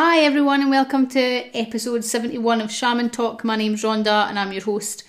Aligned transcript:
Hi, 0.00 0.20
everyone, 0.20 0.60
and 0.60 0.70
welcome 0.70 1.08
to 1.08 1.20
episode 1.20 2.04
71 2.04 2.60
of 2.60 2.70
Shaman 2.70 3.10
Talk. 3.10 3.42
My 3.42 3.56
name's 3.56 3.82
Rhonda, 3.82 4.28
and 4.28 4.38
I'm 4.38 4.52
your 4.52 4.62
host. 4.62 5.02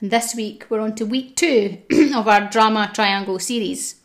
And 0.00 0.10
this 0.10 0.34
week, 0.34 0.64
we're 0.70 0.80
on 0.80 0.94
to 0.94 1.04
week 1.04 1.36
two 1.36 1.76
of 2.14 2.26
our 2.26 2.48
drama 2.48 2.90
triangle 2.94 3.38
series. 3.38 3.96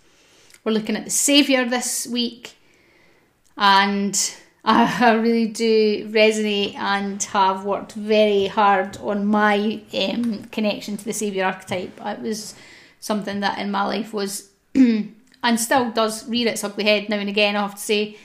We're 0.66 0.73
looking 0.73 0.98
at 0.98 1.05
the 1.05 1.09
Saviour 1.09 1.63
this 1.63 2.05
week, 2.05 2.57
and 3.55 4.35
I 4.66 5.13
really 5.13 5.48
do 5.48 6.09
resonate 6.09 6.75
and 6.75 7.23
have 7.23 7.63
worked 7.63 7.93
very 7.93 8.47
hard 8.47 8.97
on 8.97 9.25
my 9.25 9.79
um, 9.93 10.43
connection 10.52 10.97
to 10.97 11.05
the 11.05 11.13
Saviour 11.13 11.45
archetype. 11.45 11.97
It 12.05 12.20
was 12.20 12.55
something 12.99 13.39
that 13.39 13.58
in 13.58 13.72
my 13.72 13.86
life 13.86 14.13
was, 14.13 14.49
and 14.75 15.13
still 15.55 15.91
does 15.91 16.27
rear 16.27 16.49
its 16.49 16.66
ugly 16.66 16.83
head 16.83 17.08
now 17.08 17.20
and 17.20 17.30
again, 17.30 17.55
I 17.55 17.61
have 17.61 17.75
to 17.75 17.81
say 17.81 18.17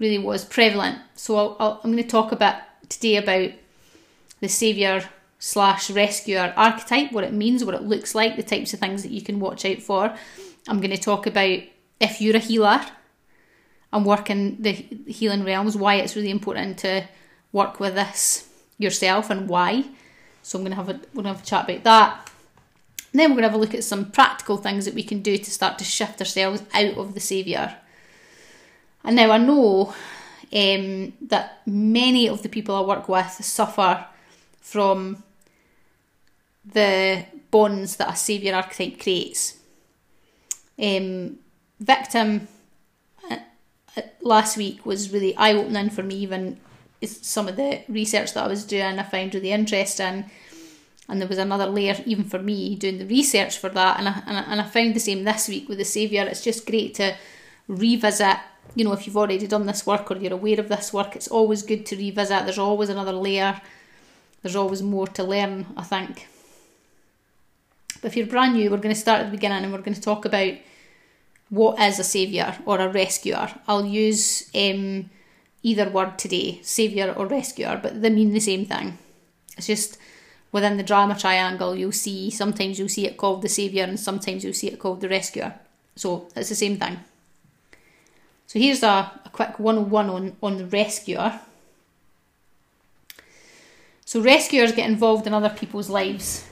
really 0.00 0.18
was 0.18 0.44
prevalent. 0.44 0.98
So 1.14 1.56
I'll, 1.60 1.80
I'm 1.84 1.92
going 1.92 2.02
to 2.02 2.08
talk 2.08 2.32
a 2.32 2.36
bit 2.36 2.56
today 2.88 3.16
about 3.16 3.52
the 4.40 4.48
saviour 4.48 5.02
slash 5.38 5.90
rescuer 5.90 6.52
archetype, 6.56 7.12
what 7.12 7.24
it 7.24 7.32
means, 7.32 7.64
what 7.64 7.74
it 7.74 7.82
looks 7.82 8.14
like, 8.14 8.34
the 8.34 8.42
types 8.42 8.74
of 8.74 8.80
things 8.80 9.02
that 9.02 9.12
you 9.12 9.22
can 9.22 9.38
watch 9.38 9.64
out 9.64 9.80
for. 9.80 10.14
I'm 10.66 10.80
going 10.80 10.90
to 10.90 10.98
talk 10.98 11.26
about 11.26 11.60
if 12.00 12.20
you're 12.20 12.36
a 12.36 12.40
healer 12.40 12.80
and 13.92 14.04
work 14.06 14.30
in 14.30 14.60
the 14.60 14.72
healing 14.72 15.44
realms, 15.44 15.76
why 15.76 15.96
it's 15.96 16.16
really 16.16 16.30
important 16.30 16.78
to 16.78 17.06
work 17.52 17.78
with 17.78 17.94
this 17.94 18.48
yourself 18.78 19.30
and 19.30 19.48
why. 19.48 19.84
So 20.42 20.58
I'm 20.58 20.64
going 20.64 20.72
to 20.72 20.76
have 20.76 20.88
a 20.88 21.00
we're 21.12 21.22
going 21.22 21.24
to 21.24 21.32
have 21.32 21.42
a 21.42 21.46
chat 21.46 21.64
about 21.68 21.84
that. 21.84 22.30
And 23.12 23.20
then 23.20 23.30
we're 23.30 23.40
going 23.40 23.42
to 23.42 23.48
have 23.48 23.54
a 23.54 23.58
look 23.58 23.74
at 23.74 23.84
some 23.84 24.10
practical 24.10 24.56
things 24.56 24.84
that 24.84 24.94
we 24.94 25.02
can 25.02 25.20
do 25.20 25.36
to 25.36 25.50
start 25.50 25.78
to 25.78 25.84
shift 25.84 26.20
ourselves 26.20 26.62
out 26.72 26.96
of 26.96 27.14
the 27.14 27.20
saviour 27.20 27.76
and 29.04 29.16
now 29.16 29.30
I 29.30 29.38
know 29.38 29.94
um, 30.52 31.12
that 31.22 31.62
many 31.66 32.28
of 32.28 32.42
the 32.42 32.48
people 32.48 32.74
I 32.74 32.80
work 32.80 33.08
with 33.08 33.30
suffer 33.44 34.06
from 34.60 35.22
the 36.64 37.24
bonds 37.50 37.96
that 37.96 38.12
a 38.12 38.16
saviour 38.16 38.54
archetype 38.54 39.00
creates. 39.00 39.58
Um, 40.78 41.38
victim 41.78 42.48
uh, 43.30 43.38
uh, 43.96 44.02
last 44.20 44.56
week 44.56 44.84
was 44.84 45.12
really 45.12 45.36
eye 45.36 45.54
opening 45.54 45.90
for 45.90 46.02
me, 46.02 46.16
even 46.16 46.60
some 47.06 47.48
of 47.48 47.56
the 47.56 47.82
research 47.88 48.34
that 48.34 48.44
I 48.44 48.48
was 48.48 48.64
doing, 48.64 48.98
I 48.98 49.02
found 49.02 49.34
really 49.34 49.52
interesting. 49.52 50.30
And 51.08 51.20
there 51.20 51.28
was 51.28 51.38
another 51.38 51.66
layer, 51.66 51.96
even 52.06 52.24
for 52.24 52.38
me, 52.38 52.76
doing 52.76 52.98
the 52.98 53.06
research 53.06 53.58
for 53.58 53.68
that. 53.70 53.98
And 53.98 54.08
I, 54.08 54.22
and 54.26 54.36
I, 54.36 54.40
and 54.42 54.60
I 54.60 54.64
found 54.64 54.94
the 54.94 55.00
same 55.00 55.24
this 55.24 55.48
week 55.48 55.68
with 55.68 55.78
the 55.78 55.84
Saviour. 55.84 56.26
It's 56.26 56.44
just 56.44 56.66
great 56.66 56.94
to 56.96 57.16
revisit 57.66 58.36
you 58.74 58.84
know, 58.84 58.92
if 58.92 59.06
you've 59.06 59.16
already 59.16 59.46
done 59.46 59.66
this 59.66 59.86
work 59.86 60.10
or 60.10 60.16
you're 60.16 60.32
aware 60.32 60.60
of 60.60 60.68
this 60.68 60.92
work, 60.92 61.16
it's 61.16 61.28
always 61.28 61.62
good 61.62 61.86
to 61.86 61.96
revisit. 61.96 62.44
There's 62.44 62.58
always 62.58 62.88
another 62.88 63.12
layer, 63.12 63.60
there's 64.42 64.56
always 64.56 64.82
more 64.82 65.06
to 65.08 65.24
learn, 65.24 65.66
I 65.76 65.82
think. 65.82 66.28
But 68.00 68.08
if 68.08 68.16
you're 68.16 68.26
brand 68.26 68.54
new, 68.54 68.70
we're 68.70 68.78
going 68.78 68.94
to 68.94 69.00
start 69.00 69.20
at 69.20 69.26
the 69.26 69.36
beginning 69.36 69.64
and 69.64 69.72
we're 69.72 69.80
going 69.80 69.94
to 69.94 70.00
talk 70.00 70.24
about 70.24 70.54
what 71.50 71.80
is 71.80 71.98
a 71.98 72.04
saviour 72.04 72.56
or 72.64 72.78
a 72.78 72.88
rescuer. 72.88 73.50
I'll 73.66 73.84
use 73.84 74.48
um, 74.54 75.10
either 75.62 75.90
word 75.90 76.18
today, 76.18 76.60
saviour 76.62 77.12
or 77.12 77.26
rescuer, 77.26 77.78
but 77.82 78.00
they 78.00 78.10
mean 78.10 78.32
the 78.32 78.40
same 78.40 78.64
thing. 78.64 78.98
It's 79.56 79.66
just 79.66 79.98
within 80.52 80.76
the 80.76 80.82
drama 80.82 81.18
triangle, 81.18 81.76
you'll 81.76 81.92
see 81.92 82.30
sometimes 82.30 82.78
you'll 82.78 82.88
see 82.88 83.06
it 83.06 83.16
called 83.16 83.42
the 83.42 83.48
saviour 83.48 83.84
and 83.86 83.98
sometimes 83.98 84.44
you'll 84.44 84.54
see 84.54 84.68
it 84.68 84.78
called 84.78 85.00
the 85.00 85.08
rescuer. 85.08 85.54
So 85.96 86.28
it's 86.34 86.48
the 86.48 86.54
same 86.54 86.78
thing. 86.78 87.00
So 88.50 88.58
here's 88.58 88.82
a, 88.82 89.12
a 89.24 89.30
quick 89.30 89.60
101 89.60 90.10
on, 90.10 90.36
on 90.42 90.58
the 90.58 90.66
rescuer. 90.66 91.38
So 94.04 94.20
rescuers 94.20 94.72
get 94.72 94.90
involved 94.90 95.28
in 95.28 95.32
other 95.32 95.50
people's 95.50 95.88
lives 95.88 96.48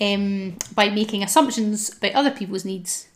um, 0.00 0.56
by 0.74 0.90
making 0.90 1.22
assumptions 1.22 1.96
about 1.96 2.14
other 2.14 2.32
people's 2.32 2.64
needs. 2.64 3.06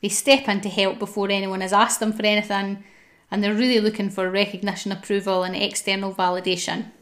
They 0.00 0.10
step 0.10 0.48
in 0.48 0.60
to 0.60 0.68
help 0.68 1.00
before 1.00 1.28
anyone 1.28 1.60
has 1.60 1.72
asked 1.72 1.98
them 1.98 2.12
for 2.12 2.24
anything, 2.24 2.84
and 3.32 3.42
they're 3.42 3.52
really 3.52 3.80
looking 3.80 4.08
for 4.08 4.30
recognition, 4.30 4.92
approval, 4.92 5.42
and 5.42 5.56
external 5.56 6.14
validation. 6.14 6.92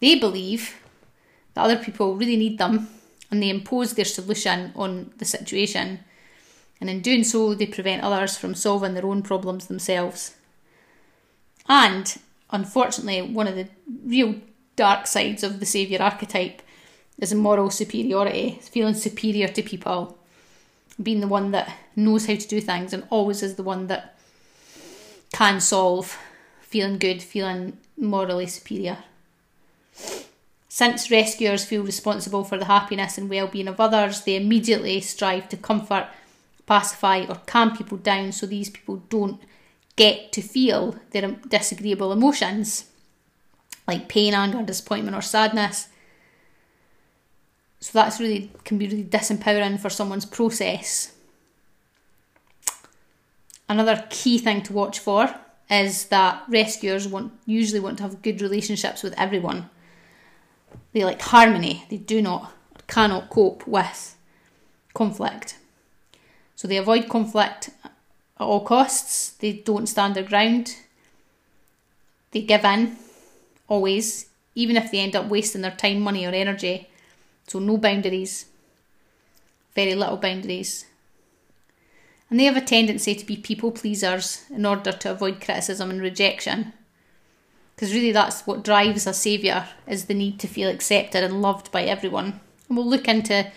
They 0.00 0.18
believe 0.18 0.80
that 1.52 1.64
other 1.64 1.76
people 1.76 2.16
really 2.16 2.38
need 2.38 2.56
them, 2.56 2.88
and 3.30 3.42
they 3.42 3.50
impose 3.50 3.92
their 3.92 4.06
solution 4.06 4.72
on 4.74 5.12
the 5.18 5.26
situation 5.26 6.00
and 6.80 6.88
in 6.88 7.00
doing 7.00 7.24
so, 7.24 7.54
they 7.54 7.66
prevent 7.66 8.02
others 8.02 8.36
from 8.36 8.54
solving 8.54 8.94
their 8.94 9.06
own 9.06 9.22
problems 9.22 9.66
themselves. 9.66 10.34
And, 11.68 12.16
unfortunately, 12.50 13.20
one 13.20 13.46
of 13.46 13.54
the 13.54 13.68
real 14.04 14.36
dark 14.76 15.06
sides 15.06 15.42
of 15.42 15.60
the 15.60 15.66
saviour 15.66 16.02
archetype 16.02 16.62
is 17.18 17.32
a 17.32 17.36
moral 17.36 17.70
superiority, 17.70 18.58
feeling 18.62 18.94
superior 18.94 19.48
to 19.48 19.62
people, 19.62 20.18
being 21.02 21.20
the 21.20 21.28
one 21.28 21.50
that 21.50 21.70
knows 21.94 22.26
how 22.26 22.34
to 22.34 22.48
do 22.48 22.60
things 22.60 22.92
and 22.92 23.06
always 23.10 23.42
is 23.42 23.56
the 23.56 23.62
one 23.62 23.86
that 23.88 24.18
can 25.32 25.60
solve, 25.60 26.18
feeling 26.62 26.98
good, 26.98 27.22
feeling 27.22 27.76
morally 27.98 28.46
superior. 28.46 28.98
Since 30.68 31.10
rescuers 31.10 31.64
feel 31.64 31.82
responsible 31.82 32.44
for 32.44 32.56
the 32.56 32.64
happiness 32.64 33.18
and 33.18 33.28
well 33.28 33.48
being 33.48 33.68
of 33.68 33.80
others, 33.80 34.22
they 34.22 34.36
immediately 34.36 35.00
strive 35.00 35.48
to 35.50 35.56
comfort 35.56 36.06
pacify 36.70 37.26
or 37.28 37.34
calm 37.46 37.76
people 37.76 37.98
down 37.98 38.30
so 38.30 38.46
these 38.46 38.70
people 38.70 39.02
don't 39.08 39.42
get 39.96 40.30
to 40.30 40.40
feel 40.40 40.94
their 41.10 41.32
disagreeable 41.48 42.12
emotions 42.12 42.84
like 43.88 44.08
pain, 44.08 44.34
anger, 44.34 44.62
disappointment, 44.62 45.16
or 45.16 45.20
sadness. 45.20 45.88
So 47.80 47.90
that's 47.94 48.20
really 48.20 48.52
can 48.62 48.78
be 48.78 48.86
really 48.86 49.02
disempowering 49.02 49.80
for 49.80 49.90
someone's 49.90 50.24
process. 50.24 51.12
Another 53.68 54.06
key 54.08 54.38
thing 54.38 54.62
to 54.62 54.72
watch 54.72 55.00
for 55.00 55.34
is 55.68 56.04
that 56.06 56.44
rescuers 56.48 57.08
want 57.08 57.32
usually 57.46 57.80
want 57.80 57.96
to 57.96 58.04
have 58.04 58.22
good 58.22 58.40
relationships 58.40 59.02
with 59.02 59.18
everyone. 59.18 59.70
They 60.92 61.04
like 61.04 61.20
harmony. 61.20 61.84
They 61.90 61.96
do 61.96 62.22
not 62.22 62.52
cannot 62.86 63.28
cope 63.28 63.66
with 63.66 64.16
conflict. 64.94 65.56
So 66.60 66.68
they 66.68 66.76
avoid 66.76 67.08
conflict 67.08 67.70
at 67.82 67.90
all 68.38 68.60
costs, 68.60 69.30
they 69.30 69.52
don't 69.54 69.86
stand 69.86 70.14
their 70.14 70.24
ground, 70.24 70.76
they 72.32 72.42
give 72.42 72.66
in 72.66 72.98
always, 73.66 74.26
even 74.54 74.76
if 74.76 74.90
they 74.90 74.98
end 74.98 75.16
up 75.16 75.30
wasting 75.30 75.62
their 75.62 75.70
time, 75.70 76.02
money, 76.02 76.26
or 76.26 76.32
energy. 76.32 76.90
So 77.46 77.60
no 77.60 77.78
boundaries, 77.78 78.44
very 79.74 79.94
little 79.94 80.18
boundaries. 80.18 80.84
And 82.28 82.38
they 82.38 82.44
have 82.44 82.58
a 82.58 82.60
tendency 82.60 83.14
to 83.14 83.24
be 83.24 83.38
people 83.38 83.72
pleasers 83.72 84.44
in 84.50 84.66
order 84.66 84.92
to 84.92 85.12
avoid 85.12 85.40
criticism 85.40 85.88
and 85.88 86.02
rejection. 86.02 86.74
Because 87.74 87.94
really, 87.94 88.12
that's 88.12 88.46
what 88.46 88.64
drives 88.64 89.06
a 89.06 89.14
saviour 89.14 89.66
is 89.86 90.04
the 90.04 90.14
need 90.14 90.38
to 90.40 90.46
feel 90.46 90.68
accepted 90.68 91.24
and 91.24 91.40
loved 91.40 91.72
by 91.72 91.84
everyone. 91.84 92.38
And 92.68 92.76
we'll 92.76 92.86
look 92.86 93.08
into 93.08 93.50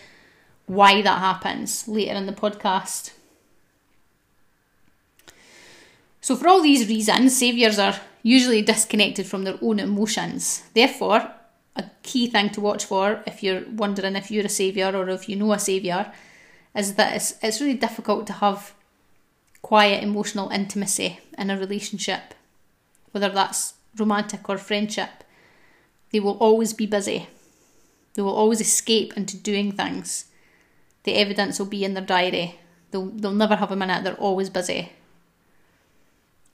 why 0.65 1.01
that 1.01 1.19
happens 1.19 1.87
later 1.87 2.13
in 2.13 2.25
the 2.25 2.33
podcast. 2.33 3.11
So, 6.21 6.35
for 6.35 6.47
all 6.47 6.61
these 6.61 6.87
reasons, 6.87 7.37
saviours 7.37 7.77
are 7.79 7.99
usually 8.21 8.61
disconnected 8.61 9.25
from 9.25 9.43
their 9.43 9.57
own 9.61 9.79
emotions. 9.79 10.63
Therefore, 10.73 11.29
a 11.75 11.83
key 12.01 12.27
thing 12.27 12.49
to 12.51 12.61
watch 12.61 12.85
for 12.85 13.21
if 13.27 13.43
you're 13.43 13.63
wondering 13.75 14.15
if 14.15 14.31
you're 14.31 14.45
a 14.45 14.49
saviour 14.49 14.95
or 14.95 15.09
if 15.09 15.27
you 15.27 15.35
know 15.35 15.51
a 15.51 15.59
saviour 15.59 16.11
is 16.75 16.95
that 16.95 17.15
it's, 17.15 17.33
it's 17.41 17.59
really 17.59 17.73
difficult 17.73 18.25
to 18.27 18.33
have 18.33 18.73
quiet 19.61 20.03
emotional 20.03 20.49
intimacy 20.49 21.19
in 21.37 21.49
a 21.49 21.57
relationship, 21.57 22.33
whether 23.11 23.29
that's 23.29 23.73
romantic 23.97 24.47
or 24.47 24.57
friendship. 24.57 25.23
They 26.11 26.19
will 26.19 26.37
always 26.37 26.73
be 26.73 26.85
busy. 26.85 27.27
They 28.13 28.21
will 28.21 28.35
always 28.35 28.61
escape 28.61 29.13
into 29.17 29.35
doing 29.35 29.71
things 29.71 30.25
the 31.03 31.15
evidence 31.15 31.59
will 31.59 31.65
be 31.65 31.83
in 31.83 31.93
their 31.93 32.03
diary. 32.03 32.59
They'll, 32.91 33.07
they'll 33.07 33.31
never 33.31 33.55
have 33.55 33.71
a 33.71 33.75
minute, 33.75 34.03
they're 34.03 34.13
always 34.15 34.49
busy. 34.49 34.91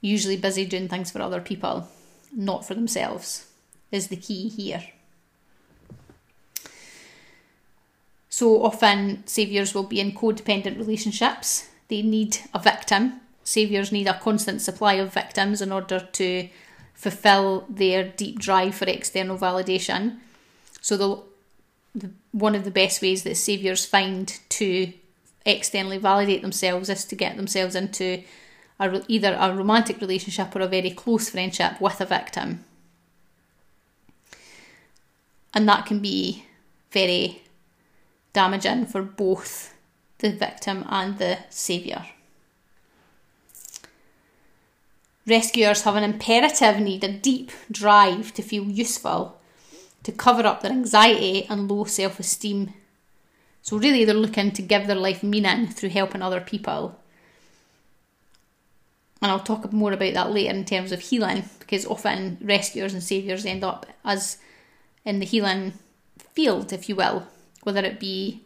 Usually 0.00 0.36
busy 0.36 0.64
doing 0.64 0.88
things 0.88 1.10
for 1.10 1.20
other 1.20 1.40
people, 1.40 1.88
not 2.34 2.66
for 2.66 2.74
themselves, 2.74 3.46
is 3.92 4.08
the 4.08 4.16
key 4.16 4.48
here. 4.48 4.84
So 8.28 8.62
often, 8.62 9.26
saviours 9.26 9.74
will 9.74 9.82
be 9.82 10.00
in 10.00 10.12
codependent 10.12 10.78
relationships. 10.78 11.68
They 11.88 12.00
need 12.00 12.38
a 12.54 12.58
victim. 12.58 13.20
Saviours 13.44 13.92
need 13.92 14.06
a 14.06 14.18
constant 14.18 14.62
supply 14.62 14.94
of 14.94 15.12
victims 15.12 15.60
in 15.60 15.72
order 15.72 16.00
to 16.12 16.48
fulfill 16.94 17.66
their 17.68 18.04
deep 18.04 18.38
drive 18.38 18.76
for 18.76 18.84
external 18.86 19.36
validation. 19.36 20.20
So 20.80 20.96
they'll 20.96 21.24
the, 21.94 22.10
one 22.32 22.54
of 22.54 22.64
the 22.64 22.70
best 22.70 23.02
ways 23.02 23.22
that 23.24 23.36
saviours 23.36 23.84
find 23.84 24.38
to 24.50 24.92
externally 25.44 25.98
validate 25.98 26.42
themselves 26.42 26.88
is 26.88 27.04
to 27.06 27.16
get 27.16 27.36
themselves 27.36 27.74
into 27.74 28.22
a, 28.78 29.02
either 29.08 29.36
a 29.38 29.54
romantic 29.54 30.00
relationship 30.00 30.54
or 30.54 30.60
a 30.60 30.68
very 30.68 30.90
close 30.90 31.30
friendship 31.30 31.80
with 31.80 32.00
a 32.00 32.06
victim. 32.06 32.64
And 35.52 35.68
that 35.68 35.86
can 35.86 36.00
be 36.00 36.44
very 36.92 37.42
damaging 38.32 38.86
for 38.86 39.02
both 39.02 39.74
the 40.18 40.30
victim 40.30 40.84
and 40.88 41.18
the 41.18 41.38
saviour. 41.48 42.06
Rescuers 45.26 45.82
have 45.82 45.96
an 45.96 46.04
imperative 46.04 46.80
need, 46.80 47.04
a 47.04 47.12
deep 47.12 47.50
drive 47.70 48.32
to 48.34 48.42
feel 48.42 48.64
useful, 48.64 49.39
to 50.02 50.12
cover 50.12 50.46
up 50.46 50.62
their 50.62 50.72
anxiety 50.72 51.46
and 51.48 51.70
low 51.70 51.84
self 51.84 52.20
esteem. 52.20 52.72
So, 53.62 53.78
really, 53.78 54.04
they're 54.04 54.14
looking 54.14 54.52
to 54.52 54.62
give 54.62 54.86
their 54.86 54.96
life 54.96 55.22
meaning 55.22 55.66
through 55.66 55.90
helping 55.90 56.22
other 56.22 56.40
people. 56.40 56.98
And 59.22 59.30
I'll 59.30 59.40
talk 59.40 59.70
more 59.72 59.92
about 59.92 60.14
that 60.14 60.32
later 60.32 60.54
in 60.54 60.64
terms 60.64 60.92
of 60.92 61.00
healing, 61.00 61.44
because 61.58 61.84
often 61.84 62.38
rescuers 62.40 62.94
and 62.94 63.02
saviours 63.02 63.44
end 63.44 63.62
up 63.62 63.86
as 64.04 64.38
in 65.04 65.18
the 65.18 65.26
healing 65.26 65.74
field, 66.32 66.72
if 66.72 66.88
you 66.88 66.96
will, 66.96 67.26
whether 67.62 67.82
it 67.82 68.00
be 68.00 68.42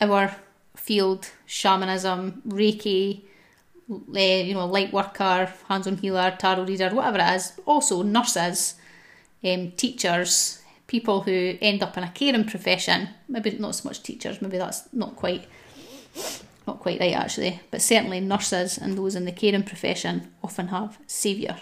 our 0.00 0.34
field, 0.76 1.30
shamanism, 1.46 2.42
Reiki, 2.48 3.22
uh, 3.90 4.18
you 4.18 4.54
know, 4.54 4.66
light 4.66 4.92
worker, 4.92 5.52
hands-on 5.68 5.98
healer, 5.98 6.34
tarot 6.38 6.64
reader, 6.64 6.88
whatever 6.90 7.18
it 7.18 7.34
is. 7.34 7.52
Also 7.66 8.02
nurses, 8.02 8.74
um, 9.44 9.72
teachers, 9.72 10.62
people 10.86 11.22
who 11.22 11.56
end 11.60 11.82
up 11.82 11.96
in 11.96 12.04
a 12.04 12.10
caring 12.10 12.44
profession. 12.44 13.08
Maybe 13.28 13.50
not 13.58 13.74
so 13.74 13.88
much 13.88 14.02
teachers. 14.02 14.40
Maybe 14.40 14.58
that's 14.58 14.88
not 14.92 15.16
quite 15.16 15.46
not 16.66 16.80
quite 16.80 17.00
right 17.00 17.14
actually. 17.14 17.60
But 17.70 17.82
certainly 17.82 18.20
nurses 18.20 18.78
and 18.78 18.96
those 18.96 19.14
in 19.14 19.24
the 19.24 19.32
caring 19.32 19.64
profession 19.64 20.32
often 20.42 20.68
have 20.68 20.98
saviour 21.06 21.56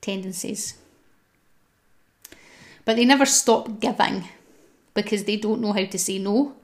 tendencies. 0.00 0.74
But 2.84 2.96
they 2.96 3.04
never 3.04 3.26
stop 3.26 3.80
giving 3.80 4.28
because 4.92 5.24
they 5.24 5.36
don't 5.36 5.60
know 5.60 5.72
how 5.72 5.84
to 5.84 5.98
say 5.98 6.18
no. 6.18 6.54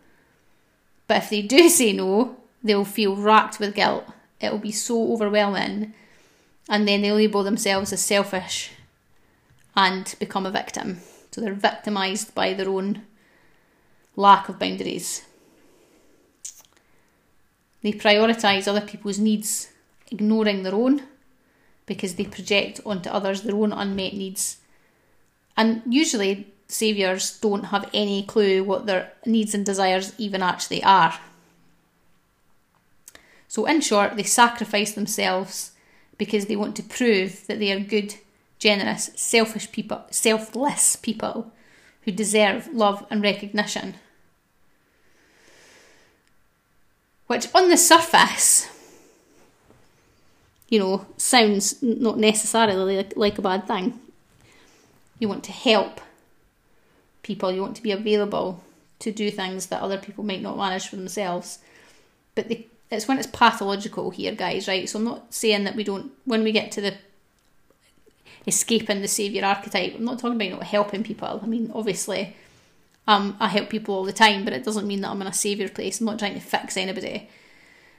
But 1.09 1.19
if 1.19 1.31
they 1.31 1.43
do 1.43 1.69
say 1.81 1.93
no, 1.93 2.37
they'll 2.63 2.85
feel 2.85 3.17
racked 3.17 3.59
with 3.59 3.75
guilt. 3.75 4.05
It'll 4.41 4.59
be 4.59 4.73
so 4.73 5.13
overwhelming. 5.13 5.95
And 6.69 6.87
then 6.87 7.03
they 7.03 7.11
label 7.11 7.43
themselves 7.43 7.93
as 7.93 8.01
selfish 8.01 8.71
and 9.77 10.15
become 10.19 10.47
a 10.47 10.51
victim. 10.51 11.01
So 11.31 11.41
they're 11.41 11.55
victimised 11.55 12.35
by 12.35 12.55
their 12.55 12.69
own 12.69 13.03
lack 14.17 14.49
of 14.49 14.59
boundaries. 14.59 15.23
They 17.83 17.93
prioritise 17.93 18.69
other 18.69 18.81
people's 18.81 19.19
needs, 19.19 19.71
ignoring 20.11 20.63
their 20.63 20.75
own, 20.75 21.03
because 21.87 22.15
they 22.15 22.25
project 22.25 22.81
onto 22.85 23.09
others 23.09 23.43
their 23.43 23.57
own 23.57 23.73
unmet 23.73 24.15
needs. 24.15 24.59
And 25.57 25.83
usually 25.87 26.53
saviours 26.69 27.39
don't 27.41 27.65
have 27.65 27.89
any 27.93 28.23
clue 28.23 28.63
what 28.65 28.87
their 28.87 29.13
needs 29.27 29.55
and 29.55 29.65
desires 29.65 30.13
even 30.19 30.43
actually 30.43 30.83
are. 30.85 31.19
So, 33.49 33.67
in 33.67 33.81
short, 33.81 34.17
they 34.17 34.23
sacrifice 34.23 34.93
themselves 34.93 35.73
because 36.17 36.47
they 36.47 36.55
want 36.55 36.77
to 36.77 36.83
prove 36.85 37.47
that 37.49 37.59
they 37.59 37.73
are 37.73 37.81
good, 37.81 38.15
generous, 38.61 39.11
selfish 39.17 39.73
people, 39.73 40.05
selfless 40.11 40.95
people 40.95 41.51
who 42.03 42.13
deserve 42.13 42.69
love 42.73 43.05
and 43.11 43.23
recognition. 43.23 43.95
Which, 47.27 47.47
on 47.55 47.69
the 47.69 47.77
surface, 47.77 48.69
you 50.69 50.79
know, 50.79 51.07
sounds 51.17 51.83
not 51.83 52.19
necessarily 52.19 52.97
like, 52.99 53.17
like 53.17 53.39
a 53.39 53.43
bad 53.43 53.67
thing. 53.67 53.99
You 55.19 55.29
want 55.29 55.45
to 55.45 55.53
help 55.53 56.01
people, 57.23 57.53
you 57.53 57.61
want 57.61 57.77
to 57.77 57.83
be 57.83 57.93
available 57.93 58.63
to 59.01 59.11
do 59.11 59.31
things 59.31 59.67
that 59.67 59.83
other 59.83 59.99
people 59.99 60.25
might 60.25 60.43
not 60.43 60.57
manage 60.57 60.89
for 60.89 60.97
themselves. 60.97 61.59
But 62.35 62.51
it's 62.91 63.09
when 63.09 63.19
it's 63.19 63.27
pathological 63.27 64.11
here, 64.11 64.35
guys, 64.35 64.69
right? 64.69 64.89
So 64.89 64.99
I'm 64.99 65.05
not 65.05 65.33
saying 65.33 65.65
that 65.65 65.77
we 65.77 65.85
don't, 65.85 66.13
when 66.25 66.43
we 66.43 66.53
get 66.53 66.73
to 66.73 66.81
the 66.81 66.95
escaping 68.47 69.01
the 69.01 69.09
saviour 69.09 69.45
archetype, 69.45 69.95
I'm 69.95 70.05
not 70.05 70.19
talking 70.19 70.41
about 70.41 70.59
not 70.59 70.63
helping 70.65 71.03
people. 71.03 71.41
I 71.43 71.47
mean, 71.47 71.71
obviously, 71.75 72.37
um, 73.07 73.37
I 73.41 73.49
help 73.49 73.71
people 73.71 73.95
all 73.95 74.05
the 74.05 74.13
time, 74.13 74.45
but 74.45 74.53
it 74.53 74.65
doesn't 74.65 74.87
mean 74.87 75.01
that 75.01 75.11
I'm 75.11 75.21
in 75.23 75.29
a 75.29 75.33
saviour 75.33 75.69
place. 75.69 76.01
I'm 76.01 76.07
not 76.07 76.19
trying 76.19 76.35
to 76.35 76.41
fix 76.41 76.77
anybody, 76.77 77.29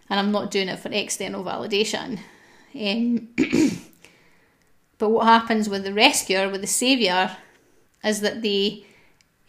and 0.10 0.20
I'm 0.20 0.32
not 0.32 0.52
doing 0.52 0.70
it 0.70 0.80
for 0.80 0.90
external 0.92 1.44
validation. 1.44 2.20
Um, 2.74 3.30
but 4.98 5.10
what 5.10 5.26
happens 5.26 5.68
with 5.68 5.84
the 5.84 5.94
rescuer, 5.94 6.50
with 6.50 6.62
the 6.62 6.68
saviour, 6.68 7.38
is 8.04 8.22
that 8.22 8.42
they 8.42 8.86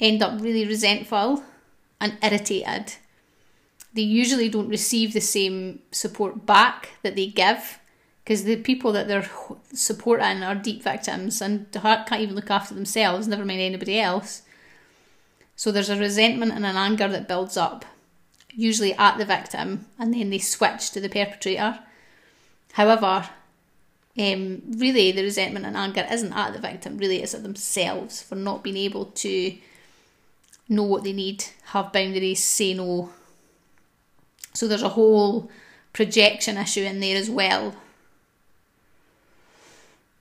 end 0.00 0.22
up 0.22 0.40
really 0.40 0.66
resentful 0.66 1.42
and 2.00 2.18
irritated. 2.22 2.94
They 3.94 4.02
usually 4.02 4.48
don't 4.48 4.68
receive 4.68 5.12
the 5.12 5.20
same 5.20 5.80
support 5.90 6.44
back 6.46 6.90
that 7.02 7.14
they 7.14 7.26
give 7.26 7.78
because 8.24 8.44
the 8.44 8.56
people 8.56 8.92
that 8.92 9.08
they're 9.08 9.28
supporting 9.72 10.42
are 10.42 10.54
deep 10.54 10.82
victims 10.82 11.40
and 11.40 11.70
can't 11.72 12.20
even 12.20 12.34
look 12.34 12.50
after 12.50 12.74
themselves, 12.74 13.26
never 13.26 13.44
mind 13.44 13.60
anybody 13.60 13.98
else. 13.98 14.42
So 15.56 15.72
there's 15.72 15.90
a 15.90 15.98
resentment 15.98 16.52
and 16.52 16.64
an 16.64 16.76
anger 16.76 17.08
that 17.08 17.28
builds 17.28 17.56
up, 17.56 17.84
usually 18.50 18.94
at 18.94 19.18
the 19.18 19.24
victim, 19.24 19.86
and 19.98 20.14
then 20.14 20.30
they 20.30 20.38
switch 20.38 20.90
to 20.92 21.00
the 21.00 21.08
perpetrator. 21.08 21.80
However, 22.72 23.28
um, 24.18 24.62
really 24.68 25.10
the 25.10 25.22
resentment 25.22 25.66
and 25.66 25.76
anger 25.76 26.06
isn't 26.10 26.32
at 26.32 26.52
the 26.52 26.60
victim, 26.60 26.98
really 26.98 27.22
it's 27.22 27.34
at 27.34 27.42
themselves 27.42 28.22
for 28.22 28.34
not 28.34 28.62
being 28.62 28.76
able 28.76 29.06
to 29.06 29.56
know 30.68 30.84
what 30.84 31.02
they 31.02 31.12
need, 31.12 31.44
have 31.66 31.92
boundaries, 31.92 32.42
say 32.42 32.74
no. 32.74 33.10
So 34.54 34.68
there's 34.68 34.82
a 34.82 34.90
whole 34.90 35.50
projection 35.92 36.56
issue 36.56 36.82
in 36.82 37.00
there 37.00 37.16
as 37.16 37.28
well. 37.28 37.74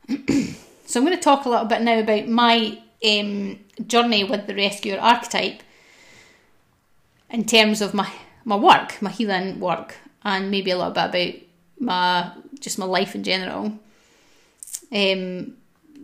so 0.85 0.99
I'm 0.99 1.05
going 1.05 1.17
to 1.17 1.23
talk 1.23 1.45
a 1.45 1.49
little 1.49 1.65
bit 1.65 1.81
now 1.81 1.99
about 1.99 2.27
my 2.27 2.81
um, 3.07 3.59
journey 3.87 4.23
with 4.23 4.47
the 4.47 4.55
rescuer 4.55 4.99
archetype 4.99 5.63
in 7.29 7.45
terms 7.45 7.81
of 7.81 7.93
my 7.93 8.11
my 8.43 8.55
work, 8.55 8.99
my 9.01 9.11
healing 9.11 9.59
work, 9.59 9.95
and 10.23 10.49
maybe 10.49 10.71
a 10.71 10.77
little 10.77 10.91
bit 10.91 11.05
about 11.05 11.33
my 11.79 12.31
just 12.59 12.79
my 12.79 12.85
life 12.85 13.15
in 13.15 13.23
general. 13.23 13.79
Um, 14.91 15.53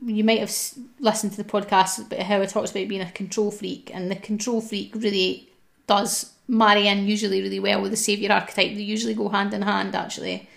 you 0.05 0.23
might 0.23 0.39
have 0.39 0.55
listened 0.99 1.31
to 1.33 1.37
the 1.37 1.49
podcast 1.49 2.05
about 2.05 2.25
how 2.25 2.41
it 2.41 2.49
talks 2.49 2.71
about 2.71 2.87
being 2.87 3.01
a 3.01 3.11
control 3.11 3.51
freak, 3.51 3.91
and 3.93 4.11
the 4.11 4.15
control 4.15 4.61
freak 4.61 4.93
really 4.95 5.49
does 5.87 6.33
marry 6.47 6.87
in 6.87 7.07
usually 7.07 7.41
really 7.41 7.59
well 7.59 7.81
with 7.81 7.91
the 7.91 7.97
savior 7.97 8.31
archetype. 8.31 8.75
They 8.75 8.81
usually 8.81 9.13
go 9.13 9.29
hand 9.29 9.53
in 9.53 9.63
hand, 9.63 9.95
actually, 9.95 10.47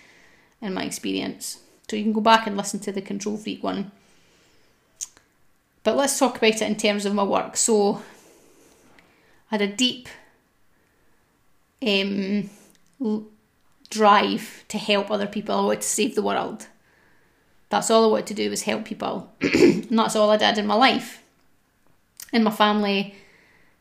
in 0.61 0.73
my 0.73 0.83
experience. 0.83 1.59
So 1.91 1.97
you 1.97 2.03
can 2.03 2.13
go 2.13 2.21
back 2.21 2.47
and 2.47 2.55
listen 2.55 2.79
to 2.79 2.93
the 2.93 3.01
control 3.01 3.35
freak 3.35 3.61
one. 3.61 3.91
But 5.83 5.97
let's 5.97 6.17
talk 6.17 6.37
about 6.37 6.53
it 6.53 6.61
in 6.61 6.77
terms 6.77 7.05
of 7.05 7.13
my 7.13 7.23
work. 7.25 7.57
So 7.57 7.95
I 9.51 9.57
had 9.57 9.61
a 9.61 9.67
deep 9.67 10.07
um, 11.85 12.49
drive 13.89 14.63
to 14.69 14.77
help 14.77 15.11
other 15.11 15.27
people. 15.27 15.53
I 15.53 15.65
wanted 15.65 15.81
to 15.81 15.87
save 15.89 16.15
the 16.15 16.21
world. 16.21 16.67
That's 17.67 17.91
all 17.91 18.05
I 18.05 18.07
wanted 18.07 18.27
to 18.27 18.35
do 18.35 18.49
was 18.49 18.61
help 18.61 18.85
people. 18.85 19.29
and 19.41 19.99
that's 19.99 20.15
all 20.15 20.29
I 20.29 20.37
did 20.37 20.57
in 20.57 20.67
my 20.67 20.75
life. 20.75 21.21
In 22.31 22.45
my 22.45 22.51
family, 22.51 23.15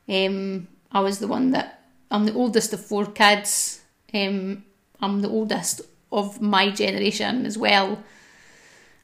um, 0.08 0.66
I 0.90 0.98
was 0.98 1.20
the 1.20 1.28
one 1.28 1.52
that 1.52 1.84
I'm 2.10 2.26
the 2.26 2.34
oldest 2.34 2.72
of 2.72 2.84
four 2.84 3.06
kids. 3.06 3.82
Um, 4.12 4.64
I'm 5.00 5.22
the 5.22 5.28
oldest 5.28 5.82
of 6.12 6.40
my 6.40 6.70
generation 6.70 7.46
as 7.46 7.56
well. 7.56 8.02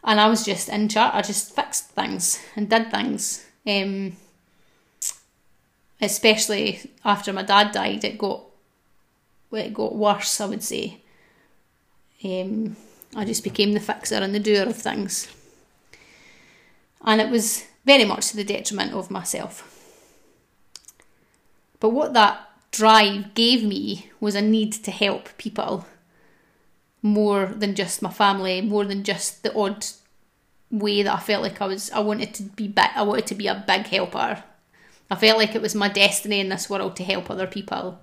And 0.05 0.21
I 0.21 0.29
was 0.29 0.45
just 0.45 0.69
in 0.69 0.89
charge. 0.89 1.15
I 1.15 1.23
just 1.23 1.55
fixed 1.55 1.91
things 1.91 2.41
and 2.55 2.69
did 2.69 2.91
things. 2.91 3.45
Um, 3.67 4.17
especially 6.01 6.93
after 7.05 7.33
my 7.33 7.43
dad 7.43 7.73
died, 7.73 8.05
it 8.05 8.19
got 8.19 8.43
it 9.53 9.75
got 9.75 9.97
worse. 9.97 10.41
I 10.41 10.47
would 10.47 10.63
say. 10.63 11.01
Um, 12.25 12.77
I 13.15 13.25
just 13.25 13.45
became 13.45 13.73
the 13.73 13.81
fixer 13.81 14.17
and 14.17 14.35
the 14.35 14.41
doer 14.41 14.67
of 14.69 14.77
things. 14.77 15.29
And 17.03 17.21
it 17.21 17.31
was 17.31 17.65
very 17.85 18.05
much 18.05 18.29
to 18.29 18.37
the 18.37 18.45
detriment 18.45 18.93
of 18.93 19.11
myself. 19.11 19.73
But 21.79 21.91
what 21.91 22.15
that 22.15 22.49
drive 22.73 23.35
gave 23.35 23.65
me 23.65 24.11
was 24.21 24.35
a 24.35 24.43
need 24.43 24.73
to 24.73 24.91
help 24.91 25.37
people 25.39 25.87
more 27.03 27.47
than 27.47 27.75
just 27.75 28.03
my 28.03 28.11
family, 28.11 28.61
more 28.61 28.85
than 28.85 29.05
just 29.05 29.43
the 29.43 29.55
odd 29.55 29.87
way 30.71 31.03
that 31.03 31.15
I 31.15 31.21
felt 31.21 31.43
like 31.43 31.61
I 31.61 31.67
was 31.67 31.91
I 31.91 32.01
wanted 32.01 32.35
to 32.35 32.43
be 32.43 32.69
big, 32.69 32.91
I 32.95 33.03
wanted 33.03 33.27
to 33.29 33.35
be 33.35 33.47
a 33.47 33.65
big 33.67 33.87
helper. 33.87 34.43
I 35.11 35.15
felt 35.15 35.39
like 35.39 35.55
it 35.55 35.63
was 35.63 35.75
my 35.75 35.89
destiny 35.89 36.41
in 36.41 36.49
this 36.49 36.69
world 36.69 36.97
to 36.97 37.05
help 37.05 37.31
other 37.31 37.47
people. 37.47 38.01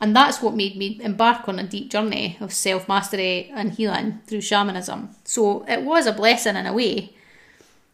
And 0.00 0.16
that's 0.16 0.40
what 0.40 0.54
made 0.54 0.76
me 0.76 0.98
embark 1.02 1.48
on 1.48 1.58
a 1.58 1.66
deep 1.66 1.90
journey 1.90 2.38
of 2.40 2.52
self 2.52 2.88
mastery 2.88 3.50
and 3.54 3.72
healing 3.72 4.20
through 4.26 4.40
shamanism. 4.40 5.10
So 5.24 5.64
it 5.68 5.82
was 5.82 6.06
a 6.06 6.12
blessing 6.12 6.56
in 6.56 6.66
a 6.66 6.72
way, 6.72 7.14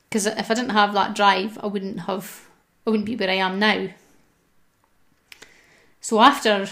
because 0.08 0.26
if 0.26 0.50
I 0.50 0.54
didn't 0.54 0.70
have 0.70 0.94
that 0.94 1.14
drive, 1.14 1.58
I 1.62 1.66
wouldn't 1.66 2.00
have, 2.00 2.46
I 2.86 2.90
wouldn't 2.90 3.06
be 3.06 3.16
where 3.16 3.30
I 3.30 3.34
am 3.34 3.58
now. 3.58 3.88
So 6.00 6.20
after, 6.20 6.68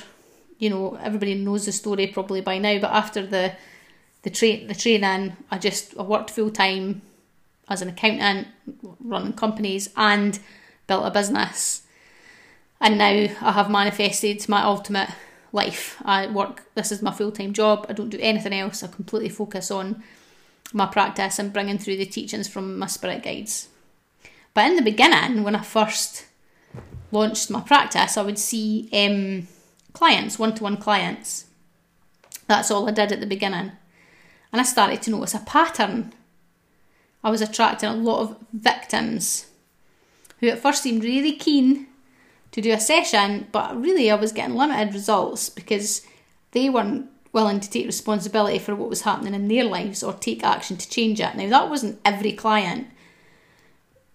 you 0.64 0.71
know, 0.71 0.99
everybody 1.02 1.35
knows 1.35 1.66
the 1.66 1.73
story 1.73 2.06
probably 2.06 2.40
by 2.40 2.56
now, 2.56 2.78
but 2.78 2.90
after 2.90 3.26
the 3.26 3.52
the 4.23 4.30
train 4.30 4.66
the 4.66 4.75
training, 4.75 5.37
I 5.50 5.59
just 5.59 5.94
I 5.99 6.02
worked 6.02 6.30
full 6.30 6.50
time 6.50 7.02
as 7.68 7.83
an 7.83 7.90
accountant, 7.90 8.49
running 8.99 9.35
companies, 9.35 9.90
and 9.94 10.38
built 10.87 11.06
a 11.06 11.11
business. 11.11 11.83
And 12.80 12.97
now 12.97 13.26
I 13.42 13.52
have 13.52 13.71
manifested 13.71 14.49
my 14.49 14.62
ultimate 14.62 15.11
life. 15.52 16.00
I 16.02 16.26
work, 16.26 16.64
this 16.75 16.90
is 16.90 17.02
my 17.02 17.12
full 17.12 17.30
time 17.30 17.52
job. 17.52 17.87
I 17.88 17.92
don't 17.92 18.11
do 18.11 18.18
anything 18.21 18.54
else. 18.54 18.83
I 18.83 18.87
completely 18.88 19.28
focus 19.28 19.71
on 19.71 20.02
my 20.73 20.87
practice 20.87 21.38
and 21.38 21.52
bringing 21.52 21.78
through 21.78 21.99
the 21.99 22.06
teachings 22.06 22.49
from 22.49 22.78
my 22.78 22.87
spirit 22.87 23.23
guides. 23.23 23.68
But 24.54 24.71
in 24.71 24.76
the 24.76 24.83
beginning, 24.83 25.42
when 25.44 25.56
I 25.56 25.62
first 25.62 26.25
launched 27.12 27.50
my 27.50 27.61
practice, 27.61 28.16
I 28.16 28.23
would 28.23 28.38
see 28.38 28.88
um, 28.92 29.47
clients, 29.94 30.38
one 30.38 30.54
to 30.54 30.62
one 30.62 30.76
clients. 30.76 31.46
That's 32.46 32.70
all 32.70 32.86
I 32.86 32.92
did 32.92 33.10
at 33.10 33.20
the 33.20 33.26
beginning. 33.26 33.72
And 34.52 34.60
I 34.60 34.64
started 34.64 35.00
to 35.02 35.10
notice 35.10 35.34
a 35.34 35.40
pattern. 35.40 36.12
I 37.22 37.30
was 37.30 37.40
attracting 37.40 37.88
a 37.88 37.94
lot 37.94 38.20
of 38.20 38.36
victims 38.52 39.46
who 40.40 40.48
at 40.48 40.58
first 40.58 40.82
seemed 40.82 41.02
really 41.02 41.32
keen 41.32 41.86
to 42.52 42.60
do 42.60 42.72
a 42.72 42.78
session, 42.78 43.48
but 43.50 43.80
really 43.80 44.10
I 44.10 44.14
was 44.14 44.32
getting 44.32 44.54
limited 44.54 44.92
results 44.92 45.48
because 45.48 46.06
they 46.52 46.68
weren't 46.68 47.08
willing 47.32 47.58
to 47.60 47.68
take 47.70 47.86
responsibility 47.86 48.58
for 48.58 48.76
what 48.76 48.88
was 48.88 49.02
happening 49.02 49.34
in 49.34 49.48
their 49.48 49.64
lives 49.64 50.02
or 50.02 50.12
take 50.12 50.44
action 50.44 50.76
to 50.76 50.88
change 50.88 51.20
it. 51.20 51.34
Now, 51.34 51.48
that 51.48 51.68
wasn't 51.68 51.98
every 52.04 52.32
client. 52.32 52.86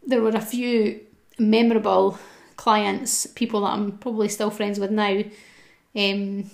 There 0.07 0.21
were 0.21 0.29
a 0.29 0.39
few 0.39 1.01
memorable 1.37 2.17
clients, 2.55 3.25
people 3.27 3.61
that 3.61 3.73
I'm 3.73 3.97
probably 3.97 4.29
still 4.29 4.49
friends 4.49 4.79
with 4.79 4.91
now, 4.91 5.23
um, 5.95 6.49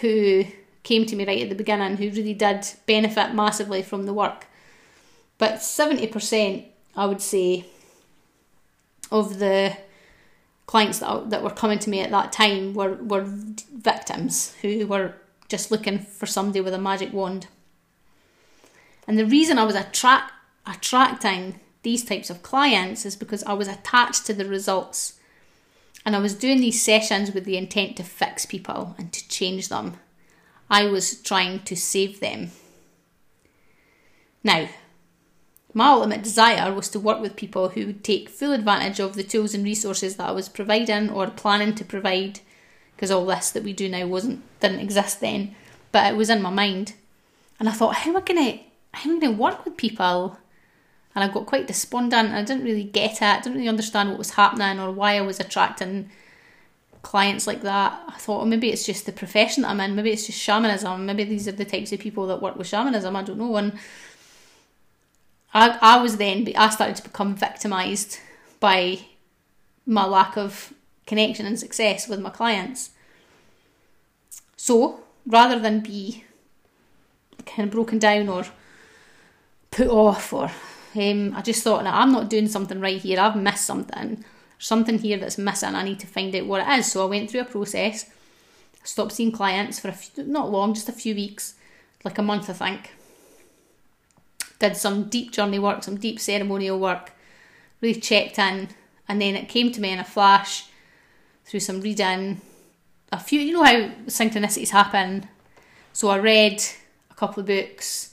who 0.00 0.44
came 0.82 1.06
to 1.06 1.16
me 1.16 1.26
right 1.26 1.42
at 1.42 1.48
the 1.48 1.54
beginning, 1.54 1.96
who 1.96 2.10
really 2.10 2.34
did 2.34 2.66
benefit 2.86 3.34
massively 3.34 3.82
from 3.82 4.04
the 4.04 4.12
work. 4.14 4.46
But 5.38 5.54
70%, 5.54 6.64
I 6.96 7.06
would 7.06 7.20
say, 7.20 7.66
of 9.10 9.38
the 9.38 9.76
clients 10.66 10.98
that, 10.98 11.30
that 11.30 11.42
were 11.42 11.50
coming 11.50 11.78
to 11.80 11.90
me 11.90 12.00
at 12.00 12.10
that 12.10 12.32
time 12.32 12.74
were, 12.74 12.94
were 12.94 13.24
victims 13.24 14.54
who 14.62 14.86
were 14.86 15.14
just 15.48 15.70
looking 15.70 15.98
for 15.98 16.26
somebody 16.26 16.60
with 16.60 16.74
a 16.74 16.78
magic 16.78 17.12
wand. 17.12 17.46
And 19.06 19.18
the 19.18 19.26
reason 19.26 19.58
I 19.58 19.64
was 19.64 19.76
attract, 19.76 20.32
attracting 20.66 21.60
these 21.82 22.04
types 22.04 22.30
of 22.30 22.42
clients 22.42 23.06
is 23.06 23.14
because 23.14 23.44
I 23.44 23.52
was 23.52 23.68
attached 23.68 24.26
to 24.26 24.34
the 24.34 24.44
results. 24.44 25.15
And 26.06 26.14
I 26.14 26.20
was 26.20 26.34
doing 26.34 26.60
these 26.60 26.80
sessions 26.80 27.32
with 27.32 27.44
the 27.44 27.56
intent 27.56 27.96
to 27.96 28.04
fix 28.04 28.46
people 28.46 28.94
and 28.96 29.12
to 29.12 29.28
change 29.28 29.68
them. 29.68 29.98
I 30.70 30.86
was 30.86 31.20
trying 31.20 31.64
to 31.64 31.76
save 31.76 32.20
them. 32.20 32.52
Now, 34.44 34.68
my 35.74 35.88
ultimate 35.88 36.22
desire 36.22 36.72
was 36.72 36.88
to 36.90 37.00
work 37.00 37.20
with 37.20 37.34
people 37.34 37.70
who 37.70 37.86
would 37.86 38.04
take 38.04 38.28
full 38.28 38.52
advantage 38.52 39.00
of 39.00 39.14
the 39.14 39.24
tools 39.24 39.52
and 39.52 39.64
resources 39.64 40.14
that 40.16 40.28
I 40.28 40.32
was 40.32 40.48
providing 40.48 41.10
or 41.10 41.26
planning 41.26 41.74
to 41.74 41.84
provide, 41.84 42.38
because 42.94 43.10
all 43.10 43.26
this 43.26 43.50
that 43.50 43.64
we 43.64 43.72
do 43.72 43.88
now 43.88 44.06
wasn't 44.06 44.42
didn't 44.60 44.80
exist 44.80 45.20
then, 45.20 45.56
but 45.90 46.10
it 46.10 46.16
was 46.16 46.30
in 46.30 46.40
my 46.40 46.50
mind. 46.50 46.94
And 47.58 47.68
I 47.68 47.72
thought, 47.72 47.96
how 47.96 48.10
am 48.10 48.16
I 48.16 48.20
gonna 48.20 48.60
how 48.94 49.10
am 49.10 49.16
I 49.16 49.20
gonna 49.20 49.36
work 49.36 49.64
with 49.64 49.76
people? 49.76 50.38
And 51.16 51.24
I 51.24 51.32
got 51.32 51.46
quite 51.46 51.66
despondent. 51.66 52.34
I 52.34 52.42
didn't 52.42 52.64
really 52.64 52.84
get 52.84 53.14
it. 53.14 53.22
I 53.22 53.40
didn't 53.40 53.54
really 53.54 53.68
understand 53.68 54.10
what 54.10 54.18
was 54.18 54.32
happening 54.32 54.78
or 54.78 54.92
why 54.92 55.16
I 55.16 55.22
was 55.22 55.40
attracting 55.40 56.10
clients 57.00 57.46
like 57.46 57.62
that. 57.62 57.98
I 58.06 58.18
thought, 58.18 58.42
oh, 58.42 58.44
maybe 58.44 58.70
it's 58.70 58.84
just 58.84 59.06
the 59.06 59.12
profession 59.12 59.62
that 59.62 59.70
I'm 59.70 59.80
in. 59.80 59.96
Maybe 59.96 60.10
it's 60.10 60.26
just 60.26 60.38
shamanism. 60.38 61.06
Maybe 61.06 61.24
these 61.24 61.48
are 61.48 61.52
the 61.52 61.64
types 61.64 61.90
of 61.92 62.00
people 62.00 62.26
that 62.26 62.42
work 62.42 62.56
with 62.56 62.66
shamanism. 62.66 63.16
I 63.16 63.22
don't 63.22 63.38
know. 63.38 63.56
And 63.56 63.78
I, 65.54 65.78
I 65.80 66.02
was 66.02 66.18
then, 66.18 66.46
I 66.54 66.68
started 66.68 66.96
to 66.96 67.02
become 67.02 67.34
victimised 67.34 68.18
by 68.60 68.98
my 69.86 70.04
lack 70.04 70.36
of 70.36 70.74
connection 71.06 71.46
and 71.46 71.58
success 71.58 72.08
with 72.08 72.20
my 72.20 72.28
clients. 72.28 72.90
So 74.58 75.00
rather 75.26 75.58
than 75.58 75.80
be 75.80 76.24
kind 77.46 77.68
of 77.68 77.72
broken 77.72 77.98
down 77.98 78.28
or 78.28 78.44
put 79.70 79.88
off, 79.88 80.32
or 80.34 80.50
um, 80.96 81.34
I 81.36 81.42
just 81.42 81.62
thought, 81.62 81.86
I'm 81.86 82.12
not 82.12 82.30
doing 82.30 82.48
something 82.48 82.80
right 82.80 83.00
here. 83.00 83.20
I've 83.20 83.36
missed 83.36 83.66
something. 83.66 84.16
There's 84.16 84.66
something 84.66 84.98
here 84.98 85.18
that's 85.18 85.38
missing. 85.38 85.74
I 85.74 85.82
need 85.82 86.00
to 86.00 86.06
find 86.06 86.34
out 86.34 86.46
what 86.46 86.66
it 86.66 86.78
is. 86.78 86.90
So 86.90 87.02
I 87.02 87.10
went 87.10 87.30
through 87.30 87.42
a 87.42 87.44
process. 87.44 88.10
stopped 88.82 89.12
seeing 89.12 89.32
clients 89.32 89.78
for 89.78 89.88
a 89.88 89.92
few, 89.92 90.24
not 90.24 90.50
long, 90.50 90.74
just 90.74 90.88
a 90.88 90.92
few 90.92 91.14
weeks, 91.14 91.54
like 92.04 92.18
a 92.18 92.22
month, 92.22 92.48
I 92.48 92.52
think 92.52 92.90
did 94.58 94.76
some 94.76 95.04
deep 95.04 95.32
journey 95.32 95.58
work, 95.58 95.82
some 95.82 95.96
deep 95.96 96.20
ceremonial 96.20 96.78
work, 96.78 97.12
really 97.80 98.00
checked 98.00 98.38
in, 98.38 98.68
and 99.08 99.20
then 99.20 99.36
it 99.36 99.48
came 99.48 99.70
to 99.72 99.80
me 99.80 99.90
in 99.90 99.98
a 99.98 100.04
flash 100.04 100.68
through 101.44 101.60
some 101.60 101.80
reading. 101.80 102.40
A 103.12 103.18
few, 103.18 103.40
you 103.40 103.52
know 103.52 103.62
how 103.62 103.88
synchronicities 104.06 104.70
happen. 104.70 105.28
So 105.92 106.08
I 106.08 106.18
read 106.18 106.62
a 107.10 107.14
couple 107.14 107.40
of 107.40 107.46
books. 107.46 108.05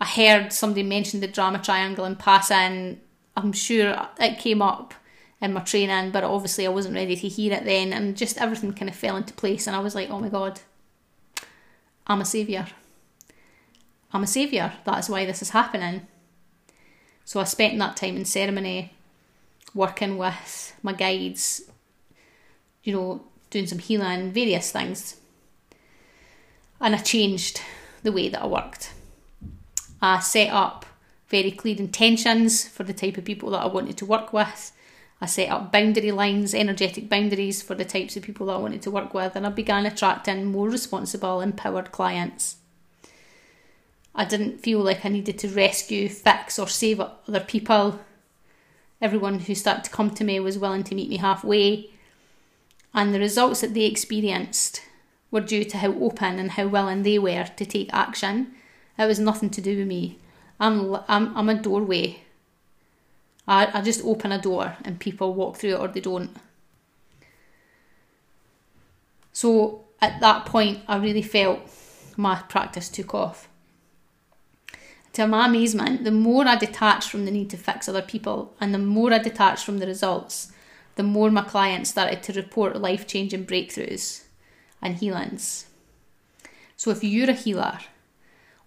I 0.00 0.04
heard 0.04 0.52
somebody 0.52 0.82
mention 0.82 1.20
the 1.20 1.26
drama 1.26 1.58
triangle 1.58 2.04
in 2.04 2.16
passing. 2.16 3.00
I'm 3.36 3.52
sure 3.52 4.08
it 4.18 4.38
came 4.38 4.62
up 4.62 4.94
in 5.40 5.52
my 5.52 5.60
training, 5.60 6.10
but 6.10 6.24
obviously 6.24 6.66
I 6.66 6.70
wasn't 6.70 6.94
ready 6.94 7.16
to 7.16 7.28
hear 7.28 7.52
it 7.52 7.64
then, 7.64 7.92
and 7.92 8.16
just 8.16 8.38
everything 8.38 8.72
kind 8.72 8.88
of 8.88 8.96
fell 8.96 9.16
into 9.16 9.34
place. 9.34 9.66
And 9.66 9.76
I 9.76 9.80
was 9.80 9.94
like, 9.94 10.10
oh 10.10 10.20
my 10.20 10.28
god, 10.28 10.60
I'm 12.06 12.20
a 12.20 12.24
saviour. 12.24 12.66
I'm 14.12 14.22
a 14.22 14.26
saviour. 14.26 14.72
That 14.84 14.98
is 14.98 15.08
why 15.08 15.26
this 15.26 15.42
is 15.42 15.50
happening. 15.50 16.06
So 17.24 17.40
I 17.40 17.44
spent 17.44 17.78
that 17.78 17.96
time 17.96 18.16
in 18.16 18.24
ceremony 18.24 18.92
working 19.74 20.16
with 20.16 20.74
my 20.82 20.92
guides, 20.92 21.62
you 22.84 22.92
know, 22.92 23.24
doing 23.50 23.66
some 23.66 23.78
healing, 23.78 24.30
various 24.32 24.70
things. 24.70 25.16
And 26.80 26.94
I 26.94 26.98
changed 26.98 27.60
the 28.02 28.12
way 28.12 28.28
that 28.28 28.42
I 28.42 28.46
worked. 28.46 28.92
I 30.00 30.20
set 30.20 30.50
up 30.50 30.86
very 31.28 31.50
clear 31.50 31.76
intentions 31.76 32.66
for 32.66 32.84
the 32.84 32.92
type 32.92 33.16
of 33.16 33.24
people 33.24 33.50
that 33.50 33.62
I 33.62 33.66
wanted 33.66 33.96
to 33.98 34.06
work 34.06 34.32
with. 34.32 34.72
I 35.20 35.26
set 35.26 35.48
up 35.48 35.72
boundary 35.72 36.12
lines, 36.12 36.54
energetic 36.54 37.08
boundaries 37.08 37.62
for 37.62 37.74
the 37.74 37.84
types 37.84 38.16
of 38.16 38.22
people 38.22 38.46
that 38.46 38.54
I 38.54 38.58
wanted 38.58 38.82
to 38.82 38.90
work 38.90 39.14
with, 39.14 39.34
and 39.34 39.46
I 39.46 39.50
began 39.50 39.86
attracting 39.86 40.44
more 40.44 40.68
responsible, 40.68 41.40
empowered 41.40 41.90
clients. 41.90 42.56
I 44.14 44.24
didn't 44.24 44.60
feel 44.60 44.80
like 44.80 45.04
I 45.04 45.08
needed 45.08 45.38
to 45.40 45.48
rescue, 45.48 46.08
fix, 46.08 46.58
or 46.58 46.68
save 46.68 47.00
other 47.00 47.40
people. 47.40 48.00
Everyone 49.00 49.40
who 49.40 49.54
started 49.54 49.84
to 49.84 49.90
come 49.90 50.10
to 50.10 50.24
me 50.24 50.38
was 50.40 50.58
willing 50.58 50.84
to 50.84 50.94
meet 50.94 51.08
me 51.08 51.16
halfway, 51.16 51.90
and 52.94 53.14
the 53.14 53.18
results 53.18 53.62
that 53.62 53.74
they 53.74 53.84
experienced 53.84 54.82
were 55.30 55.40
due 55.40 55.64
to 55.64 55.78
how 55.78 55.92
open 55.94 56.38
and 56.38 56.52
how 56.52 56.66
willing 56.66 57.02
they 57.02 57.18
were 57.18 57.44
to 57.56 57.66
take 57.66 57.92
action. 57.92 58.54
It 58.98 59.06
was 59.06 59.18
nothing 59.18 59.50
to 59.50 59.60
do 59.60 59.78
with 59.78 59.86
me. 59.86 60.18
I'm, 60.58 60.96
I'm, 61.08 61.36
I'm 61.36 61.48
a 61.48 61.54
doorway. 61.54 62.20
I, 63.46 63.68
I 63.72 63.82
just 63.82 64.04
open 64.04 64.32
a 64.32 64.40
door 64.40 64.76
and 64.84 64.98
people 64.98 65.34
walk 65.34 65.56
through 65.56 65.74
it 65.74 65.80
or 65.80 65.88
they 65.88 66.00
don't. 66.00 66.34
So 69.32 69.84
at 70.00 70.20
that 70.20 70.46
point, 70.46 70.80
I 70.88 70.96
really 70.96 71.22
felt 71.22 71.60
my 72.16 72.36
practice 72.48 72.88
took 72.88 73.14
off 73.14 73.48
to 75.16 75.26
my 75.26 75.46
amazement, 75.46 76.04
the 76.04 76.10
more 76.10 76.46
I 76.46 76.56
detached 76.56 77.08
from 77.08 77.24
the 77.24 77.30
need 77.30 77.48
to 77.48 77.56
fix 77.56 77.88
other 77.88 78.02
people 78.02 78.54
and 78.60 78.74
the 78.74 78.78
more 78.78 79.14
I 79.14 79.18
detached 79.18 79.64
from 79.64 79.78
the 79.78 79.86
results, 79.86 80.52
the 80.96 81.02
more 81.02 81.30
my 81.30 81.40
clients 81.40 81.88
started 81.88 82.22
to 82.24 82.34
report 82.34 82.76
life 82.76 83.06
changing 83.06 83.46
breakthroughs 83.46 84.24
and 84.82 84.96
healings. 84.96 85.68
So 86.76 86.90
if 86.90 87.02
you're 87.02 87.30
a 87.30 87.32
healer 87.32 87.78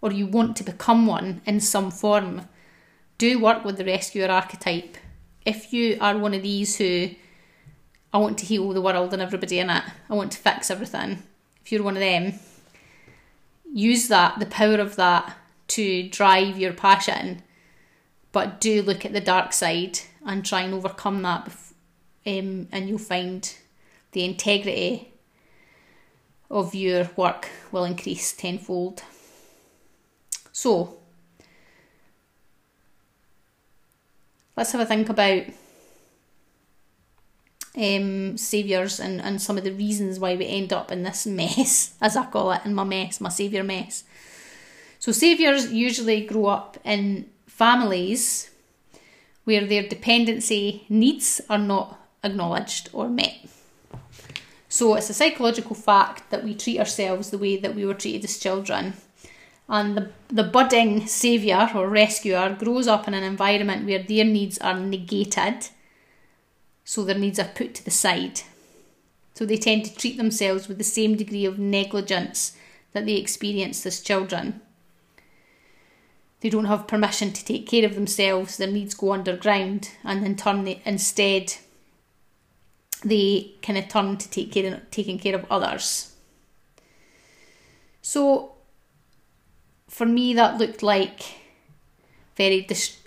or 0.02 0.12
you 0.12 0.26
want 0.26 0.56
to 0.58 0.64
become 0.64 1.06
one 1.06 1.42
in 1.46 1.60
some 1.60 1.92
form, 1.92 2.48
do 3.18 3.40
work 3.40 3.66
with 3.66 3.78
the 3.78 3.86
rescuer 3.86 4.28
archetype. 4.30 4.98
If 5.46 5.74
you 5.74 5.98
are 6.00 6.18
one 6.18 6.34
of 6.34 6.44
these 6.44 6.78
who 6.78 7.10
I 8.14 8.18
want 8.18 8.38
to 8.40 8.46
heal 8.46 8.70
the 8.70 8.82
world 8.82 9.14
and 9.14 9.22
everybody 9.22 9.60
in 9.60 9.70
it, 9.70 9.84
I 10.10 10.14
want 10.14 10.32
to 10.32 10.38
fix 10.38 10.72
everything. 10.72 11.24
If 11.64 11.72
you're 11.72 11.84
one 11.84 11.98
of 11.98 12.02
them, 12.02 12.40
use 13.72 14.08
that, 14.08 14.40
the 14.40 14.46
power 14.46 14.78
of 14.78 14.96
that 14.96 15.38
to 15.70 16.10
drive 16.10 16.58
your 16.58 16.74
passion, 16.74 17.44
but 18.32 18.60
do 18.60 18.82
look 18.82 19.06
at 19.06 19.14
the 19.14 19.22
dark 19.22 19.54
side 19.54 20.00
and 20.26 20.46
try 20.46 20.62
and 20.62 20.74
overcome 20.74 21.22
that, 21.22 21.52
um, 22.26 22.68
and 22.72 22.90
you'll 22.90 22.98
find 22.98 23.56
the 24.12 24.24
integrity 24.24 25.14
of 26.50 26.74
your 26.74 27.10
work 27.16 27.50
will 27.72 27.86
increase 27.86 28.34
tenfold. 28.34 29.04
So, 30.52 31.00
let's 34.56 34.72
have 34.72 34.82
a 34.82 34.86
think 34.86 35.10
about 35.10 35.44
um, 37.78 38.38
saviours 38.38 39.00
and, 39.00 39.22
and 39.22 39.42
some 39.42 39.58
of 39.58 39.64
the 39.64 39.72
reasons 39.72 40.20
why 40.20 40.36
we 40.36 40.46
end 40.46 40.74
up 40.74 40.92
in 40.92 41.04
this 41.04 41.26
mess, 41.40 41.96
as 42.02 42.16
I 42.16 42.26
call 42.26 42.52
it, 42.52 42.62
in 42.66 42.74
my 42.74 42.84
mess, 42.84 43.22
my 43.22 43.30
saviour 43.30 43.64
mess. 43.64 44.04
So, 45.00 45.12
saviours 45.12 45.72
usually 45.72 46.26
grow 46.26 46.48
up 46.48 46.78
in 46.84 47.30
families 47.48 48.52
where 49.46 49.66
their 49.66 49.88
dependency 49.88 50.86
needs 50.90 51.42
are 51.50 51.58
not 51.58 52.00
acknowledged 52.24 52.90
or 52.92 53.08
met. 53.08 53.38
So, 54.68 54.96
it's 54.96 55.10
a 55.10 55.14
psychological 55.14 55.76
fact 55.76 56.30
that 56.32 56.44
we 56.44 56.54
treat 56.54 56.80
ourselves 56.80 57.30
the 57.30 57.38
way 57.38 57.58
that 57.58 57.76
we 57.76 57.86
were 57.86 57.94
treated 57.94 58.26
as 58.26 58.38
children. 58.38 58.94
And 59.70 59.96
the, 59.96 60.12
the 60.30 60.44
budding 60.44 61.08
saviour 61.08 61.70
or 61.76 61.88
rescuer 61.88 62.58
grows 62.60 62.88
up 62.88 63.08
in 63.08 63.14
an 63.14 63.24
environment 63.24 63.86
where 63.86 64.04
their 64.04 64.26
needs 64.26 64.58
are 64.58 64.78
negated 64.78 65.70
so 66.90 67.04
their 67.04 67.20
needs 67.20 67.38
are 67.38 67.52
put 67.54 67.76
to 67.76 67.86
the 67.86 67.92
side. 67.92 68.42
So 69.36 69.46
they 69.46 69.58
tend 69.58 69.86
to 69.86 69.96
treat 69.96 70.18
themselves 70.18 70.68
with 70.68 70.80
the 70.80 70.84
same 70.84 71.16
degree 71.16 71.46
of 71.46 71.60
negligence 71.60 72.58
that 72.94 73.06
they 73.06 73.14
experienced 73.14 73.86
as 73.86 74.02
children. 74.02 74.60
They 76.42 76.50
don't 76.50 76.66
have 76.66 76.88
permission 76.88 77.32
to 77.34 77.46
take 77.46 77.68
care 77.68 77.86
of 77.86 77.94
themselves, 77.94 78.58
their 78.58 78.72
needs 78.72 78.96
go 78.96 79.14
underground, 79.14 79.92
and 80.04 80.26
in 80.26 80.36
turn, 80.36 80.64
they, 80.64 80.82
instead, 80.84 81.54
they 83.06 83.54
kind 83.62 83.78
of 83.78 83.88
turn 83.88 84.18
to 84.18 84.28
take 84.28 84.52
care 84.52 84.82
taking 84.90 85.20
care 85.20 85.36
of 85.36 85.46
others. 85.52 86.16
So, 88.02 88.54
for 90.00 90.06
me, 90.06 90.34
that 90.34 90.58
looked 90.58 90.82
like 90.82 91.20
very 92.38 92.62
dis- 92.62 93.02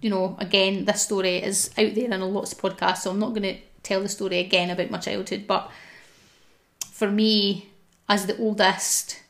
you 0.00 0.08
know, 0.08 0.34
again, 0.40 0.86
this 0.86 1.02
story 1.02 1.36
is 1.36 1.68
out 1.76 1.94
there 1.94 2.06
in 2.06 2.12
a 2.14 2.24
lots 2.24 2.54
of 2.54 2.58
podcasts, 2.58 3.02
so 3.02 3.10
I'm 3.10 3.18
not 3.18 3.34
going 3.34 3.42
to 3.42 3.58
tell 3.82 4.00
the 4.00 4.08
story 4.08 4.38
again 4.38 4.70
about 4.70 4.88
my 4.88 4.96
childhood. 4.96 5.44
But 5.46 5.70
for 6.90 7.10
me, 7.10 7.68
as 8.08 8.24
the 8.24 8.38
oldest 8.38 9.20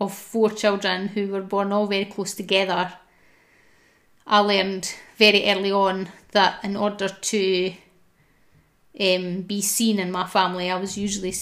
of 0.00 0.14
four 0.14 0.50
children 0.50 1.08
who 1.08 1.26
were 1.26 1.42
born 1.42 1.72
all 1.72 1.88
very 1.88 2.04
close 2.04 2.32
together, 2.32 2.92
I 4.24 4.38
learned 4.38 4.94
very 5.16 5.50
early 5.50 5.72
on 5.72 6.10
that 6.30 6.62
in 6.62 6.76
order 6.76 7.08
to 7.08 7.72
um, 9.00 9.42
be 9.42 9.60
seen 9.62 9.98
in 9.98 10.12
my 10.12 10.28
family, 10.28 10.70
I 10.70 10.78
was 10.78 10.96
usually 10.96 11.34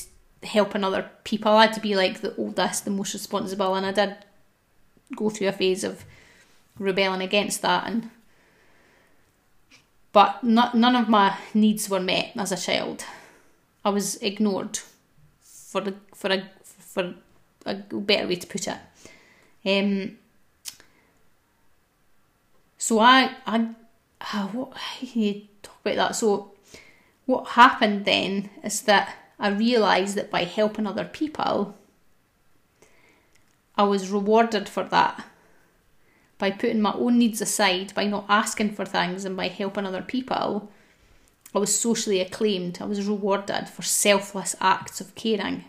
helping 0.45 0.83
other 0.83 1.11
people. 1.25 1.53
I 1.53 1.67
had 1.67 1.75
to 1.75 1.81
be 1.81 1.95
like 1.95 2.23
the 2.23 2.35
oldest, 2.37 2.87
the 2.87 2.91
most 2.91 3.13
responsible, 3.13 3.75
and 3.75 3.85
I 3.85 3.93
did 3.93 4.17
go 5.15 5.31
through 5.31 5.49
a 5.49 5.53
phase 5.53 5.85
of 5.85 6.05
rebelling 6.79 7.23
against 7.23 7.63
that 7.63 7.87
and 7.87 8.11
but 10.13 10.43
not, 10.43 10.75
none 10.75 10.97
of 10.97 11.11
my 11.11 11.37
needs 11.53 11.91
were 11.91 12.01
met 12.01 12.33
as 12.37 12.51
a 12.51 12.57
child. 12.57 13.05
I 13.85 13.91
was 13.91 14.17
ignored, 14.23 14.79
for 15.43 15.83
a, 15.83 15.95
for 16.15 16.33
a 16.33 16.49
for 16.79 17.15
a 17.67 17.75
better 17.75 18.27
way 18.27 18.37
to 18.37 18.47
put 18.47 18.67
it. 18.67 18.79
Um, 19.67 20.17
so 22.79 22.99
I 22.99 23.35
I 23.47 23.75
uh, 24.33 24.47
what 24.49 24.73
you 25.01 25.43
talk 25.63 25.77
about 25.83 25.97
that. 25.97 26.17
So 26.17 26.53
what 27.27 27.49
happened 27.49 28.07
then 28.07 28.49
is 28.65 28.81
that 28.83 29.15
I 29.39 29.49
realised 29.49 30.15
that 30.15 30.31
by 30.31 30.45
helping 30.45 30.87
other 30.87 31.05
people, 31.05 31.77
I 33.77 33.85
was 33.85 34.11
rewarded 34.11 34.69
for 34.69 34.85
that 34.85 35.25
by 36.39 36.51
putting 36.51 36.81
my 36.81 36.93
own 36.93 37.19
needs 37.19 37.41
aside, 37.41 37.95
by 37.95 38.05
not 38.05 38.27
asking 38.29 38.75
for 38.75 38.85
things, 38.85 39.25
and 39.25 39.37
by 39.37 39.49
helping 39.49 39.87
other 39.87 40.03
people, 40.03 40.71
I 41.55 41.59
was 41.59 41.79
socially 41.79 42.21
acclaimed. 42.21 42.79
I 42.81 42.85
was 42.85 43.07
rewarded 43.07 43.69
for 43.69 43.83
selfless 43.83 44.55
acts 44.61 45.01
of 45.01 45.15
caring. 45.15 45.65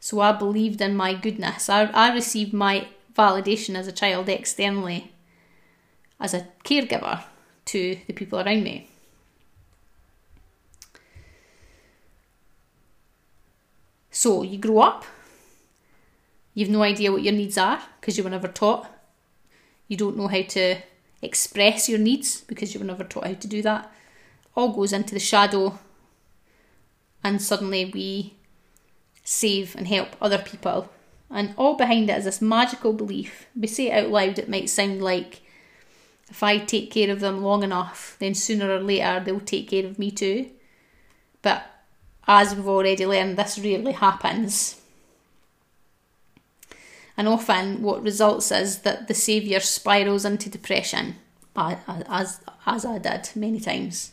So 0.00 0.20
I 0.20 0.32
believed 0.32 0.80
in 0.80 0.96
my 0.96 1.14
goodness. 1.14 1.68
I, 1.68 1.84
I 1.84 2.12
received 2.12 2.52
my 2.52 2.88
validation 3.14 3.74
as 3.74 3.88
a 3.88 3.92
child 3.92 4.28
externally 4.28 5.12
as 6.20 6.34
a 6.34 6.46
caregiver 6.64 7.24
to 7.66 7.98
the 8.06 8.12
people 8.12 8.40
around 8.40 8.62
me. 8.62 8.90
So 14.10 14.42
you 14.42 14.58
grow 14.58 14.80
up, 14.80 15.04
you've 16.54 16.70
no 16.70 16.82
idea 16.82 17.12
what 17.12 17.22
your 17.22 17.34
needs 17.34 17.58
are 17.58 17.80
because 18.00 18.16
you 18.16 18.24
were 18.24 18.30
never 18.30 18.48
taught 18.48 18.88
you 19.88 19.96
don't 19.96 20.16
know 20.16 20.28
how 20.28 20.42
to 20.42 20.76
express 21.22 21.88
your 21.88 21.98
needs 21.98 22.42
because 22.42 22.72
you 22.72 22.80
were 22.80 22.86
never 22.86 23.04
taught 23.04 23.26
how 23.26 23.34
to 23.34 23.48
do 23.48 23.62
that. 23.62 23.90
All 24.54 24.72
goes 24.72 24.92
into 24.92 25.14
the 25.14 25.20
shadow, 25.20 25.78
and 27.24 27.40
suddenly 27.40 27.86
we 27.86 28.34
save 29.24 29.74
and 29.74 29.88
help 29.88 30.10
other 30.20 30.38
people. 30.38 30.90
And 31.30 31.54
all 31.56 31.74
behind 31.74 32.08
it 32.10 32.18
is 32.18 32.24
this 32.24 32.42
magical 32.42 32.92
belief. 32.92 33.46
We 33.58 33.66
say 33.66 33.88
it 33.88 34.04
out 34.04 34.10
loud, 34.10 34.38
it 34.38 34.48
might 34.48 34.70
sound 34.70 35.02
like 35.02 35.40
if 36.30 36.42
I 36.42 36.58
take 36.58 36.90
care 36.90 37.10
of 37.10 37.20
them 37.20 37.42
long 37.42 37.62
enough, 37.62 38.16
then 38.18 38.34
sooner 38.34 38.70
or 38.70 38.80
later 38.80 39.22
they'll 39.24 39.40
take 39.40 39.70
care 39.70 39.86
of 39.86 39.98
me 39.98 40.10
too. 40.10 40.50
But 41.40 41.64
as 42.26 42.54
we've 42.54 42.68
already 42.68 43.06
learned, 43.06 43.38
this 43.38 43.58
rarely 43.58 43.92
happens. 43.92 44.77
And 47.18 47.26
often, 47.26 47.82
what 47.82 48.04
results 48.04 48.52
is 48.52 48.78
that 48.82 49.08
the 49.08 49.12
saviour 49.12 49.58
spirals 49.58 50.24
into 50.24 50.48
depression, 50.48 51.16
as, 51.56 52.40
as 52.64 52.84
I 52.84 52.98
did 52.98 53.30
many 53.34 53.58
times. 53.58 54.12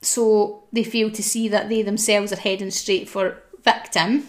So 0.00 0.62
they 0.72 0.84
fail 0.84 1.10
to 1.10 1.22
see 1.24 1.48
that 1.48 1.68
they 1.68 1.82
themselves 1.82 2.32
are 2.32 2.36
heading 2.36 2.70
straight 2.70 3.08
for 3.08 3.42
victim 3.64 4.28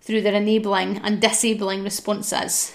through 0.00 0.22
their 0.22 0.34
enabling 0.34 0.96
and 0.96 1.20
disabling 1.20 1.84
responses. 1.84 2.74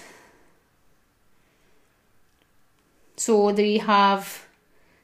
So 3.16 3.50
they 3.50 3.78
have 3.78 4.46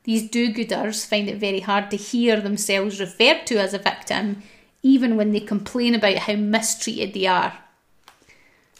these 0.05 0.31
do 0.31 0.55
gooders 0.55 1.05
find 1.05 1.29
it 1.29 1.38
very 1.38 1.61
hard 1.61 1.90
to 1.90 1.96
hear 1.96 2.40
themselves 2.40 3.01
referred 3.01 3.44
to 3.46 3.59
as 3.59 3.75
a 3.75 3.79
victim 3.79 4.44
even 4.87 5.16
when 5.16 5.33
they 5.33 5.40
complain 5.40 5.94
about 5.94 6.16
how 6.16 6.35
mistreated 6.35 7.12
they 7.12 7.27
are. 7.27 7.53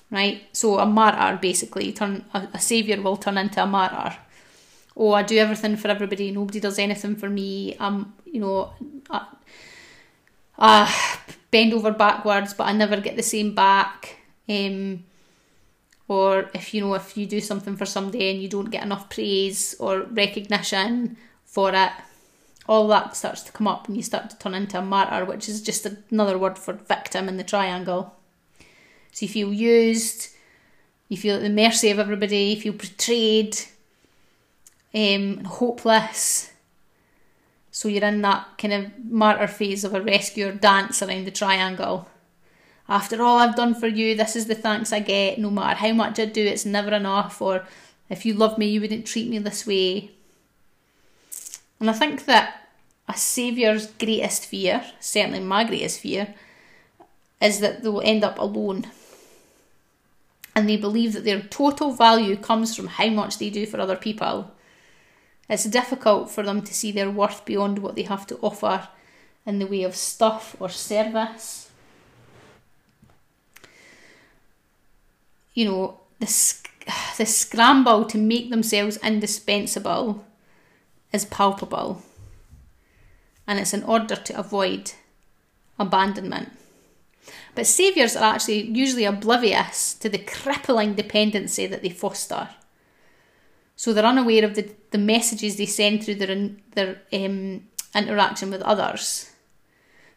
Right? 0.09 0.43
So 0.53 0.79
a 0.79 0.87
martyr 0.87 1.37
basically, 1.43 1.93
turn 1.93 2.25
a, 2.33 2.49
a 2.55 2.61
saviour 2.61 3.03
will 3.03 3.17
turn 3.17 3.37
into 3.39 3.61
a 3.63 3.67
martyr. 3.67 4.17
Oh, 4.97 5.13
I 5.13 5.23
do 5.25 5.37
everything 5.37 5.77
for 5.77 5.89
everybody, 5.89 6.31
nobody 6.31 6.61
does 6.61 6.79
anything 6.79 7.17
for 7.17 7.29
me. 7.29 7.77
I'm, 7.81 8.15
you 8.25 8.41
know, 8.41 8.73
I, 9.11 9.27
I 10.59 11.19
bend 11.51 11.75
over 11.75 11.91
backwards, 11.91 12.55
but 12.55 12.69
I 12.69 12.73
never 12.73 13.01
get 13.01 13.17
the 13.17 13.23
same 13.23 13.55
back. 13.55 14.21
Um, 14.49 15.05
or 16.09 16.51
if 16.55 16.73
you 16.73 16.83
know 16.83 16.95
if 16.95 17.17
you 17.17 17.27
do 17.27 17.41
something 17.41 17.77
for 17.77 17.85
somebody 17.85 18.31
and 18.31 18.41
you 18.41 18.49
don't 18.49 18.71
get 18.71 18.85
enough 18.85 19.11
praise 19.11 19.75
or 19.81 20.03
recognition 20.03 21.17
for 21.45 21.75
it, 21.75 21.93
all 22.69 22.89
that 22.89 23.17
starts 23.17 23.43
to 23.43 23.53
come 23.53 23.69
up 23.69 23.87
and 23.87 23.97
you 23.97 24.03
start 24.03 24.31
to 24.31 24.39
turn 24.39 24.55
into 24.55 24.79
a 24.79 24.83
martyr, 24.83 25.25
which 25.25 25.49
is 25.49 25.63
just 25.63 25.87
another 26.11 26.37
word 26.37 26.59
for 26.59 26.73
victim 26.73 27.29
in 27.29 27.37
the 27.37 27.45
triangle. 27.45 28.15
So 29.13 29.25
you 29.25 29.29
feel 29.29 29.53
used, 29.53 30.29
you 31.09 31.17
feel 31.17 31.37
at 31.37 31.43
the 31.43 31.49
mercy 31.49 31.91
of 31.91 31.99
everybody, 31.99 32.45
you 32.45 32.61
feel 32.61 32.73
betrayed, 32.73 33.57
um, 34.95 35.45
hopeless. 35.45 36.53
So 37.71 37.89
you're 37.89 38.05
in 38.05 38.23
that 38.23 38.59
kind 38.59 38.73
of 38.73 39.05
martyr 39.05 39.47
phase 39.47 39.85
of 39.85 39.95
a 39.95 40.01
rescuer 40.01 40.53
dance 40.53 41.03
around 41.03 41.27
the 41.27 41.31
triangle. 41.31 42.09
After 42.89 43.23
all 43.23 43.39
I've 43.39 43.57
done 43.57 43.75
for 43.75 43.87
you, 43.87 44.15
this 44.15 44.37
is 44.37 44.47
the 44.47 44.55
thanks 44.55 44.93
I 44.93 45.01
get. 45.01 45.39
No 45.39 45.51
matter 45.51 45.77
how 45.77 45.93
much 45.93 46.19
I 46.19 46.25
do, 46.25 46.45
it's 46.45 46.65
never 46.65 46.95
enough. 46.95 47.43
Or 47.43 47.67
if 48.09 48.25
you 48.25 48.35
love 48.35 48.59
me, 48.59 48.67
you 48.67 48.81
wouldn't 48.81 49.07
treat 49.07 49.29
me 49.29 49.39
this 49.39 49.67
way. 49.67 50.13
And 51.81 51.91
I 51.91 51.93
think 51.93 52.25
that 52.25 52.69
a 53.09 53.15
saviour's 53.17 53.87
greatest 53.87 54.47
fear, 54.47 54.85
certainly 55.01 55.41
my 55.41 55.65
greatest 55.65 56.01
fear, 56.01 56.35
is 57.41 57.61
that 57.61 57.83
they 57.83 57.89
will 57.89 58.03
end 58.03 58.25
up 58.25 58.39
alone. 58.39 58.87
And 60.55 60.69
they 60.69 60.77
believe 60.77 61.13
that 61.13 61.25
their 61.25 61.43
total 61.43 61.93
value 61.93 62.37
comes 62.37 62.75
from 62.75 62.87
how 62.87 63.09
much 63.09 63.39
they 63.39 63.51
do 63.51 63.67
for 63.67 63.79
other 63.79 63.97
people. 63.97 64.51
It's 65.49 65.65
difficult 65.65 66.31
for 66.31 66.43
them 66.43 66.63
to 66.63 66.75
see 66.75 66.93
their 66.93 67.11
worth 67.11 67.45
beyond 67.45 67.79
what 67.79 67.95
they 67.95 68.03
have 68.03 68.27
to 68.29 68.39
offer 68.39 68.89
in 69.45 69.59
the 69.59 69.67
way 69.67 69.83
of 69.83 69.95
stuff 69.95 70.57
or 70.59 70.69
service. 70.69 71.71
You 75.55 75.67
know, 75.67 76.01
the, 76.19 76.27
the 77.19 77.27
scramble 77.27 78.07
to 78.07 78.19
make 78.19 78.51
themselves 78.51 78.97
indispensable 78.99 80.25
is 81.17 81.25
palpable, 81.25 82.03
and 83.47 83.59
it's 83.59 83.75
in 83.75 83.83
order 83.83 84.15
to 84.15 84.39
avoid 84.39 84.93
abandonment. 85.79 86.53
But 87.55 87.67
saviours 87.67 88.15
are 88.15 88.35
actually 88.35 88.63
usually 88.63 89.05
oblivious 89.05 89.95
to 89.95 90.09
the 90.09 90.19
crippling 90.19 90.95
dependency 90.95 91.67
that 91.67 91.83
they 91.83 91.89
foster. 91.89 92.51
So 93.75 93.93
they're 93.93 94.05
unaware 94.05 94.45
of 94.45 94.55
the, 94.55 94.71
the 94.91 94.99
messages 94.99 95.57
they 95.57 95.67
send 95.67 96.05
through 96.05 96.17
their, 96.17 96.51
their 96.75 97.03
um, 97.13 97.65
interaction 97.95 98.51
with 98.51 98.63
others. 98.63 99.31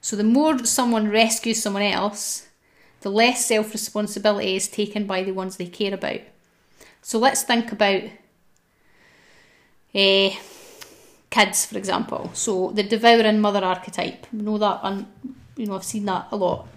So 0.01 0.15
the 0.15 0.23
more 0.23 0.59
someone 0.65 1.09
rescues 1.09 1.61
someone 1.61 1.83
else, 1.83 2.47
the 3.01 3.11
less 3.11 3.45
self 3.45 3.73
responsibility 3.73 4.55
is 4.55 4.67
taken 4.67 5.05
by 5.05 5.23
the 5.23 5.31
ones 5.31 5.57
they 5.57 5.67
care 5.67 5.93
about. 5.93 6.21
So 7.01 7.19
let's 7.19 7.43
think 7.43 7.71
about 7.71 8.03
uh, 9.95 10.29
kids, 11.29 11.65
for 11.65 11.77
example. 11.77 12.31
So 12.33 12.71
the 12.71 12.83
devouring 12.83 13.39
mother 13.39 13.63
archetype. 13.63 14.25
We 14.33 14.41
know 14.41 14.57
that, 14.57 14.79
and 14.83 15.05
you 15.55 15.65
know 15.65 15.75
I've 15.75 15.83
seen 15.83 16.05
that 16.05 16.27
a 16.31 16.35
lot. 16.35 16.67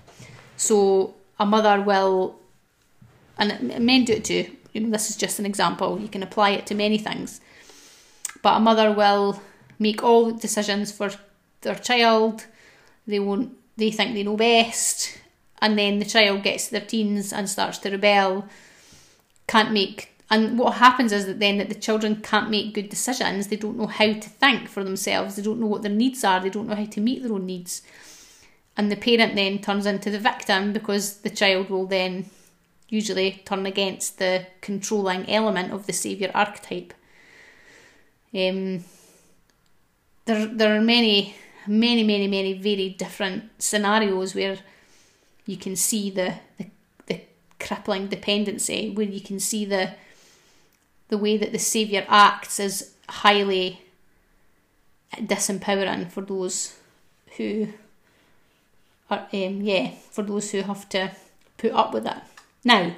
So 0.56 1.14
a 1.38 1.46
mother 1.46 1.80
will, 1.80 2.36
and 3.38 3.78
men 3.84 4.04
do 4.04 4.14
it 4.14 4.24
too. 4.24 4.50
You 4.72 4.82
know, 4.82 4.90
this 4.90 5.10
is 5.10 5.16
just 5.16 5.38
an 5.38 5.46
example. 5.46 6.00
You 6.00 6.08
can 6.08 6.22
apply 6.22 6.50
it 6.50 6.66
to 6.66 6.74
many 6.74 6.98
things. 6.98 7.40
But 8.42 8.56
a 8.56 8.60
mother 8.60 8.92
will 8.92 9.40
make 9.78 10.02
all 10.02 10.32
decisions 10.32 10.92
for 10.92 11.10
their 11.62 11.74
child. 11.74 12.46
They 13.06 13.20
won't. 13.20 13.56
They 13.76 13.90
think 13.90 14.14
they 14.14 14.22
know 14.22 14.36
best, 14.36 15.18
and 15.60 15.78
then 15.78 15.98
the 15.98 16.04
child 16.04 16.42
gets 16.42 16.66
to 16.66 16.72
their 16.72 16.86
teens 16.86 17.32
and 17.32 17.48
starts 17.48 17.78
to 17.78 17.90
rebel. 17.90 18.46
Can't 19.46 19.72
make 19.72 20.11
and 20.32 20.58
what 20.58 20.76
happens 20.76 21.12
is 21.12 21.26
that 21.26 21.40
then 21.40 21.58
that 21.58 21.68
the 21.68 21.74
children 21.74 22.16
can't 22.22 22.48
make 22.48 22.72
good 22.72 22.88
decisions. 22.88 23.48
They 23.48 23.56
don't 23.56 23.76
know 23.76 23.86
how 23.86 24.14
to 24.14 24.30
think 24.30 24.66
for 24.66 24.82
themselves. 24.82 25.36
They 25.36 25.42
don't 25.42 25.60
know 25.60 25.66
what 25.66 25.82
their 25.82 25.92
needs 25.92 26.24
are. 26.24 26.40
They 26.40 26.48
don't 26.48 26.68
know 26.68 26.74
how 26.74 26.86
to 26.86 27.00
meet 27.02 27.22
their 27.22 27.34
own 27.34 27.44
needs. 27.44 27.82
And 28.74 28.90
the 28.90 28.96
parent 28.96 29.34
then 29.34 29.58
turns 29.58 29.84
into 29.84 30.08
the 30.08 30.18
victim 30.18 30.72
because 30.72 31.18
the 31.18 31.28
child 31.28 31.68
will 31.68 31.84
then 31.84 32.30
usually 32.88 33.42
turn 33.44 33.66
against 33.66 34.18
the 34.18 34.46
controlling 34.62 35.28
element 35.28 35.70
of 35.70 35.86
the 35.86 35.92
saviour 35.92 36.30
archetype. 36.34 36.94
Um, 38.34 38.84
there, 40.24 40.46
there 40.46 40.74
are 40.74 40.80
many, 40.80 41.34
many, 41.66 42.04
many, 42.04 42.26
many 42.26 42.54
very 42.54 42.88
different 42.88 43.50
scenarios 43.58 44.34
where 44.34 44.56
you 45.44 45.58
can 45.58 45.76
see 45.76 46.08
the, 46.08 46.36
the, 46.56 46.70
the 47.04 47.20
crippling 47.60 48.06
dependency, 48.06 48.88
where 48.94 49.04
you 49.06 49.20
can 49.20 49.38
see 49.38 49.66
the 49.66 49.90
the 51.12 51.18
way 51.18 51.36
that 51.36 51.52
the 51.52 51.58
saviour 51.58 52.06
acts 52.08 52.58
is 52.58 52.94
highly 53.06 53.82
disempowering 55.14 56.10
for 56.10 56.22
those 56.22 56.78
who 57.36 57.68
are, 59.10 59.28
um, 59.30 59.60
yeah, 59.60 59.90
for 60.10 60.22
those 60.22 60.50
who 60.50 60.62
have 60.62 60.88
to 60.88 61.12
put 61.58 61.72
up 61.72 61.92
with 61.92 62.06
it. 62.06 62.16
Now, 62.64 62.94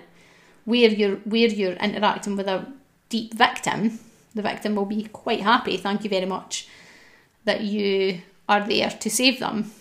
where 0.65 0.91
you're 0.91 1.17
where 1.25 1.49
you're 1.49 1.73
interacting 1.73 2.37
with 2.37 2.47
a 2.47 2.73
deep 3.09 3.35
victim, 3.35 3.99
the 4.33 4.43
victim 4.43 4.77
will 4.77 4.87
be 4.87 5.09
quite 5.13 5.41
happy. 5.41 5.77
Thank 5.77 6.05
you 6.05 6.11
very 6.11 6.27
much 6.27 6.69
that 7.45 7.63
you 7.63 8.21
are 8.49 8.65
there 8.65 8.91
to 8.91 9.11
save 9.11 9.41
them. 9.41 9.73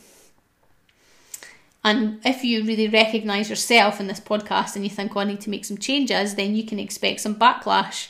And 1.83 2.19
if 2.25 2.43
you 2.43 2.63
really 2.63 2.87
recognise 2.87 3.51
yourself 3.51 3.99
in 3.99 4.07
this 4.07 4.19
podcast 4.19 4.75
and 4.75 4.83
you 4.83 4.89
think, 4.89 5.15
oh, 5.15 5.19
I 5.19 5.25
need 5.25 5.41
to 5.41 5.51
make 5.51 5.65
some 5.65 5.77
changes, 5.77 6.33
then 6.33 6.55
you 6.55 6.65
can 6.65 6.79
expect 6.79 7.19
some 7.19 7.35
backlash 7.35 8.07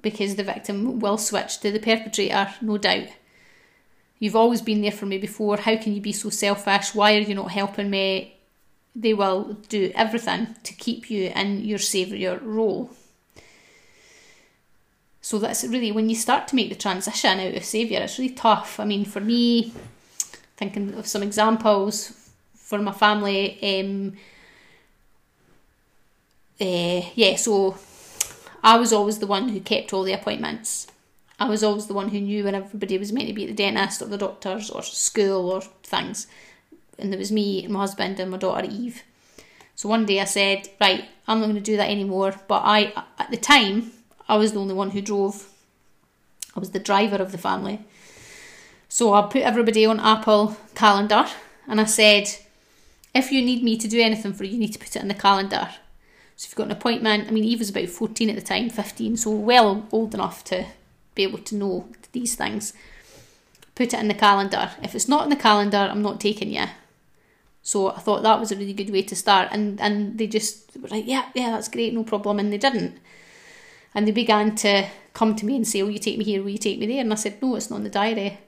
because 0.00 0.36
the 0.36 0.44
victim 0.44 1.00
will 1.00 1.18
switch 1.18 1.58
to 1.60 1.70
the 1.70 1.78
perpetrator, 1.78 2.54
no 2.60 2.78
doubt. 2.78 3.08
You've 4.18 4.36
always 4.36 4.62
been 4.62 4.82
there 4.82 4.92
for 4.92 5.06
me 5.06 5.18
before. 5.18 5.56
How 5.56 5.76
can 5.76 5.94
you 5.94 6.00
be 6.00 6.12
so 6.12 6.30
selfish? 6.30 6.94
Why 6.94 7.16
are 7.16 7.20
you 7.20 7.34
not 7.34 7.50
helping 7.50 7.90
me? 7.90 8.36
They 8.94 9.14
will 9.14 9.56
do 9.68 9.90
everything 9.94 10.54
to 10.62 10.72
keep 10.74 11.10
you 11.10 11.32
in 11.34 11.64
your 11.64 11.78
saviour 11.78 12.38
role. 12.38 12.90
So 15.20 15.38
that's 15.38 15.64
really 15.64 15.92
when 15.92 16.08
you 16.08 16.16
start 16.16 16.48
to 16.48 16.56
make 16.56 16.68
the 16.68 16.74
transition 16.74 17.38
out 17.38 17.54
of 17.54 17.64
saviour, 17.64 18.02
it's 18.02 18.18
really 18.18 18.34
tough. 18.34 18.80
I 18.80 18.84
mean, 18.84 19.04
for 19.04 19.20
me, 19.20 19.72
thinking 20.56 20.94
of 20.94 21.06
some 21.06 21.22
examples 21.22 22.12
for 22.54 22.78
my 22.78 22.92
family, 22.92 23.58
um, 23.80 24.12
uh, 26.60 27.02
yeah, 27.14 27.36
so 27.36 27.76
I 28.62 28.78
was 28.78 28.92
always 28.92 29.18
the 29.18 29.26
one 29.26 29.48
who 29.48 29.60
kept 29.60 29.92
all 29.92 30.04
the 30.04 30.12
appointments. 30.12 30.86
I 31.40 31.48
was 31.48 31.64
always 31.64 31.86
the 31.86 31.94
one 31.94 32.10
who 32.10 32.20
knew 32.20 32.44
when 32.44 32.54
everybody 32.54 32.96
was 32.98 33.12
meant 33.12 33.26
to 33.26 33.34
be 33.34 33.44
at 33.44 33.48
the 33.48 33.54
dentist 33.54 34.00
or 34.00 34.06
the 34.06 34.18
doctors 34.18 34.70
or 34.70 34.82
school 34.82 35.50
or 35.50 35.60
things. 35.82 36.28
And 36.98 37.12
there 37.12 37.18
was 37.18 37.32
me 37.32 37.64
and 37.64 37.72
my 37.72 37.80
husband 37.80 38.20
and 38.20 38.30
my 38.30 38.36
daughter 38.36 38.68
Eve. 38.70 39.02
So 39.74 39.88
one 39.88 40.06
day 40.06 40.20
I 40.20 40.24
said, 40.24 40.68
right, 40.80 41.06
I'm 41.26 41.40
not 41.40 41.46
going 41.46 41.56
to 41.56 41.60
do 41.60 41.76
that 41.76 41.90
anymore. 41.90 42.34
But 42.46 42.62
I, 42.64 42.92
at 43.18 43.30
the 43.30 43.36
time, 43.36 43.90
I 44.28 44.36
was 44.36 44.52
the 44.52 44.60
only 44.60 44.74
one 44.74 44.90
who 44.90 45.00
drove. 45.00 45.48
I 46.54 46.60
was 46.60 46.70
the 46.70 46.78
driver 46.78 47.16
of 47.16 47.32
the 47.32 47.38
family. 47.38 47.80
So 48.88 49.14
I 49.14 49.22
put 49.22 49.42
everybody 49.42 49.86
on 49.86 49.98
Apple 49.98 50.56
Calendar 50.74 51.26
and 51.66 51.80
I 51.80 51.84
said, 51.84 52.28
if 53.14 53.32
you 53.32 53.42
need 53.42 53.64
me 53.64 53.76
to 53.78 53.88
do 53.88 54.00
anything 54.00 54.34
for 54.34 54.44
you, 54.44 54.52
you 54.52 54.58
need 54.58 54.72
to 54.74 54.78
put 54.78 54.94
it 54.94 55.02
in 55.02 55.08
the 55.08 55.14
calendar. 55.14 55.70
So 56.36 56.46
if 56.46 56.50
you've 56.50 56.56
got 56.56 56.66
an 56.66 56.72
appointment, 56.72 57.28
I 57.28 57.30
mean, 57.30 57.44
Eve 57.44 57.60
was 57.60 57.70
about 57.70 57.88
14 57.88 58.30
at 58.30 58.36
the 58.36 58.42
time, 58.42 58.70
15, 58.70 59.16
so 59.16 59.30
well 59.30 59.86
old 59.92 60.14
enough 60.14 60.44
to 60.44 60.66
be 61.14 61.22
able 61.22 61.38
to 61.38 61.54
know 61.54 61.88
these 62.12 62.34
things. 62.34 62.72
Put 63.74 63.94
it 63.94 64.00
in 64.00 64.08
the 64.08 64.14
calendar. 64.14 64.70
If 64.82 64.94
it's 64.94 65.08
not 65.08 65.24
in 65.24 65.30
the 65.30 65.36
calendar, 65.36 65.78
I'm 65.78 66.02
not 66.02 66.20
taking 66.20 66.52
you. 66.52 66.64
So 67.62 67.92
I 67.92 67.98
thought 67.98 68.22
that 68.22 68.40
was 68.40 68.50
a 68.50 68.56
really 68.56 68.72
good 68.72 68.90
way 68.90 69.02
to 69.02 69.16
start. 69.16 69.48
And, 69.52 69.80
and 69.80 70.18
they 70.18 70.26
just 70.26 70.76
were 70.80 70.88
like, 70.88 71.06
yeah, 71.06 71.28
yeah, 71.34 71.52
that's 71.52 71.68
great, 71.68 71.94
no 71.94 72.02
problem. 72.02 72.38
And 72.38 72.52
they 72.52 72.58
didn't. 72.58 72.98
And 73.94 74.06
they 74.06 74.12
began 74.12 74.54
to 74.56 74.86
come 75.14 75.36
to 75.36 75.46
me 75.46 75.56
and 75.56 75.66
say, 75.66 75.82
oh, 75.82 75.88
you 75.88 75.98
take 75.98 76.18
me 76.18 76.24
here, 76.24 76.42
will 76.42 76.50
you 76.50 76.58
take 76.58 76.78
me 76.78 76.86
there? 76.86 77.00
And 77.00 77.12
I 77.12 77.16
said, 77.16 77.40
no, 77.40 77.54
it's 77.54 77.70
not 77.70 77.76
in 77.76 77.84
the 77.84 77.90
diary. 77.90 78.38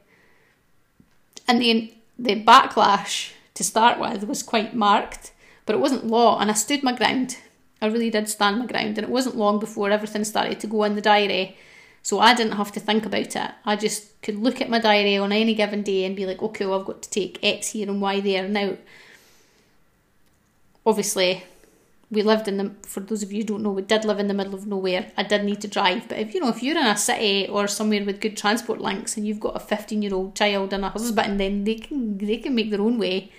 And 1.46 1.60
the, 1.60 1.94
the 2.18 2.42
backlash 2.42 3.32
to 3.54 3.62
start 3.62 4.00
with 4.00 4.24
was 4.24 4.42
quite 4.42 4.74
marked, 4.74 5.32
but 5.66 5.74
it 5.74 5.80
wasn't 5.80 6.06
law. 6.06 6.40
And 6.40 6.50
I 6.50 6.54
stood 6.54 6.82
my 6.82 6.92
ground 6.92 7.38
I 7.84 7.88
really 7.88 8.10
did 8.10 8.28
stand 8.28 8.58
my 8.58 8.66
ground, 8.66 8.96
and 8.96 9.06
it 9.06 9.10
wasn't 9.10 9.36
long 9.36 9.58
before 9.58 9.90
everything 9.90 10.24
started 10.24 10.58
to 10.60 10.66
go 10.66 10.84
in 10.84 10.94
the 10.94 11.02
diary. 11.02 11.56
So 12.02 12.18
I 12.18 12.34
didn't 12.34 12.56
have 12.56 12.72
to 12.72 12.80
think 12.80 13.06
about 13.06 13.36
it. 13.36 13.50
I 13.64 13.76
just 13.76 14.20
could 14.22 14.38
look 14.38 14.60
at 14.60 14.68
my 14.68 14.78
diary 14.78 15.16
on 15.16 15.32
any 15.32 15.54
given 15.54 15.82
day 15.82 16.04
and 16.04 16.16
be 16.16 16.26
like, 16.26 16.42
okay, 16.42 16.66
well, 16.66 16.80
I've 16.80 16.86
got 16.86 17.02
to 17.02 17.10
take 17.10 17.38
X 17.42 17.68
here 17.68 17.88
and 17.88 18.00
Y 18.00 18.20
there. 18.20 18.48
Now, 18.48 18.76
obviously, 20.84 21.44
we 22.10 22.22
lived 22.22 22.48
in 22.48 22.56
the, 22.58 22.72
for 22.82 23.00
those 23.00 23.22
of 23.22 23.32
you 23.32 23.38
who 23.38 23.48
don't 23.48 23.62
know, 23.62 23.72
we 23.72 23.82
did 23.82 24.04
live 24.04 24.18
in 24.18 24.28
the 24.28 24.34
middle 24.34 24.54
of 24.54 24.66
nowhere. 24.66 25.12
I 25.16 25.22
did 25.22 25.44
need 25.44 25.60
to 25.62 25.68
drive. 25.68 26.08
But 26.08 26.18
if, 26.18 26.34
you 26.34 26.40
know, 26.40 26.48
if 26.48 26.62
you're 26.62 26.78
in 26.78 26.86
a 26.86 26.96
city 26.96 27.48
or 27.48 27.66
somewhere 27.66 28.04
with 28.04 28.20
good 28.20 28.36
transport 28.36 28.80
links 28.80 29.16
and 29.16 29.26
you've 29.26 29.40
got 29.40 29.56
a 29.56 29.60
15 29.60 30.02
year 30.02 30.14
old 30.14 30.34
child 30.34 30.72
and 30.72 30.84
a 30.84 30.90
husband, 30.90 31.40
then 31.40 31.64
they 31.64 31.76
can, 31.76 32.18
they 32.18 32.36
can 32.36 32.54
make 32.54 32.70
their 32.70 32.80
own 32.80 32.98
way. 32.98 33.30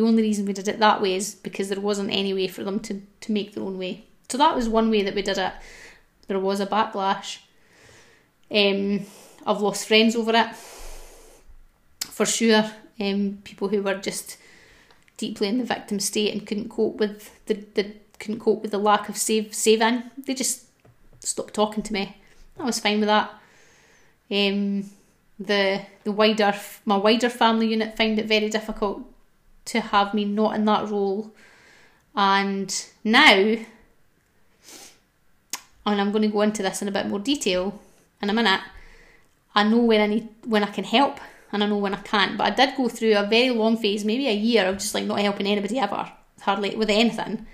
The 0.00 0.06
only 0.06 0.22
reason 0.22 0.46
we 0.46 0.54
did 0.54 0.66
it 0.66 0.78
that 0.78 1.02
way 1.02 1.14
is 1.14 1.34
because 1.34 1.68
there 1.68 1.78
wasn't 1.78 2.10
any 2.10 2.32
way 2.32 2.48
for 2.48 2.64
them 2.64 2.80
to, 2.80 3.02
to 3.20 3.32
make 3.32 3.52
their 3.52 3.62
own 3.62 3.76
way. 3.76 4.06
So 4.30 4.38
that 4.38 4.56
was 4.56 4.66
one 4.66 4.90
way 4.90 5.02
that 5.02 5.14
we 5.14 5.20
did 5.20 5.36
it. 5.36 5.52
There 6.26 6.38
was 6.38 6.58
a 6.58 6.66
backlash. 6.66 7.40
Um, 8.50 9.04
I've 9.46 9.60
lost 9.60 9.86
friends 9.86 10.16
over 10.16 10.32
it, 10.34 10.56
for 12.00 12.24
sure. 12.24 12.70
Um, 12.98 13.40
people 13.44 13.68
who 13.68 13.82
were 13.82 13.96
just 13.96 14.38
deeply 15.18 15.48
in 15.48 15.58
the 15.58 15.64
victim 15.64 16.00
state 16.00 16.32
and 16.32 16.46
couldn't 16.46 16.70
cope 16.70 16.96
with 16.96 17.44
the, 17.44 17.62
the 17.74 17.92
couldn't 18.18 18.40
cope 18.40 18.62
with 18.62 18.70
the 18.70 18.78
lack 18.78 19.10
of 19.10 19.18
save 19.18 19.54
saving. 19.54 20.04
They 20.16 20.32
just 20.32 20.64
stopped 21.18 21.52
talking 21.52 21.82
to 21.82 21.92
me. 21.92 22.16
I 22.58 22.64
was 22.64 22.80
fine 22.80 23.00
with 23.00 23.08
that. 23.08 23.30
Um, 24.30 24.88
the 25.38 25.82
the 26.04 26.12
wider 26.12 26.54
my 26.86 26.96
wider 26.96 27.28
family 27.28 27.68
unit 27.68 27.98
found 27.98 28.18
it 28.18 28.24
very 28.24 28.48
difficult 28.48 29.09
to 29.70 29.80
have 29.80 30.14
me 30.14 30.24
not 30.24 30.54
in 30.54 30.64
that 30.66 30.88
role. 30.88 31.32
And 32.14 32.74
now, 33.04 33.34
and 35.86 36.00
I'm 36.00 36.12
going 36.12 36.22
to 36.22 36.28
go 36.28 36.42
into 36.42 36.62
this 36.62 36.82
in 36.82 36.88
a 36.88 36.92
bit 36.92 37.06
more 37.06 37.18
detail 37.18 37.80
in 38.20 38.30
a 38.30 38.32
minute. 38.32 38.60
I 39.54 39.64
know 39.64 39.78
when 39.78 40.00
I 40.00 40.06
need 40.06 40.28
when 40.44 40.62
I 40.62 40.70
can 40.70 40.84
help 40.84 41.20
and 41.52 41.62
I 41.62 41.66
know 41.66 41.78
when 41.78 41.94
I 41.94 42.00
can't. 42.00 42.36
But 42.36 42.52
I 42.52 42.54
did 42.54 42.76
go 42.76 42.88
through 42.88 43.16
a 43.16 43.26
very 43.26 43.50
long 43.50 43.76
phase, 43.76 44.04
maybe 44.04 44.28
a 44.28 44.34
year 44.34 44.66
of 44.66 44.78
just 44.78 44.94
like 44.94 45.04
not 45.04 45.20
helping 45.20 45.46
anybody 45.46 45.78
ever, 45.78 46.10
hardly 46.42 46.76
with 46.76 46.90
anything, 46.90 47.46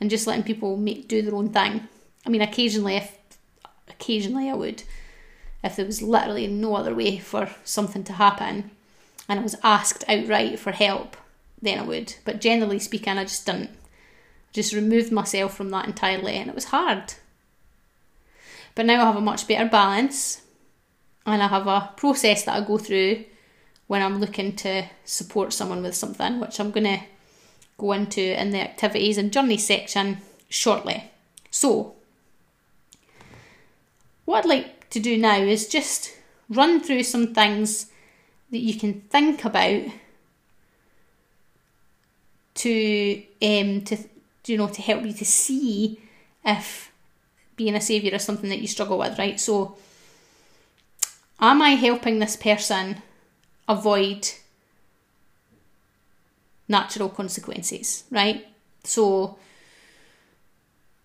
and 0.00 0.10
just 0.10 0.26
letting 0.26 0.44
people 0.44 0.76
make 0.76 1.08
do 1.08 1.22
their 1.22 1.34
own 1.34 1.50
thing. 1.50 1.88
I 2.26 2.30
mean, 2.30 2.42
occasionally, 2.42 2.96
if 2.96 3.16
occasionally 3.88 4.48
I 4.48 4.54
would, 4.54 4.82
if 5.62 5.76
there 5.76 5.86
was 5.86 6.02
literally 6.02 6.46
no 6.46 6.74
other 6.74 6.94
way 6.94 7.18
for 7.18 7.48
something 7.64 8.04
to 8.04 8.14
happen, 8.14 8.70
and 9.28 9.40
I 9.40 9.42
was 9.42 9.56
asked 9.62 10.04
outright 10.08 10.58
for 10.58 10.72
help, 10.72 11.16
then 11.64 11.78
I 11.78 11.82
would. 11.82 12.14
But 12.24 12.40
generally 12.40 12.78
speaking, 12.78 13.18
I 13.18 13.24
just 13.24 13.46
didn't. 13.46 13.70
Just 14.52 14.72
removed 14.72 15.10
myself 15.10 15.56
from 15.56 15.70
that 15.70 15.86
entirely, 15.86 16.34
and 16.34 16.48
it 16.48 16.54
was 16.54 16.66
hard. 16.66 17.14
But 18.74 18.86
now 18.86 19.02
I 19.02 19.06
have 19.06 19.16
a 19.16 19.20
much 19.20 19.48
better 19.48 19.68
balance, 19.68 20.42
and 21.26 21.42
I 21.42 21.48
have 21.48 21.66
a 21.66 21.92
process 21.96 22.44
that 22.44 22.56
I 22.56 22.64
go 22.64 22.78
through 22.78 23.24
when 23.86 24.02
I'm 24.02 24.20
looking 24.20 24.54
to 24.56 24.84
support 25.04 25.52
someone 25.52 25.82
with 25.82 25.94
something, 25.94 26.40
which 26.40 26.60
I'm 26.60 26.70
going 26.70 26.84
to 26.84 27.04
go 27.78 27.92
into 27.92 28.40
in 28.40 28.50
the 28.50 28.60
activities 28.60 29.18
and 29.18 29.32
journey 29.32 29.58
section 29.58 30.18
shortly. 30.48 31.10
So, 31.50 31.94
what 34.24 34.44
I'd 34.44 34.48
like 34.48 34.90
to 34.90 35.00
do 35.00 35.18
now 35.18 35.36
is 35.36 35.68
just 35.68 36.16
run 36.48 36.80
through 36.80 37.02
some 37.02 37.34
things 37.34 37.90
that 38.50 38.58
you 38.58 38.78
can 38.78 39.00
think 39.02 39.44
about 39.44 39.82
to 42.54 43.22
um 43.42 43.82
to 43.82 43.96
you 44.46 44.56
know 44.56 44.68
to 44.68 44.82
help 44.82 45.04
you 45.04 45.12
to 45.12 45.24
see 45.24 46.00
if 46.44 46.92
being 47.56 47.74
a 47.74 47.80
saviour 47.80 48.14
is 48.14 48.24
something 48.24 48.50
that 48.50 48.58
you 48.58 48.66
struggle 48.66 48.98
with, 48.98 49.18
right? 49.18 49.38
So 49.38 49.76
am 51.40 51.62
I 51.62 51.70
helping 51.70 52.18
this 52.18 52.36
person 52.36 53.02
avoid 53.68 54.28
natural 56.68 57.08
consequences, 57.08 58.04
right? 58.10 58.46
So 58.82 59.38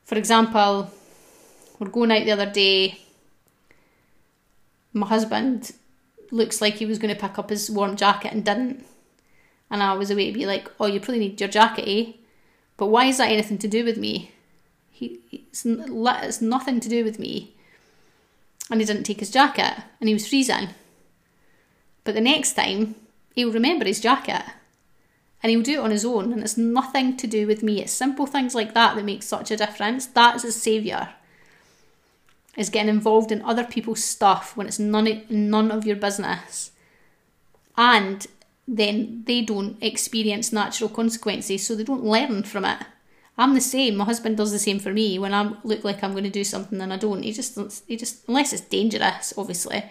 for 0.09 0.17
example, 0.17 0.91
we're 1.77 1.89
going 1.89 2.11
out 2.11 2.25
the 2.25 2.31
other 2.31 2.49
day, 2.49 2.99
my 4.91 5.05
husband 5.05 5.71
looks 6.31 6.61
like 6.61 6.73
he 6.75 6.87
was 6.87 6.97
going 6.97 7.13
to 7.13 7.19
pick 7.19 7.37
up 7.37 7.51
his 7.51 7.69
warm 7.69 7.95
jacket 7.95 8.33
and 8.33 8.43
didn't. 8.43 8.85
And 9.69 9.83
I 9.83 9.93
was 9.93 10.09
away 10.11 10.27
to 10.27 10.37
be 10.37 10.45
like, 10.45 10.69
oh, 10.79 10.87
you 10.87 10.99
probably 10.99 11.19
need 11.19 11.39
your 11.39 11.49
jacket, 11.49 11.85
eh? 11.87 12.13
But 12.77 12.87
why 12.87 13.05
is 13.05 13.17
that 13.17 13.31
anything 13.31 13.57
to 13.59 13.67
do 13.67 13.85
with 13.85 13.97
me? 13.97 14.31
He, 14.91 15.19
it's, 15.31 15.65
it's 15.65 16.41
nothing 16.41 16.79
to 16.79 16.89
do 16.89 17.03
with 17.03 17.19
me. 17.19 17.55
And 18.71 18.79
he 18.79 18.85
didn't 18.85 19.03
take 19.03 19.19
his 19.19 19.31
jacket 19.31 19.83
and 19.99 20.07
he 20.07 20.13
was 20.13 20.27
freezing. 20.27 20.69
But 22.03 22.15
the 22.15 22.21
next 22.21 22.53
time, 22.53 22.95
he'll 23.35 23.51
remember 23.51 23.85
his 23.85 23.99
jacket 23.99 24.43
and 25.41 25.49
he'll 25.49 25.61
do 25.61 25.79
it 25.79 25.83
on 25.83 25.91
his 25.91 26.05
own 26.05 26.33
and 26.33 26.41
it's 26.41 26.57
nothing 26.57 27.17
to 27.17 27.27
do 27.27 27.47
with 27.47 27.63
me. 27.63 27.81
It's 27.81 27.91
simple 27.91 28.25
things 28.25 28.55
like 28.55 28.73
that 28.73 28.95
that 28.95 29.05
make 29.05 29.23
such 29.23 29.51
a 29.51 29.57
difference. 29.57 30.05
That's 30.05 30.43
a 30.43 30.51
saviour 30.51 31.09
is 32.59 32.69
getting 32.69 32.89
involved 32.89 33.31
in 33.31 33.41
other 33.41 33.63
people's 33.63 34.03
stuff 34.03 34.55
when 34.57 34.67
it's 34.67 34.79
none 34.79 35.23
none 35.29 35.71
of 35.71 35.85
your 35.85 35.95
business. 35.95 36.71
And 37.77 38.27
then 38.71 39.23
they 39.25 39.41
don't 39.41 39.81
experience 39.81 40.53
natural 40.53 40.89
consequences, 40.89 41.65
so 41.65 41.75
they 41.75 41.83
don't 41.83 42.03
learn 42.03 42.43
from 42.43 42.65
it. 42.65 42.77
I'm 43.35 43.55
the 43.55 43.61
same. 43.61 43.95
My 43.95 44.05
husband 44.05 44.37
does 44.37 44.51
the 44.51 44.59
same 44.59 44.79
for 44.79 44.93
me. 44.93 45.17
When 45.17 45.33
I 45.33 45.53
look 45.63 45.83
like 45.83 46.03
I'm 46.03 46.11
going 46.11 46.25
to 46.25 46.29
do 46.29 46.43
something 46.43 46.79
and 46.79 46.93
I 46.93 46.97
don't, 46.97 47.23
he 47.23 47.31
just 47.31 47.57
he 47.87 47.97
just 47.97 48.27
unless 48.27 48.53
it's 48.53 48.61
dangerous, 48.61 49.33
obviously. 49.37 49.83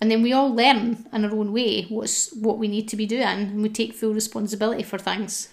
And 0.00 0.10
then 0.10 0.20
we 0.20 0.32
all 0.32 0.52
learn 0.52 1.06
in 1.12 1.24
our 1.24 1.30
own 1.30 1.52
way 1.52 1.84
what's 1.84 2.32
what 2.34 2.58
we 2.58 2.68
need 2.68 2.88
to 2.88 2.96
be 2.96 3.06
doing, 3.06 3.22
and 3.22 3.62
we 3.62 3.68
take 3.68 3.94
full 3.94 4.12
responsibility 4.12 4.82
for 4.82 4.98
things. 4.98 5.48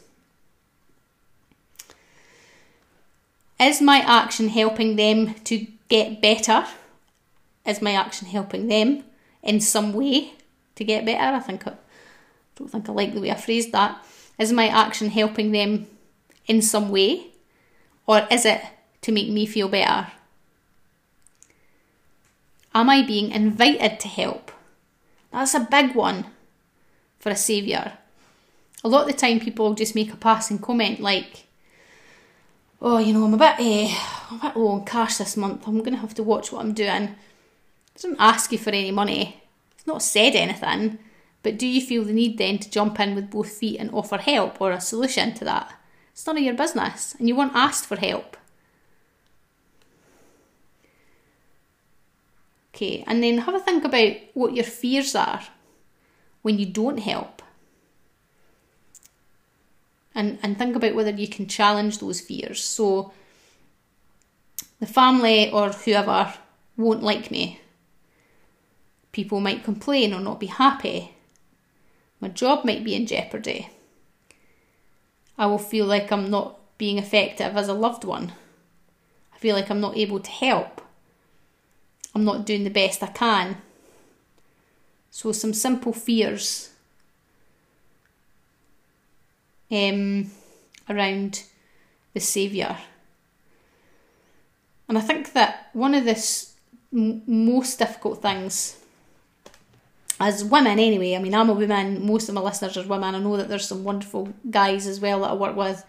Is 3.61 3.81
my 3.81 3.99
action 3.99 4.49
helping 4.49 4.95
them 4.95 5.35
to 5.45 5.67
get 5.87 6.21
better? 6.21 6.65
Is 7.65 7.81
my 7.81 7.91
action 7.93 8.27
helping 8.27 8.67
them 8.67 9.03
in 9.43 9.61
some 9.61 9.93
way 9.93 10.33
to 10.75 10.83
get 10.83 11.05
better? 11.05 11.35
I 11.35 11.39
think 11.39 11.65
don't 12.59 12.67
think 12.67 12.89
I 12.89 12.91
like 12.91 13.13
the 13.13 13.21
way 13.21 13.31
I 13.31 13.35
phrased 13.35 13.71
that. 13.71 14.05
Is 14.37 14.51
my 14.51 14.67
action 14.67 15.09
helping 15.09 15.51
them 15.51 15.87
in 16.45 16.61
some 16.61 16.89
way? 16.89 17.27
Or 18.05 18.27
is 18.29 18.45
it 18.45 18.61
to 19.01 19.11
make 19.11 19.29
me 19.29 19.45
feel 19.45 19.69
better? 19.69 20.11
Am 22.75 22.89
I 22.89 23.01
being 23.01 23.31
invited 23.31 23.99
to 24.01 24.07
help? 24.07 24.51
That's 25.31 25.53
a 25.53 25.59
big 25.59 25.95
one 25.95 26.25
for 27.19 27.29
a 27.29 27.35
saviour. 27.35 27.93
A 28.83 28.87
lot 28.87 29.01
of 29.01 29.07
the 29.07 29.13
time, 29.13 29.39
people 29.39 29.73
just 29.73 29.95
make 29.95 30.13
a 30.13 30.17
passing 30.17 30.59
comment 30.59 30.99
like, 30.99 31.45
oh, 32.81 32.97
you 32.97 33.13
know, 33.13 33.25
I'm 33.25 33.33
a 33.33 33.37
bit, 33.37 33.55
eh, 33.59 33.93
I'm 34.29 34.39
a 34.39 34.41
bit 34.41 34.55
low 34.55 34.69
on 34.69 34.85
cash 34.85 35.17
this 35.17 35.35
month. 35.35 35.67
I'm 35.67 35.79
going 35.79 35.93
to 35.93 35.97
have 35.97 36.13
to 36.15 36.23
watch 36.23 36.51
what 36.51 36.63
I'm 36.63 36.73
doing. 36.73 37.03
It 37.03 37.15
doesn't 37.95 38.17
ask 38.19 38.51
you 38.51 38.57
for 38.57 38.69
any 38.69 38.91
money. 38.91 39.41
It's 39.75 39.87
not 39.87 40.01
said 40.01 40.35
anything. 40.35 40.99
But 41.41 41.57
do 41.57 41.67
you 41.67 41.81
feel 41.81 42.03
the 42.03 42.13
need 42.13 42.37
then 42.37 42.59
to 42.59 42.69
jump 42.69 42.99
in 42.99 43.15
with 43.15 43.31
both 43.31 43.51
feet 43.51 43.79
and 43.79 43.89
offer 43.91 44.17
help 44.17 44.59
or 44.59 44.71
a 44.71 44.81
solution 44.81 45.33
to 45.35 45.45
that? 45.45 45.73
It's 46.11 46.27
none 46.27 46.37
of 46.37 46.43
your 46.43 46.53
business, 46.53 47.15
and 47.17 47.27
you 47.27 47.35
weren't 47.35 47.55
asked 47.55 47.85
for 47.85 47.95
help. 47.95 48.35
Okay, 52.75 53.03
and 53.07 53.23
then 53.23 53.39
have 53.39 53.55
a 53.55 53.59
think 53.59 53.83
about 53.83 54.13
what 54.33 54.53
your 54.53 54.65
fears 54.65 55.15
are 55.15 55.41
when 56.41 56.59
you 56.59 56.65
don't 56.65 56.99
help 56.99 57.41
and, 60.19 60.37
and 60.43 60.57
think 60.57 60.75
about 60.75 60.95
whether 60.95 61.11
you 61.11 61.27
can 61.27 61.47
challenge 61.47 61.99
those 61.99 62.19
fears. 62.19 62.61
So, 62.61 63.13
the 64.79 64.85
family 64.85 65.49
or 65.51 65.69
whoever 65.69 66.33
won't 66.75 67.03
like 67.03 67.31
me. 67.31 67.61
People 69.11 69.39
might 69.39 69.63
complain 69.63 70.13
or 70.13 70.19
not 70.19 70.39
be 70.39 70.47
happy. 70.47 71.15
My 72.19 72.27
job 72.27 72.65
might 72.65 72.83
be 72.83 72.95
in 72.95 73.05
jeopardy. 73.05 73.69
I 75.37 75.45
will 75.45 75.57
feel 75.57 75.85
like 75.85 76.11
I'm 76.11 76.29
not 76.29 76.59
being 76.77 76.97
effective 76.97 77.55
as 77.55 77.67
a 77.67 77.73
loved 77.73 78.03
one. 78.03 78.33
I 79.33 79.37
feel 79.37 79.55
like 79.55 79.69
I'm 79.69 79.79
not 79.79 79.97
able 79.97 80.19
to 80.19 80.29
help. 80.29 80.81
I'm 82.13 82.25
not 82.25 82.45
doing 82.45 82.63
the 82.63 82.69
best 82.69 83.01
I 83.01 83.07
can. 83.07 83.57
So, 85.11 85.31
some 85.31 85.53
simple 85.53 85.93
fears 85.93 86.69
um, 89.71 90.31
around 90.89 91.43
the 92.13 92.19
Saviour. 92.19 92.77
And 94.87 94.97
I 94.97 95.01
think 95.01 95.33
that 95.33 95.69
one 95.73 95.93
of 95.93 96.05
the 96.05 96.47
most 96.91 97.77
difficult 97.77 98.21
things, 98.21 98.78
as 100.19 100.43
women 100.43 100.79
anyway, 100.79 101.15
I 101.15 101.19
mean, 101.19 101.33
I'm 101.33 101.49
a 101.49 101.53
woman, 101.53 102.05
most 102.05 102.27
of 102.27 102.35
my 102.35 102.41
listeners 102.41 102.77
are 102.77 102.83
women. 102.83 103.15
I 103.15 103.19
know 103.19 103.37
that 103.37 103.47
there's 103.47 103.67
some 103.67 103.83
wonderful 103.83 104.29
guys 104.49 104.85
as 104.85 104.99
well 104.99 105.21
that 105.21 105.31
I 105.31 105.33
work 105.33 105.55
with, 105.55 105.85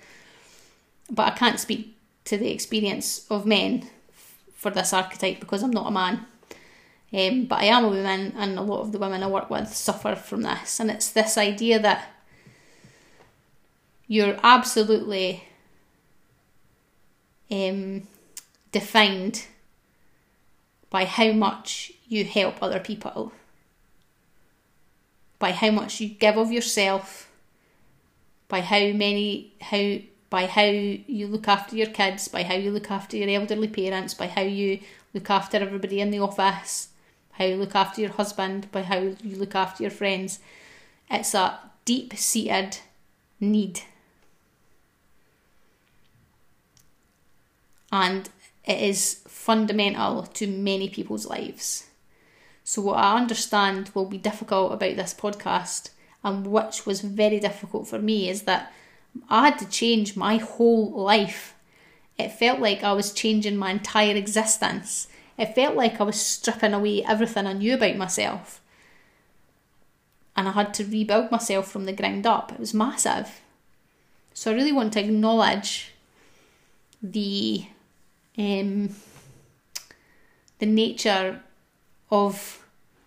but 1.11 1.27
I 1.27 1.37
can't 1.37 1.59
speak 1.59 1.97
to 2.27 2.37
the 2.37 2.51
experience 2.51 3.27
of 3.31 3.45
men 3.45 3.89
for 4.55 4.71
this 4.71 4.93
archetype 4.93 5.41
because 5.41 5.63
I'm 5.63 5.73
not 5.73 5.89
a 5.89 5.91
man. 5.91 6.27
Um, 7.13 7.47
but 7.47 7.59
I 7.59 7.65
am 7.65 7.85
a 7.85 7.89
woman, 7.89 8.35
and 8.37 8.57
a 8.57 8.63
lot 8.63 8.83
of 8.83 8.93
the 8.93 8.99
women 9.01 9.25
I 9.25 9.27
work 9.27 9.51
with 9.51 9.75
suffer 9.75 10.15
from 10.15 10.43
this. 10.43 10.79
And 10.79 10.91
it's 10.93 11.11
this 11.11 11.37
idea 11.37 11.81
that 11.81 12.09
you're 14.07 14.39
absolutely 14.45 15.43
um, 17.51 18.07
defined 18.71 19.47
by 20.89 21.05
how 21.05 21.33
much 21.33 21.93
you 22.07 22.25
help 22.25 22.63
other 22.63 22.79
people, 22.79 23.33
by 25.41 25.51
how 25.51 25.73
much 25.73 26.01
you 26.01 26.11
give 26.11 26.37
of 26.37 26.53
yourself, 26.53 27.29
by 28.47 28.61
how 28.61 28.93
many 28.93 29.53
how 29.61 29.97
by 30.31 30.47
how 30.47 30.63
you 30.63 31.27
look 31.27 31.49
after 31.49 31.75
your 31.75 31.89
kids, 31.89 32.29
by 32.29 32.45
how 32.45 32.55
you 32.55 32.71
look 32.71 32.89
after 32.89 33.17
your 33.17 33.29
elderly 33.29 33.67
parents, 33.67 34.15
by 34.15 34.29
how 34.29 34.43
you 34.43 34.79
look 35.13 35.29
after 35.29 35.57
everybody 35.57 36.01
in 36.01 36.13
the 36.13 36.21
office, 36.21 36.91
how 37.33 37.45
you 37.45 37.57
look 37.57 37.75
after 37.75 38.01
your 38.01 38.11
husband, 38.11 38.71
by 38.71 38.83
how 38.83 38.99
you 38.99 39.37
look 39.37 39.57
after 39.57 39.83
your 39.83 39.91
friends. 39.91 40.39
It's 41.11 41.35
a 41.35 41.59
deep 41.85 42.15
seated 42.17 42.79
need 43.41 43.81
and 47.91 48.29
it 48.65 48.81
is 48.81 49.23
fundamental 49.27 50.23
to 50.23 50.47
many 50.47 50.89
people's 50.89 51.27
lives. 51.27 51.90
So, 52.71 52.83
what 52.83 52.99
I 52.99 53.17
understand 53.17 53.91
will 53.95 54.05
be 54.05 54.17
difficult 54.17 54.73
about 54.73 54.95
this 54.95 55.13
podcast, 55.13 55.91
and 56.23 56.47
which 56.47 56.87
was 56.87 57.01
very 57.01 57.41
difficult 57.41 57.89
for 57.89 57.99
me, 57.99 58.29
is 58.29 58.43
that 58.43 58.73
I 59.29 59.47
had 59.47 59.59
to 59.59 59.69
change 59.69 60.17
my 60.17 60.37
whole 60.37 60.89
life. 60.93 61.57
It 62.17 62.31
felt 62.31 62.61
like 62.61 62.85
I 62.85 62.93
was 62.93 63.13
changing 63.13 63.57
my 63.57 63.73
entire 63.73 64.15
existence. 64.15 65.09
It 65.37 65.53
felt 65.57 65.75
like 65.75 66.01
I 66.01 66.05
was 66.05 66.21
stripping 66.25 66.73
away 66.73 67.03
everything 67.03 67.45
I 67.45 67.55
knew 67.55 67.75
about 67.75 67.97
myself. 67.97 68.61
And 70.37 70.47
I 70.47 70.53
had 70.53 70.73
to 70.75 70.85
rebuild 70.85 71.33
myself 71.33 71.69
from 71.69 71.87
the 71.87 71.93
ground 71.93 72.25
up. 72.25 72.53
It 72.53 72.61
was 72.61 72.73
massive. 72.73 73.41
So 74.33 74.53
I 74.53 74.55
really 74.55 74.71
want 74.71 74.93
to 74.93 75.01
acknowledge 75.01 75.91
the 77.03 77.65
um, 78.39 78.95
the 80.61 80.67
nature 80.67 81.43
of 82.13 82.60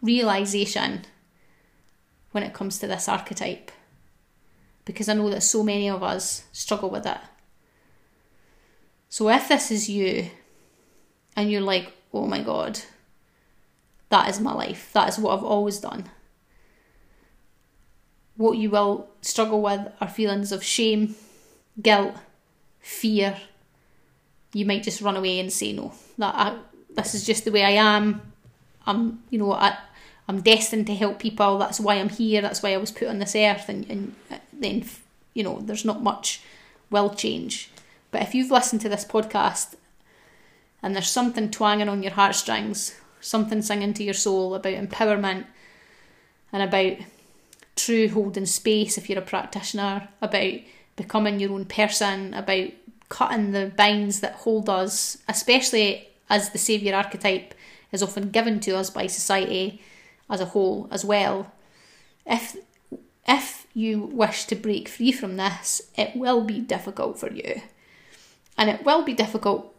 realization 0.04 1.06
when 2.32 2.44
it 2.44 2.54
comes 2.54 2.78
to 2.80 2.88
this 2.88 3.10
archetype 3.10 3.72
because 4.86 5.08
I 5.08 5.14
know 5.14 5.30
that 5.30 5.42
so 5.42 5.64
many 5.64 5.90
of 5.90 6.04
us 6.04 6.44
struggle 6.52 6.90
with 6.90 7.06
it. 7.06 7.18
So 9.10 9.30
if 9.30 9.48
this 9.48 9.72
is 9.72 9.90
you 9.90 10.30
and 11.36 11.52
you're 11.52 11.62
like, 11.62 11.94
oh 12.14 12.28
my 12.28 12.44
god, 12.44 12.80
that 14.10 14.30
is 14.30 14.40
my 14.40 14.54
life, 14.54 14.92
that 14.94 15.10
is 15.10 15.18
what 15.18 15.38
I've 15.38 15.46
always 15.46 15.80
done, 15.80 16.10
what 18.36 18.58
you 18.58 18.70
will 18.70 19.08
struggle 19.22 19.62
with 19.62 19.88
are 20.02 20.08
feelings 20.08 20.52
of 20.52 20.64
shame, 20.64 21.16
guilt, 21.82 22.16
fear. 22.80 23.38
You 24.54 24.66
might 24.66 24.84
just 24.84 25.02
run 25.02 25.16
away 25.16 25.40
and 25.40 25.52
say 25.52 25.74
no. 25.74 25.94
That 26.18 26.36
I, 26.36 26.58
this 26.96 27.16
is 27.16 27.26
just 27.26 27.46
the 27.46 27.52
way 27.52 27.64
I 27.64 27.72
am. 27.72 28.34
I'm, 28.86 29.24
you 29.30 29.40
know, 29.40 29.54
I, 29.54 29.78
I'm 30.28 30.42
destined 30.42 30.88
to 30.88 30.96
help 30.96 31.20
people. 31.20 31.58
That's 31.58 31.80
why 31.80 31.96
I'm 31.96 32.10
here. 32.10 32.42
That's 32.42 32.64
why 32.64 32.74
I 32.74 32.78
was 32.78 32.92
put 32.92 33.08
on 33.08 33.20
this 33.20 33.36
earth. 33.36 33.68
And, 33.68 33.90
and 33.90 34.16
uh, 34.32 34.38
then, 34.52 34.86
you 35.34 35.44
know, 35.44 35.60
there's 35.60 35.86
not 35.86 36.02
much 36.02 36.42
will 36.90 37.10
change. 37.10 37.70
But 38.12 38.22
if 38.22 38.34
you've 38.34 38.52
listened 38.52 38.82
to 38.82 38.90
this 38.90 39.04
podcast 39.04 39.76
and 40.82 40.96
there's 40.96 41.10
something 41.10 41.50
twanging 41.50 41.90
on 41.90 42.04
your 42.04 42.14
heartstrings, 42.14 42.96
something 43.20 43.62
singing 43.62 43.94
to 43.96 44.04
your 44.04 44.14
soul 44.14 44.56
about 44.56 44.74
empowerment 44.74 45.46
and 46.52 46.62
about 46.62 46.98
true 47.76 48.08
holding 48.08 48.46
space 48.46 48.98
if 48.98 49.10
you're 49.10 49.20
a 49.20 49.24
practitioner, 49.24 50.08
about 50.22 50.60
becoming 50.96 51.40
your 51.40 51.54
own 51.54 51.66
person, 51.66 52.34
about 52.34 52.70
cutting 53.10 53.52
the 53.52 53.72
binds 53.76 54.20
that 54.20 54.34
hold 54.34 54.70
us, 54.70 55.18
especially 55.28 56.08
as 56.30 56.52
the 56.52 56.58
saviour 56.58 56.96
archetype 56.96 57.54
is 57.92 58.04
often 58.04 58.30
given 58.30 58.60
to 58.60 58.76
us 58.78 58.90
by 58.90 59.08
society 59.08 59.82
as 60.30 60.40
a 60.42 60.46
whole 60.46 60.88
as 60.92 61.04
well. 61.06 61.52
If 62.26 62.58
if 63.28 63.68
you 63.74 64.00
wish 64.00 64.46
to 64.46 64.56
break 64.56 64.88
free 64.88 65.12
from 65.12 65.38
this, 65.38 65.82
it 65.98 66.16
will 66.16 66.42
be 66.42 66.60
difficult 66.60 67.18
for 67.18 67.32
you. 67.32 67.62
And 68.58 68.70
it 68.70 68.84
will 68.84 69.04
be 69.04 69.14
difficult 69.14 69.74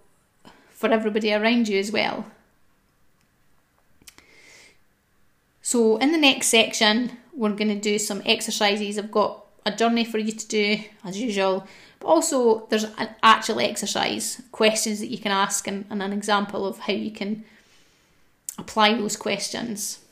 for 0.70 0.90
everybody 0.90 1.32
around 1.32 1.68
you 1.68 1.78
as 1.78 1.92
well. 1.92 2.26
So, 5.62 5.96
in 5.98 6.12
the 6.12 6.18
next 6.18 6.48
section, 6.48 7.18
we're 7.32 7.50
going 7.50 7.68
to 7.68 7.80
do 7.80 7.98
some 7.98 8.22
exercises. 8.26 8.98
I've 8.98 9.10
got 9.10 9.44
a 9.64 9.72
journey 9.72 10.04
for 10.04 10.18
you 10.18 10.32
to 10.32 10.48
do, 10.48 10.78
as 11.04 11.18
usual, 11.18 11.66
but 12.00 12.08
also 12.08 12.66
there's 12.66 12.84
an 12.84 13.08
actual 13.22 13.60
exercise, 13.60 14.42
questions 14.52 15.00
that 15.00 15.10
you 15.10 15.18
can 15.18 15.32
ask, 15.32 15.66
and, 15.66 15.86
and 15.88 16.02
an 16.02 16.12
example 16.12 16.66
of 16.66 16.80
how 16.80 16.92
you 16.92 17.10
can 17.10 17.44
apply 18.58 18.94
those 18.94 19.16
questions. 19.16 20.03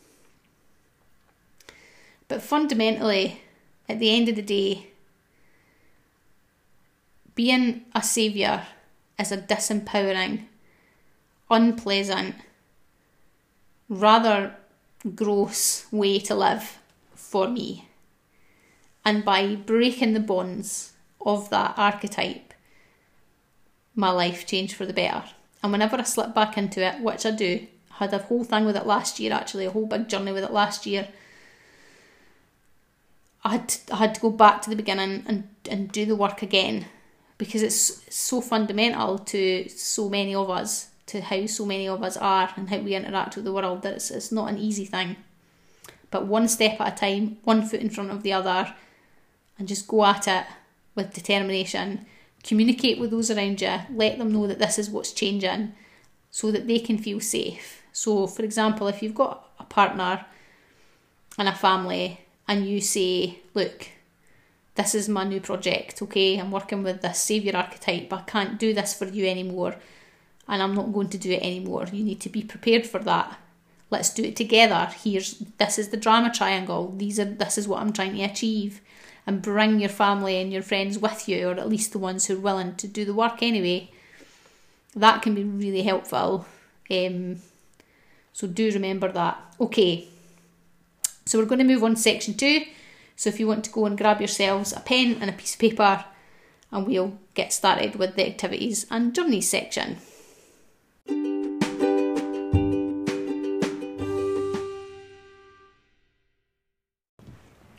But 2.33 2.41
fundamentally, 2.41 3.43
at 3.91 3.99
the 3.99 4.09
end 4.09 4.27
of 4.31 4.37
the 4.37 4.41
day, 4.41 4.87
being 7.35 7.83
a 7.95 8.03
saviour 8.03 8.63
is 9.19 9.33
a 9.33 9.37
disempowering, 9.37 10.47
unpleasant, 11.51 12.37
rather 13.91 14.57
gross 15.15 15.85
way 15.93 16.21
to 16.21 16.35
live 16.35 16.79
for 17.15 17.49
me. 17.49 17.91
And 19.05 19.27
by 19.27 19.55
breaking 19.55 20.15
the 20.15 20.21
bonds 20.21 20.95
of 21.21 21.51
that 21.51 21.75
archetype, 21.77 22.55
my 23.95 24.11
life 24.11 24.47
changed 24.47 24.75
for 24.75 24.87
the 24.87 24.95
better. 24.95 25.25
And 25.63 25.71
whenever 25.71 25.99
I 25.99 26.05
slip 26.05 26.35
back 26.35 26.57
into 26.57 26.83
it, 26.83 27.03
which 27.03 27.27
I 27.27 27.31
do, 27.33 27.67
I 27.91 28.05
had 28.05 28.15
a 28.15 28.19
whole 28.21 28.43
thing 28.43 28.65
with 28.65 28.77
it 28.77 28.87
last 28.87 29.21
year 29.21 29.35
actually, 29.35 29.67
a 29.67 29.71
whole 29.71 29.85
big 29.85 30.09
journey 30.09 30.33
with 30.33 30.45
it 30.45 30.53
last 30.53 30.87
year 30.87 31.09
I 33.45 33.51
had 33.51 33.69
to, 33.69 33.95
I 33.95 33.97
had 33.97 34.15
to 34.15 34.21
go 34.21 34.31
back 34.31 34.63
to 34.63 34.71
the 34.71 34.77
beginning 34.77 35.25
and, 35.27 35.49
and 35.69 35.91
do 35.91 36.07
the 36.07 36.17
work 36.17 36.43
again 36.43 36.87
because 37.39 37.63
it's 37.63 38.15
so 38.15 38.41
fundamental 38.41 39.19
to 39.19 39.69
so 39.69 40.09
many 40.09 40.35
of 40.35 40.49
us, 40.49 40.91
to 41.07 41.21
how 41.21 41.45
so 41.47 41.67
many 41.67 41.89
of 41.89 42.03
us 42.03 42.17
are 42.17 42.53
and 42.57 42.71
how 42.71 42.79
we 42.79 42.95
interact 42.95 43.35
with 43.35 43.45
the 43.45 43.53
world 43.53 43.83
that 43.83 43.95
it's, 43.95 44.11
it's 44.11 44.31
not 44.31 44.49
an 44.49 44.59
easy 44.59 44.85
thing. 44.85 45.17
But 46.11 46.27
one 46.27 46.47
step 46.47 46.81
at 46.81 46.93
a 46.93 46.97
time, 46.97 47.39
one 47.43 47.63
foot 47.63 47.81
in 47.81 47.91
front 47.91 48.11
of 48.11 48.23
the 48.23 48.33
other, 48.33 48.73
and 49.59 49.67
just 49.67 49.89
go 49.89 50.05
at 50.05 50.29
it 50.29 50.45
with 50.95 51.15
determination. 51.15 52.07
Communicate 52.45 53.01
with 53.01 53.11
those 53.11 53.31
around 53.31 53.61
you, 53.61 53.77
let 53.93 54.19
them 54.19 54.33
know 54.33 54.47
that 54.47 54.59
this 54.59 54.79
is 54.79 54.91
what's 54.91 55.13
changing 55.13 55.73
so 56.31 56.51
that 56.51 56.67
they 56.67 56.79
can 56.79 56.99
feel 56.99 57.21
safe. 57.21 57.83
So, 57.93 58.27
for 58.27 58.43
example, 58.43 58.89
if 58.89 59.03
you've 59.03 59.15
got 59.15 59.49
a 59.59 59.65
partner 59.65 60.25
and 61.39 61.49
a 61.49 61.55
family 61.55 62.21
and 62.49 62.67
you 62.67 62.81
say, 62.81 63.41
look, 63.55 63.89
this 64.75 64.95
is 64.95 65.09
my 65.09 65.25
new 65.25 65.41
project, 65.41 66.01
okay? 66.03 66.39
I'm 66.39 66.51
working 66.51 66.83
with 66.83 67.03
this 67.03 67.21
saviour 67.21 67.57
archetype. 67.57 68.09
But 68.09 68.21
I 68.21 68.23
can't 68.23 68.59
do 68.59 68.73
this 68.73 68.95
for 68.95 69.07
you 69.07 69.27
anymore, 69.27 69.77
and 70.49 70.63
I'm 70.63 70.75
not 70.75 70.93
going 70.93 71.09
to 71.11 71.19
do 71.19 71.31
it 71.31 71.43
anymore. 71.43 71.87
You 71.93 72.05
need 72.05 72.21
to 72.23 72.29
be 72.29 72.43
prepared 72.43 72.87
for 72.87 72.99
that. 73.01 73.39
Let's 73.91 74.13
do 74.13 74.25
it 74.25 74.37
together. 74.37 74.91
Here's 75.05 75.39
this 75.59 75.79
is 75.79 75.91
the 75.91 75.99
drama 75.99 76.33
triangle. 76.33 76.95
These 76.97 77.21
are 77.21 77.27
this 77.27 77.59
is 77.59 77.69
what 77.69 77.83
I'm 77.83 77.93
trying 77.93 78.17
to 78.17 78.23
achieve. 78.23 78.81
And 79.25 79.41
bring 79.41 79.79
your 79.79 79.89
family 79.89 80.41
and 80.41 80.53
your 80.53 80.63
friends 80.63 80.99
with 80.99 81.29
you, 81.29 81.49
or 81.49 81.53
at 81.53 81.69
least 81.69 81.93
the 81.93 81.99
ones 81.99 82.27
who 82.27 82.37
are 82.37 82.41
willing 82.41 82.75
to 82.77 82.89
do 82.89 83.05
the 83.05 83.15
work 83.15 83.43
anyway. 83.43 83.91
That 84.97 85.23
can 85.23 85.35
be 85.35 85.45
really 85.45 85.83
helpful. 85.83 86.47
Um, 86.91 87.37
so 88.33 88.47
do 88.49 88.71
remember 88.73 89.13
that. 89.13 89.39
Okay, 89.61 90.09
so 91.25 91.39
we're 91.39 91.47
going 91.47 91.59
to 91.59 91.65
move 91.65 91.85
on 91.85 91.95
to 91.95 92.01
section 92.01 92.35
two. 92.35 92.63
So 93.17 93.29
if 93.29 93.39
you 93.39 93.47
want 93.47 93.65
to 93.65 93.71
go 93.71 93.87
and 93.87 93.97
grab 93.97 94.21
yourselves 94.21 94.73
a 94.73 94.81
pen 94.81 95.19
and 95.21 95.31
a 95.31 95.33
piece 95.33 95.55
of 95.55 95.61
paper, 95.61 96.05
and 96.71 96.87
we'll 96.87 97.19
get 97.35 97.53
started 97.53 97.97
with 97.97 98.17
the 98.17 98.27
activities 98.27 98.87
and 98.91 99.15
journeys 99.15 99.49
section. 99.49 99.99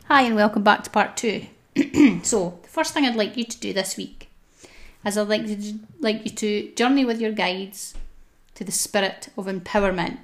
Hi, 0.06 0.22
and 0.22 0.36
welcome 0.36 0.62
back 0.62 0.84
to 0.84 0.90
part 0.90 1.16
two. 1.16 1.46
so, 2.22 2.58
the 2.62 2.68
first 2.68 2.94
thing 2.94 3.04
I'd 3.04 3.16
like 3.16 3.36
you 3.36 3.44
to 3.44 3.58
do 3.58 3.72
this 3.72 3.96
week 3.96 4.30
is 5.04 5.18
I'd 5.18 5.28
like, 5.28 5.46
to, 5.46 5.78
like 5.98 6.24
you 6.24 6.30
to 6.30 6.72
journey 6.74 7.04
with 7.04 7.20
your 7.20 7.32
guides 7.32 7.94
to 8.54 8.64
the 8.64 8.70
spirit 8.70 9.28
of 9.36 9.46
empowerment 9.46 10.18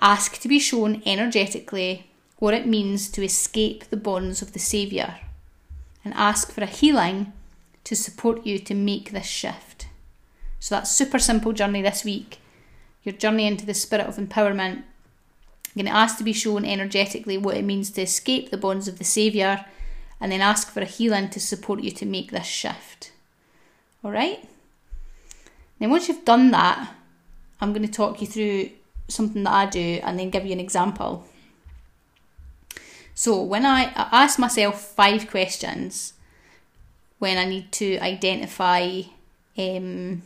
Ask 0.00 0.40
to 0.40 0.48
be 0.48 0.58
shown 0.58 1.02
energetically 1.06 2.10
what 2.38 2.54
it 2.54 2.66
means 2.66 3.08
to 3.10 3.24
escape 3.24 3.84
the 3.84 3.96
bonds 3.96 4.42
of 4.42 4.52
the 4.52 4.58
Saviour 4.58 5.16
and 6.04 6.12
ask 6.14 6.52
for 6.52 6.62
a 6.62 6.66
healing 6.66 7.32
to 7.84 7.96
support 7.96 8.44
you 8.44 8.58
to 8.58 8.74
make 8.74 9.10
this 9.10 9.26
shift. 9.26 9.88
So 10.60 10.74
that's 10.74 10.90
super 10.90 11.18
simple 11.18 11.52
journey 11.52 11.82
this 11.82 12.04
week. 12.04 12.40
Your 13.04 13.14
journey 13.14 13.46
into 13.46 13.64
the 13.64 13.74
spirit 13.74 14.06
of 14.06 14.16
empowerment. 14.16 14.82
You're 15.74 15.84
going 15.84 15.86
to 15.86 15.98
ask 15.98 16.18
to 16.18 16.24
be 16.24 16.32
shown 16.32 16.64
energetically 16.64 17.38
what 17.38 17.56
it 17.56 17.64
means 17.64 17.90
to 17.90 18.02
escape 18.02 18.50
the 18.50 18.56
bonds 18.56 18.88
of 18.88 18.98
the 18.98 19.04
Saviour 19.04 19.64
and 20.20 20.32
then 20.32 20.40
ask 20.40 20.70
for 20.70 20.80
a 20.80 20.86
healing 20.86 21.28
to 21.30 21.40
support 21.40 21.80
you 21.80 21.90
to 21.92 22.06
make 22.06 22.30
this 22.30 22.46
shift. 22.46 23.12
Alright? 24.04 24.48
Then 25.78 25.90
once 25.90 26.08
you've 26.08 26.24
done 26.24 26.50
that, 26.50 26.94
I'm 27.60 27.72
going 27.72 27.86
to 27.86 27.92
talk 27.92 28.20
you 28.20 28.26
through 28.26 28.70
something 29.08 29.44
that 29.44 29.52
I 29.52 29.66
do 29.66 30.00
and 30.02 30.18
then 30.18 30.30
give 30.30 30.46
you 30.46 30.52
an 30.52 30.60
example. 30.60 31.26
So 33.14 33.42
when 33.42 33.64
I, 33.64 33.84
I 33.94 34.24
ask 34.24 34.38
myself 34.38 34.80
five 34.80 35.28
questions 35.28 36.12
when 37.18 37.38
I 37.38 37.46
need 37.46 37.72
to 37.72 37.98
identify 37.98 39.02
um, 39.56 40.22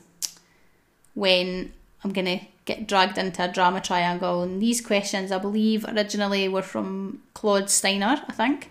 when 1.15 1.73
I'm 2.03 2.13
going 2.13 2.25
to 2.25 2.41
get 2.65 2.87
dragged 2.87 3.19
into 3.19 3.45
a 3.45 3.49
drama 3.49 3.81
triangle. 3.81 4.43
And 4.43 4.61
these 4.61 4.81
questions, 4.81 5.33
I 5.33 5.39
believe, 5.39 5.85
originally 5.85 6.49
were 6.49 6.63
from 6.63 7.23
Claude 7.35 7.71
Steiner, 7.71 8.23
I 8.29 8.33
think. 8.33 8.71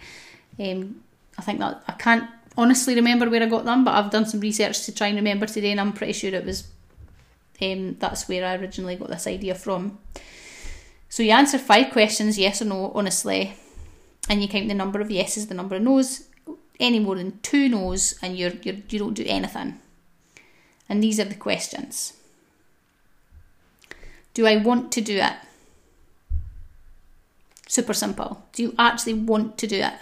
Um, 0.59 1.03
I 1.37 1.41
think 1.41 1.59
that 1.59 1.83
I 1.87 1.93
can't 1.93 2.29
honestly 2.57 2.95
remember 2.95 3.29
where 3.29 3.41
I 3.41 3.45
got 3.45 3.65
them, 3.65 3.83
but 3.85 3.93
I've 3.93 4.11
done 4.11 4.25
some 4.25 4.41
research 4.41 4.85
to 4.85 4.93
try 4.93 5.07
and 5.07 5.15
remember 5.15 5.45
today, 5.45 5.71
and 5.71 5.79
I'm 5.79 5.93
pretty 5.93 6.13
sure 6.13 6.33
it 6.33 6.45
was 6.45 6.67
um, 7.61 7.95
that's 7.99 8.27
where 8.29 8.45
I 8.45 8.55
originally 8.55 8.95
got 8.95 9.09
this 9.09 9.27
idea 9.27 9.55
from. 9.55 9.99
So 11.09 11.23
you 11.23 11.31
answer 11.31 11.57
five 11.57 11.91
questions, 11.91 12.37
yes 12.37 12.61
or 12.61 12.65
no, 12.65 12.91
honestly, 12.93 13.55
and 14.29 14.41
you 14.41 14.47
count 14.47 14.67
the 14.67 14.73
number 14.73 15.01
of 15.01 15.09
yeses, 15.09 15.47
the 15.47 15.55
number 15.55 15.75
of 15.75 15.81
no's. 15.81 16.25
Any 16.79 16.99
more 16.99 17.15
than 17.15 17.39
two 17.41 17.67
no's, 17.67 18.17
and 18.21 18.37
you're, 18.37 18.53
you're 18.63 18.75
you 18.89 18.99
don't 18.99 19.13
do 19.13 19.25
anything. 19.27 19.79
And 20.87 21.03
these 21.03 21.19
are 21.19 21.25
the 21.25 21.35
questions. 21.35 22.13
Do 24.33 24.47
I 24.47 24.55
want 24.55 24.91
to 24.93 25.01
do 25.01 25.17
it? 25.17 25.33
Super 27.67 27.93
simple. 27.93 28.45
Do 28.53 28.63
you 28.63 28.75
actually 28.79 29.15
want 29.15 29.57
to 29.57 29.67
do 29.67 29.81
it? 29.81 29.93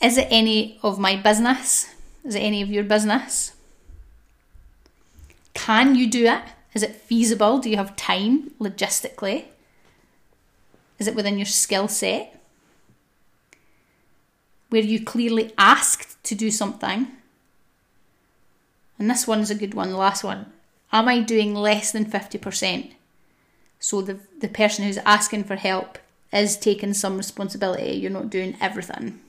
Is 0.00 0.16
it 0.16 0.28
any 0.30 0.78
of 0.82 0.98
my 1.00 1.16
business? 1.16 1.92
Is 2.24 2.34
it 2.36 2.40
any 2.40 2.62
of 2.62 2.70
your 2.70 2.84
business? 2.84 3.55
Can 5.56 5.94
you 5.94 6.06
do 6.06 6.26
it? 6.26 6.42
Is 6.74 6.82
it 6.82 6.94
feasible? 6.94 7.58
Do 7.58 7.70
you 7.70 7.78
have 7.78 7.96
time 7.96 8.50
logistically? 8.60 9.46
Is 10.98 11.08
it 11.08 11.14
within 11.14 11.38
your 11.38 11.46
skill 11.46 11.88
set? 11.88 12.38
Where 14.68 14.82
you 14.82 15.02
clearly 15.02 15.52
asked 15.56 16.22
to 16.24 16.34
do 16.34 16.50
something? 16.50 17.08
And 18.98 19.10
this 19.10 19.26
one 19.26 19.40
is 19.40 19.50
a 19.50 19.54
good 19.54 19.72
one, 19.72 19.90
the 19.90 19.96
last 19.96 20.22
one. 20.22 20.52
Am 20.92 21.08
I 21.08 21.20
doing 21.20 21.54
less 21.54 21.90
than 21.90 22.04
50%? 22.04 22.92
So 23.80 24.02
the, 24.02 24.18
the 24.38 24.48
person 24.48 24.84
who's 24.84 24.98
asking 24.98 25.44
for 25.44 25.56
help 25.56 25.98
is 26.32 26.58
taking 26.58 26.92
some 26.92 27.16
responsibility. 27.16 27.92
You're 27.92 28.10
not 28.10 28.28
doing 28.28 28.56
everything. 28.60 29.20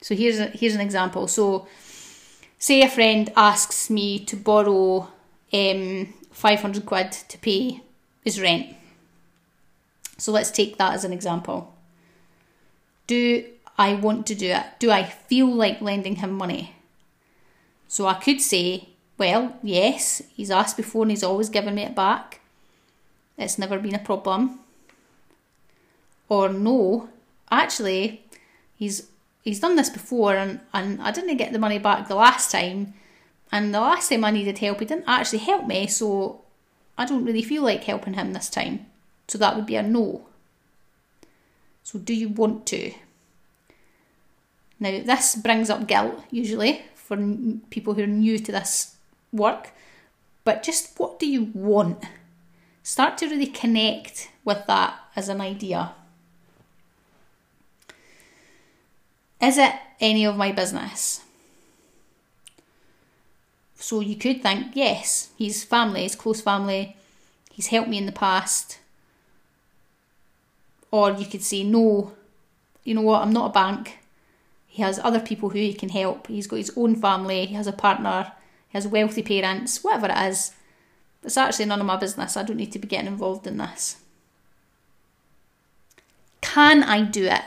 So 0.00 0.16
here's 0.16 0.40
a, 0.40 0.46
here's 0.46 0.74
an 0.74 0.80
example. 0.80 1.28
So 1.28 1.68
say 2.58 2.82
a 2.82 2.88
friend 2.88 3.32
asks 3.36 3.90
me 3.90 4.18
to 4.20 4.36
borrow 4.36 5.08
um, 5.52 6.14
500 6.32 6.86
quid 6.86 7.12
to 7.12 7.38
pay 7.38 7.80
his 8.24 8.40
rent. 8.40 8.74
So 10.18 10.32
let's 10.32 10.50
take 10.50 10.78
that 10.78 10.94
as 10.94 11.04
an 11.04 11.12
example. 11.12 11.74
Do 13.06 13.44
I 13.78 13.94
want 13.94 14.26
to 14.26 14.34
do 14.34 14.50
it? 14.50 14.64
Do 14.78 14.90
I 14.90 15.04
feel 15.04 15.46
like 15.52 15.80
lending 15.80 16.16
him 16.16 16.32
money? 16.32 16.74
So 17.88 18.06
I 18.06 18.14
could 18.14 18.40
say, 18.40 18.88
well, 19.18 19.56
yes, 19.62 20.22
he's 20.34 20.50
asked 20.50 20.76
before 20.76 21.02
and 21.02 21.10
he's 21.10 21.22
always 21.22 21.48
given 21.48 21.74
me 21.74 21.82
it 21.82 21.94
back. 21.94 22.40
It's 23.38 23.58
never 23.58 23.78
been 23.78 23.94
a 23.94 24.00
problem. 24.00 24.60
Or 26.28 26.48
no, 26.48 27.08
actually, 27.50 28.24
he's 28.74 29.08
he's 29.46 29.60
done 29.60 29.76
this 29.76 29.88
before 29.88 30.34
and, 30.34 30.58
and 30.74 31.00
I 31.00 31.12
didn't 31.12 31.36
get 31.36 31.52
the 31.52 31.58
money 31.60 31.78
back 31.78 32.08
the 32.08 32.16
last 32.16 32.50
time. 32.50 32.94
And 33.52 33.72
the 33.72 33.80
last 33.80 34.08
time 34.10 34.24
I 34.24 34.32
needed 34.32 34.58
help, 34.58 34.80
he 34.80 34.86
didn't 34.86 35.04
actually 35.06 35.38
help 35.38 35.68
me, 35.68 35.86
so 35.86 36.42
I 36.98 37.06
don't 37.06 37.24
really 37.24 37.44
feel 37.44 37.62
like 37.62 37.84
helping 37.84 38.14
him 38.14 38.32
this 38.32 38.50
time. 38.50 38.86
So 39.28 39.38
that 39.38 39.54
would 39.54 39.64
be 39.64 39.76
a 39.76 39.84
no. 39.84 40.26
So, 41.84 42.00
do 42.00 42.12
you 42.12 42.28
want 42.28 42.66
to? 42.66 42.92
Now, 44.80 44.90
this 44.90 45.36
brings 45.36 45.70
up 45.70 45.86
guilt 45.86 46.24
usually 46.32 46.82
for 46.96 47.16
people 47.70 47.94
who 47.94 48.02
are 48.02 48.08
new 48.08 48.40
to 48.40 48.50
this 48.50 48.96
work, 49.32 49.70
but 50.42 50.64
just 50.64 50.98
what 50.98 51.20
do 51.20 51.26
you 51.28 51.52
want? 51.54 52.02
Start 52.82 53.16
to 53.18 53.28
really 53.28 53.46
connect 53.46 54.28
with 54.44 54.66
that 54.66 54.98
as 55.14 55.28
an 55.28 55.40
idea. 55.40 55.92
Is 59.46 59.58
it 59.58 59.72
any 60.00 60.24
of 60.24 60.36
my 60.36 60.50
business? 60.50 61.22
So 63.76 64.00
you 64.00 64.16
could 64.16 64.42
think, 64.42 64.74
yes, 64.74 65.30
he's 65.36 65.62
family, 65.62 66.02
he's 66.02 66.16
close 66.16 66.40
family, 66.40 66.96
he's 67.52 67.68
helped 67.68 67.88
me 67.88 67.98
in 67.98 68.06
the 68.06 68.12
past. 68.12 68.80
Or 70.90 71.12
you 71.12 71.26
could 71.26 71.44
say, 71.44 71.62
no, 71.62 72.12
you 72.82 72.94
know 72.94 73.02
what, 73.02 73.22
I'm 73.22 73.32
not 73.32 73.50
a 73.50 73.52
bank. 73.52 74.00
He 74.66 74.82
has 74.82 74.98
other 74.98 75.20
people 75.20 75.50
who 75.50 75.58
he 75.58 75.74
can 75.74 75.90
help. 75.90 76.26
He's 76.26 76.48
got 76.48 76.56
his 76.56 76.72
own 76.76 76.96
family, 76.96 77.46
he 77.46 77.54
has 77.54 77.68
a 77.68 77.72
partner, 77.72 78.32
he 78.68 78.76
has 78.76 78.88
wealthy 78.88 79.22
parents, 79.22 79.84
whatever 79.84 80.08
it 80.08 80.28
is. 80.28 80.54
It's 81.22 81.36
actually 81.36 81.66
none 81.66 81.80
of 81.80 81.86
my 81.86 81.96
business. 81.96 82.36
I 82.36 82.42
don't 82.42 82.56
need 82.56 82.72
to 82.72 82.80
be 82.80 82.88
getting 82.88 83.06
involved 83.06 83.46
in 83.46 83.58
this. 83.58 83.98
Can 86.40 86.82
I 86.82 87.02
do 87.02 87.26
it? 87.26 87.42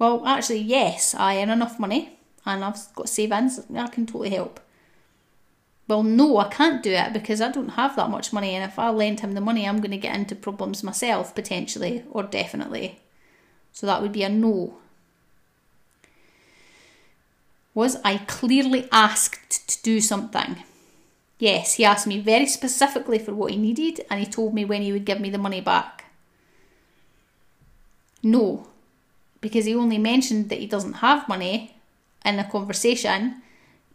Well, 0.00 0.26
actually, 0.26 0.60
yes, 0.60 1.14
I 1.14 1.42
earn 1.42 1.50
enough 1.50 1.78
money 1.78 2.18
and 2.46 2.64
I've 2.64 2.78
got 2.94 3.10
savings, 3.10 3.60
I 3.76 3.86
can 3.88 4.06
totally 4.06 4.30
help. 4.30 4.58
Well, 5.86 6.02
no, 6.02 6.38
I 6.38 6.48
can't 6.48 6.82
do 6.82 6.90
it 6.90 7.12
because 7.12 7.42
I 7.42 7.50
don't 7.50 7.70
have 7.70 7.96
that 7.96 8.08
much 8.08 8.32
money, 8.32 8.54
and 8.54 8.64
if 8.64 8.78
I 8.78 8.88
lend 8.88 9.20
him 9.20 9.32
the 9.32 9.42
money, 9.42 9.68
I'm 9.68 9.80
going 9.80 9.90
to 9.90 9.98
get 9.98 10.14
into 10.14 10.34
problems 10.34 10.82
myself, 10.82 11.34
potentially, 11.34 12.04
or 12.10 12.22
definitely. 12.22 13.00
So 13.72 13.86
that 13.86 14.00
would 14.00 14.12
be 14.12 14.22
a 14.22 14.30
no. 14.30 14.78
Was 17.74 17.96
I 18.02 18.18
clearly 18.18 18.88
asked 18.90 19.68
to 19.68 19.82
do 19.82 20.00
something? 20.00 20.62
Yes, 21.38 21.74
he 21.74 21.84
asked 21.84 22.06
me 22.06 22.20
very 22.20 22.46
specifically 22.46 23.18
for 23.18 23.34
what 23.34 23.50
he 23.50 23.58
needed, 23.58 24.06
and 24.08 24.18
he 24.18 24.26
told 24.26 24.54
me 24.54 24.64
when 24.64 24.80
he 24.80 24.92
would 24.92 25.04
give 25.04 25.20
me 25.20 25.28
the 25.28 25.38
money 25.38 25.60
back. 25.60 26.06
No, 28.22 28.69
because 29.40 29.64
he 29.64 29.74
only 29.74 29.98
mentioned 29.98 30.48
that 30.48 30.58
he 30.58 30.66
doesn't 30.66 30.94
have 30.94 31.28
money 31.28 31.76
in 32.24 32.38
a 32.38 32.50
conversation 32.50 33.42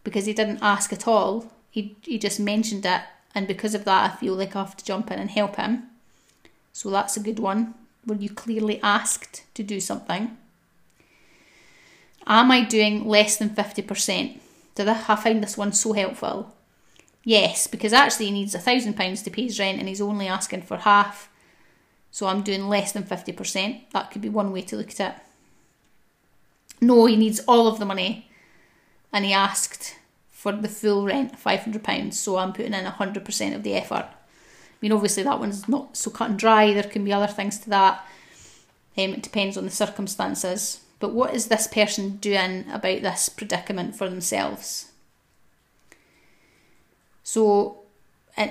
because 0.03 0.25
he 0.25 0.33
didn't 0.33 0.59
ask 0.61 0.91
at 0.91 1.07
all. 1.07 1.51
He, 1.69 1.95
he 2.01 2.17
just 2.17 2.39
mentioned 2.39 2.85
it, 2.85 3.01
and 3.33 3.47
because 3.47 3.75
of 3.75 3.85
that, 3.85 4.11
I 4.11 4.15
feel 4.15 4.33
like 4.33 4.55
I 4.55 4.59
have 4.59 4.77
to 4.77 4.85
jump 4.85 5.11
in 5.11 5.19
and 5.19 5.29
help 5.29 5.57
him. 5.57 5.83
So 6.71 6.89
that's 6.89 7.17
a 7.17 7.21
good 7.21 7.39
one 7.39 7.73
where 8.05 8.17
you 8.17 8.29
clearly 8.29 8.81
asked 8.81 9.43
to 9.55 9.63
do 9.63 9.79
something. 9.79 10.37
Am 12.27 12.51
I 12.51 12.63
doing 12.63 13.07
less 13.07 13.37
than 13.37 13.49
50%? 13.49 14.39
Did 14.75 14.87
I 14.87 15.15
find 15.15 15.43
this 15.43 15.57
one 15.57 15.73
so 15.73 15.93
helpful? 15.93 16.53
Yes, 17.23 17.67
because 17.67 17.93
actually 17.93 18.27
he 18.27 18.31
needs 18.31 18.53
a 18.53 18.59
thousand 18.59 18.95
pounds 18.95 19.21
to 19.23 19.31
pay 19.31 19.43
his 19.43 19.59
rent 19.59 19.79
and 19.79 19.87
he's 19.87 20.01
only 20.01 20.27
asking 20.27 20.61
for 20.63 20.77
half. 20.77 21.29
So 22.11 22.27
I'm 22.27 22.43
doing 22.43 22.69
less 22.69 22.91
than 22.91 23.03
50%. 23.03 23.91
That 23.91 24.11
could 24.11 24.21
be 24.21 24.29
one 24.29 24.51
way 24.51 24.61
to 24.61 24.75
look 24.75 24.91
at 24.91 24.99
it. 24.99 25.21
No, 26.82 27.05
he 27.05 27.15
needs 27.15 27.39
all 27.47 27.67
of 27.67 27.80
the 27.80 27.86
money. 27.86 28.30
And 29.11 29.26
he 29.26 29.34
asked 29.34 29.95
for 30.30 30.51
the 30.51 30.67
full 30.67 31.05
rent, 31.05 31.39
£500. 31.39 32.13
So 32.13 32.38
I'm 32.38 32.53
putting 32.53 32.73
in 32.73 32.86
100% 32.86 33.55
of 33.55 33.63
the 33.63 33.73
effort. 33.76 34.05
I 34.05 34.78
mean, 34.82 34.91
obviously, 34.91 35.23
that 35.23 35.39
one's 35.39 35.67
not 35.67 35.97
so 35.97 36.11
cut 36.11 36.30
and 36.30 36.39
dry. 36.39 36.73
There 36.73 36.84
can 36.84 37.05
be 37.05 37.13
other 37.13 37.32
things 37.32 37.57
to 37.59 37.69
that. 37.69 38.05
Um, 38.97 39.13
it 39.13 39.23
depends 39.23 39.57
on 39.57 39.65
the 39.65 39.71
circumstances. 39.71 40.82
But 40.99 41.13
what 41.13 41.34
is 41.34 41.47
this 41.47 41.67
person 41.67 42.17
doing 42.17 42.65
about 42.71 43.01
this 43.01 43.30
predicament 43.30 43.95
for 43.95 44.09
themselves? 44.09 44.91
So, 47.23 47.80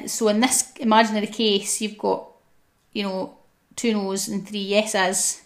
so 0.06 0.28
in 0.28 0.40
this 0.40 0.72
imaginary 0.80 1.28
case, 1.28 1.80
you've 1.80 1.98
got, 1.98 2.28
you 2.92 3.04
know, 3.04 3.36
two 3.76 3.92
no's 3.92 4.28
and 4.28 4.46
three 4.46 4.58
yeses, 4.58 5.42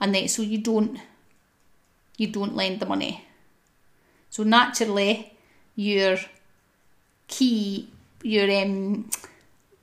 and 0.00 0.14
then 0.14 0.28
so 0.28 0.42
you 0.42 0.58
don't 0.58 0.98
you 2.18 2.26
don't 2.26 2.54
lend 2.54 2.80
the 2.80 2.86
money. 2.86 3.24
So 4.28 4.42
naturally, 4.42 5.32
your 5.74 6.18
key, 7.28 7.88
your 8.22 8.50
um, 8.50 9.08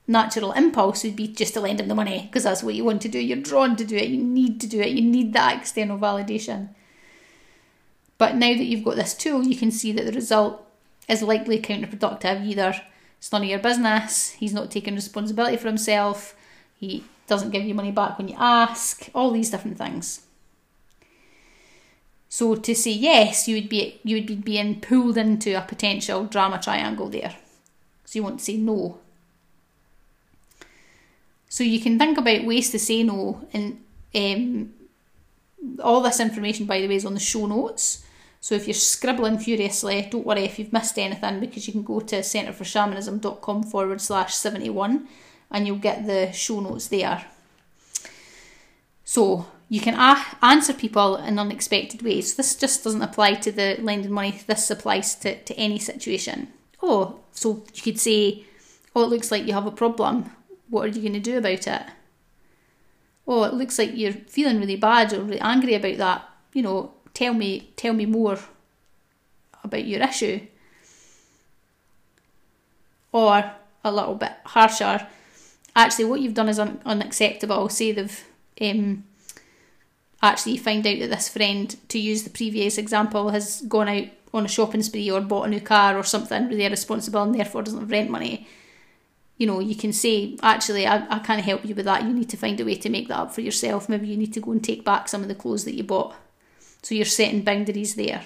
natural 0.08 0.52
impulse 0.52 1.04
would 1.04 1.16
be 1.16 1.28
just 1.28 1.56
to 1.56 1.62
lend 1.62 1.80
him 1.80 1.88
the 1.88 1.96
money 1.96 2.28
because 2.28 2.44
that's 2.44 2.62
what 2.62 2.76
you 2.76 2.84
want 2.84 3.02
to 3.02 3.10
do. 3.10 3.18
You're 3.18 3.38
drawn 3.38 3.76
to 3.78 3.86
do 3.86 3.96
it. 3.96 4.10
You 4.10 4.22
need 4.22 4.62
to 4.62 4.68
do 4.68 4.80
it. 4.80 4.90
You 4.90 5.02
need 5.02 5.34
that 5.34 5.58
external 5.58 5.98
validation. 5.98 6.70
But 8.18 8.36
now 8.36 8.54
that 8.54 8.64
you've 8.64 8.86
got 8.86 8.98
this 8.98 9.14
tool, 9.14 9.44
you 9.44 9.58
can 9.58 9.72
see 9.72 9.92
that 9.94 10.06
the 10.06 10.12
result 10.12 10.66
is 11.08 11.22
likely 11.22 11.60
counterproductive. 11.60 12.46
Either 12.46 12.76
it's 13.18 13.32
none 13.32 13.44
of 13.44 13.50
your 13.50 13.60
business, 13.60 14.32
he's 14.32 14.54
not 14.54 14.72
taking 14.72 14.96
responsibility 14.96 15.58
for 15.58 15.68
himself, 15.68 16.36
he 16.78 17.04
doesn't 17.28 17.52
give 17.52 17.64
you 17.64 17.74
money 17.74 17.92
back 17.92 18.18
when 18.18 18.28
you 18.28 18.36
ask, 18.38 19.10
all 19.16 19.32
these 19.32 19.50
different 19.50 19.78
things. 19.78 20.25
So 22.36 22.54
to 22.54 22.76
say 22.76 22.92
yes, 22.92 23.48
you 23.48 23.56
would 23.56 23.70
be 23.70 24.02
you 24.04 24.18
would 24.18 24.26
be 24.26 24.36
being 24.36 24.82
pulled 24.82 25.18
into 25.18 25.58
a 25.58 25.62
potential 25.62 26.26
drama 26.26 26.60
triangle 26.62 27.08
there. 27.08 27.34
So 28.04 28.20
you 28.20 28.24
want 28.24 28.40
to 28.40 28.44
say 28.44 28.58
no. 28.58 29.00
So 31.48 31.64
you 31.64 31.80
can 31.80 31.98
think 31.98 32.18
about 32.18 32.44
ways 32.44 32.72
to 32.72 32.78
say 32.78 33.04
no, 33.04 33.48
and 33.54 33.82
um, 34.14 34.74
all 35.82 36.02
this 36.02 36.20
information, 36.20 36.66
by 36.66 36.82
the 36.82 36.90
way, 36.90 36.96
is 36.96 37.06
on 37.06 37.14
the 37.14 37.22
show 37.22 37.46
notes. 37.46 38.06
So 38.42 38.54
if 38.54 38.68
you're 38.68 38.74
scribbling 38.74 39.40
furiously, 39.40 40.10
don't 40.12 40.26
worry 40.26 40.44
if 40.44 40.60
you've 40.60 40.74
missed 40.74 41.00
anything 41.00 41.40
because 41.40 41.68
you 41.68 41.72
can 41.72 41.84
go 41.84 42.02
to 42.02 42.18
centreforshamanism.com 42.18 43.64
forward 43.64 44.02
slash 44.02 44.36
71 44.36 45.08
and 45.52 45.66
you'll 45.66 45.78
get 45.78 46.06
the 46.06 46.34
show 46.34 46.60
notes 46.60 46.90
there. 46.90 47.24
So 49.06 49.46
you 49.70 49.82
can 49.82 49.96
a- 49.96 50.24
answer 50.42 50.74
people 50.74 51.18
in 51.18 51.40
unexpected 51.40 52.02
ways. 52.02 52.36
This 52.36 52.56
just 52.56 52.84
doesn't 52.84 53.02
apply 53.02 53.36
to 53.36 53.52
the 53.52 53.78
lending 53.80 54.12
money, 54.12 54.42
this 54.48 54.70
applies 54.70 55.16
to, 55.16 55.42
to 55.44 55.54
any 55.56 55.80
situation. 55.80 56.50
Oh, 56.82 57.20
so 57.32 57.64
you 57.74 57.82
could 57.82 58.00
say, 58.00 58.46
Oh, 58.96 59.04
it 59.04 59.10
looks 59.10 59.32
like 59.32 59.46
you 59.46 59.54
have 59.54 59.66
a 59.66 59.72
problem. 59.72 60.32
What 60.70 60.86
are 60.86 60.88
you 60.88 61.02
going 61.02 61.14
to 61.14 61.20
do 61.20 61.38
about 61.38 61.68
it? 61.68 61.82
Oh, 63.28 63.44
it 63.44 63.54
looks 63.54 63.78
like 63.78 63.96
you're 63.96 64.14
feeling 64.14 64.60
really 64.60 64.78
bad 64.78 65.12
or 65.14 65.22
really 65.22 65.40
angry 65.40 65.74
about 65.74 65.98
that. 65.98 66.30
You 66.54 66.62
know, 66.62 66.94
tell 67.14 67.34
me 67.34 67.72
tell 67.76 67.94
me 67.94 68.06
more 68.06 68.38
about 69.64 69.86
your 69.86 70.02
issue. 70.02 70.42
Or 73.12 73.52
a 73.84 73.92
little 73.92 74.16
bit 74.16 74.34
harsher, 74.46 75.08
actually 75.76 76.06
what 76.06 76.22
you've 76.22 76.34
done 76.34 76.50
is 76.50 76.60
un- 76.60 76.82
unacceptable. 76.86 77.70
Say 77.70 77.92
they've 77.92 78.26
um, 78.62 79.04
actually 80.26 80.58
find 80.58 80.86
out 80.86 81.00
that 81.00 81.10
this 81.10 81.30
friend, 81.30 81.76
to 81.90 82.00
use 82.00 82.24
the 82.24 82.30
previous 82.30 82.78
example, 82.78 83.30
has 83.30 83.62
gone 83.68 83.88
out 83.88 84.08
on 84.34 84.46
a 84.46 84.50
shopping 84.50 84.84
spree 84.84 85.10
or 85.10 85.22
bought 85.22 85.48
a 85.48 85.50
new 85.50 85.62
car 85.62 85.98
or 85.98 86.04
something 86.04 86.48
really 86.48 86.66
irresponsible 86.66 87.24
and 87.24 87.36
therefore 87.36 87.64
doesn't 87.64 87.80
have 87.80 87.92
rent 87.92 88.10
money. 88.10 88.48
You 89.38 89.48
know, 89.48 89.60
you 89.60 89.76
can 89.76 89.92
say, 89.92 90.38
actually, 90.42 90.88
I, 90.88 91.06
I 91.10 91.20
can't 91.20 91.44
help 91.44 91.66
you 91.66 91.76
with 91.76 91.86
that. 91.86 92.04
You 92.04 92.14
need 92.14 92.30
to 92.30 92.38
find 92.38 92.60
a 92.60 92.66
way 92.66 92.76
to 92.76 92.90
make 92.90 93.08
that 93.08 93.20
up 93.20 93.34
for 93.34 93.42
yourself. 93.42 93.90
Maybe 93.90 94.08
you 94.08 94.18
need 94.18 94.34
to 94.34 94.42
go 94.42 94.52
and 94.52 94.64
take 94.64 94.86
back 94.86 95.08
some 95.10 95.22
of 95.22 95.28
the 95.28 95.36
clothes 95.36 95.66
that 95.66 95.76
you 95.76 95.84
bought. 95.84 96.16
So 96.82 96.96
you're 96.96 97.06
setting 97.06 97.42
boundaries 97.42 97.96
there. 97.96 98.24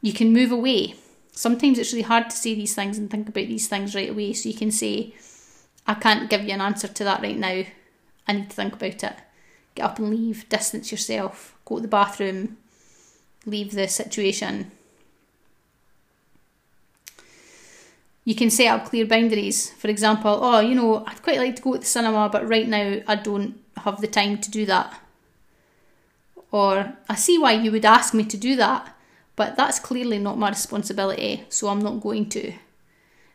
You 0.00 0.12
can 0.12 0.32
move 0.32 0.52
away. 0.52 0.94
Sometimes 1.32 1.78
it's 1.78 1.92
really 1.92 2.02
hard 2.02 2.30
to 2.30 2.36
say 2.36 2.54
these 2.54 2.74
things 2.74 2.98
and 2.98 3.10
think 3.10 3.28
about 3.28 3.46
these 3.46 3.68
things 3.68 3.94
right 3.94 4.10
away. 4.10 4.32
So 4.32 4.48
you 4.48 4.54
can 4.54 4.70
say, 4.70 5.14
I 5.86 5.94
can't 5.94 6.30
give 6.30 6.42
you 6.42 6.52
an 6.52 6.60
answer 6.60 6.88
to 6.88 7.04
that 7.04 7.22
right 7.22 7.38
now. 7.38 7.64
I 8.26 8.32
need 8.32 8.50
to 8.50 8.56
think 8.56 8.74
about 8.74 9.04
it. 9.04 9.14
Get 9.74 9.84
up 9.84 9.98
and 9.98 10.10
leave, 10.10 10.48
distance 10.48 10.90
yourself, 10.92 11.56
go 11.64 11.76
to 11.76 11.82
the 11.82 11.88
bathroom, 11.88 12.56
leave 13.44 13.72
the 13.72 13.88
situation. 13.88 14.70
You 18.24 18.34
can 18.34 18.50
set 18.50 18.68
up 18.68 18.86
clear 18.86 19.04
boundaries. 19.04 19.70
For 19.72 19.88
example, 19.88 20.38
oh, 20.42 20.60
you 20.60 20.74
know, 20.74 21.04
I'd 21.06 21.22
quite 21.22 21.38
like 21.38 21.56
to 21.56 21.62
go 21.62 21.72
to 21.74 21.80
the 21.80 21.84
cinema, 21.84 22.28
but 22.30 22.48
right 22.48 22.66
now 22.66 23.00
I 23.06 23.16
don't 23.16 23.60
have 23.78 24.00
the 24.00 24.06
time 24.06 24.38
to 24.38 24.50
do 24.50 24.64
that. 24.66 25.00
Or 26.50 26.94
I 27.08 27.16
see 27.16 27.36
why 27.36 27.52
you 27.52 27.70
would 27.72 27.84
ask 27.84 28.14
me 28.14 28.24
to 28.24 28.36
do 28.36 28.56
that, 28.56 28.96
but 29.36 29.56
that's 29.56 29.80
clearly 29.80 30.18
not 30.18 30.38
my 30.38 30.50
responsibility, 30.50 31.44
so 31.48 31.68
I'm 31.68 31.80
not 31.80 32.00
going 32.00 32.28
to. 32.30 32.52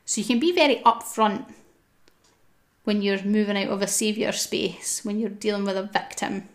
So 0.05 0.21
you 0.21 0.27
can 0.27 0.39
be 0.39 0.53
very 0.53 0.77
upfront 0.77 1.45
when 2.89 3.03
you're 3.03 3.21
moving 3.21 3.55
out 3.55 3.67
of 3.67 3.83
a 3.83 3.87
saviour 3.87 4.31
space, 4.31 5.05
when 5.05 5.19
you're 5.19 5.29
dealing 5.29 5.63
with 5.63 5.77
a 5.77 5.83
victim. 5.83 6.49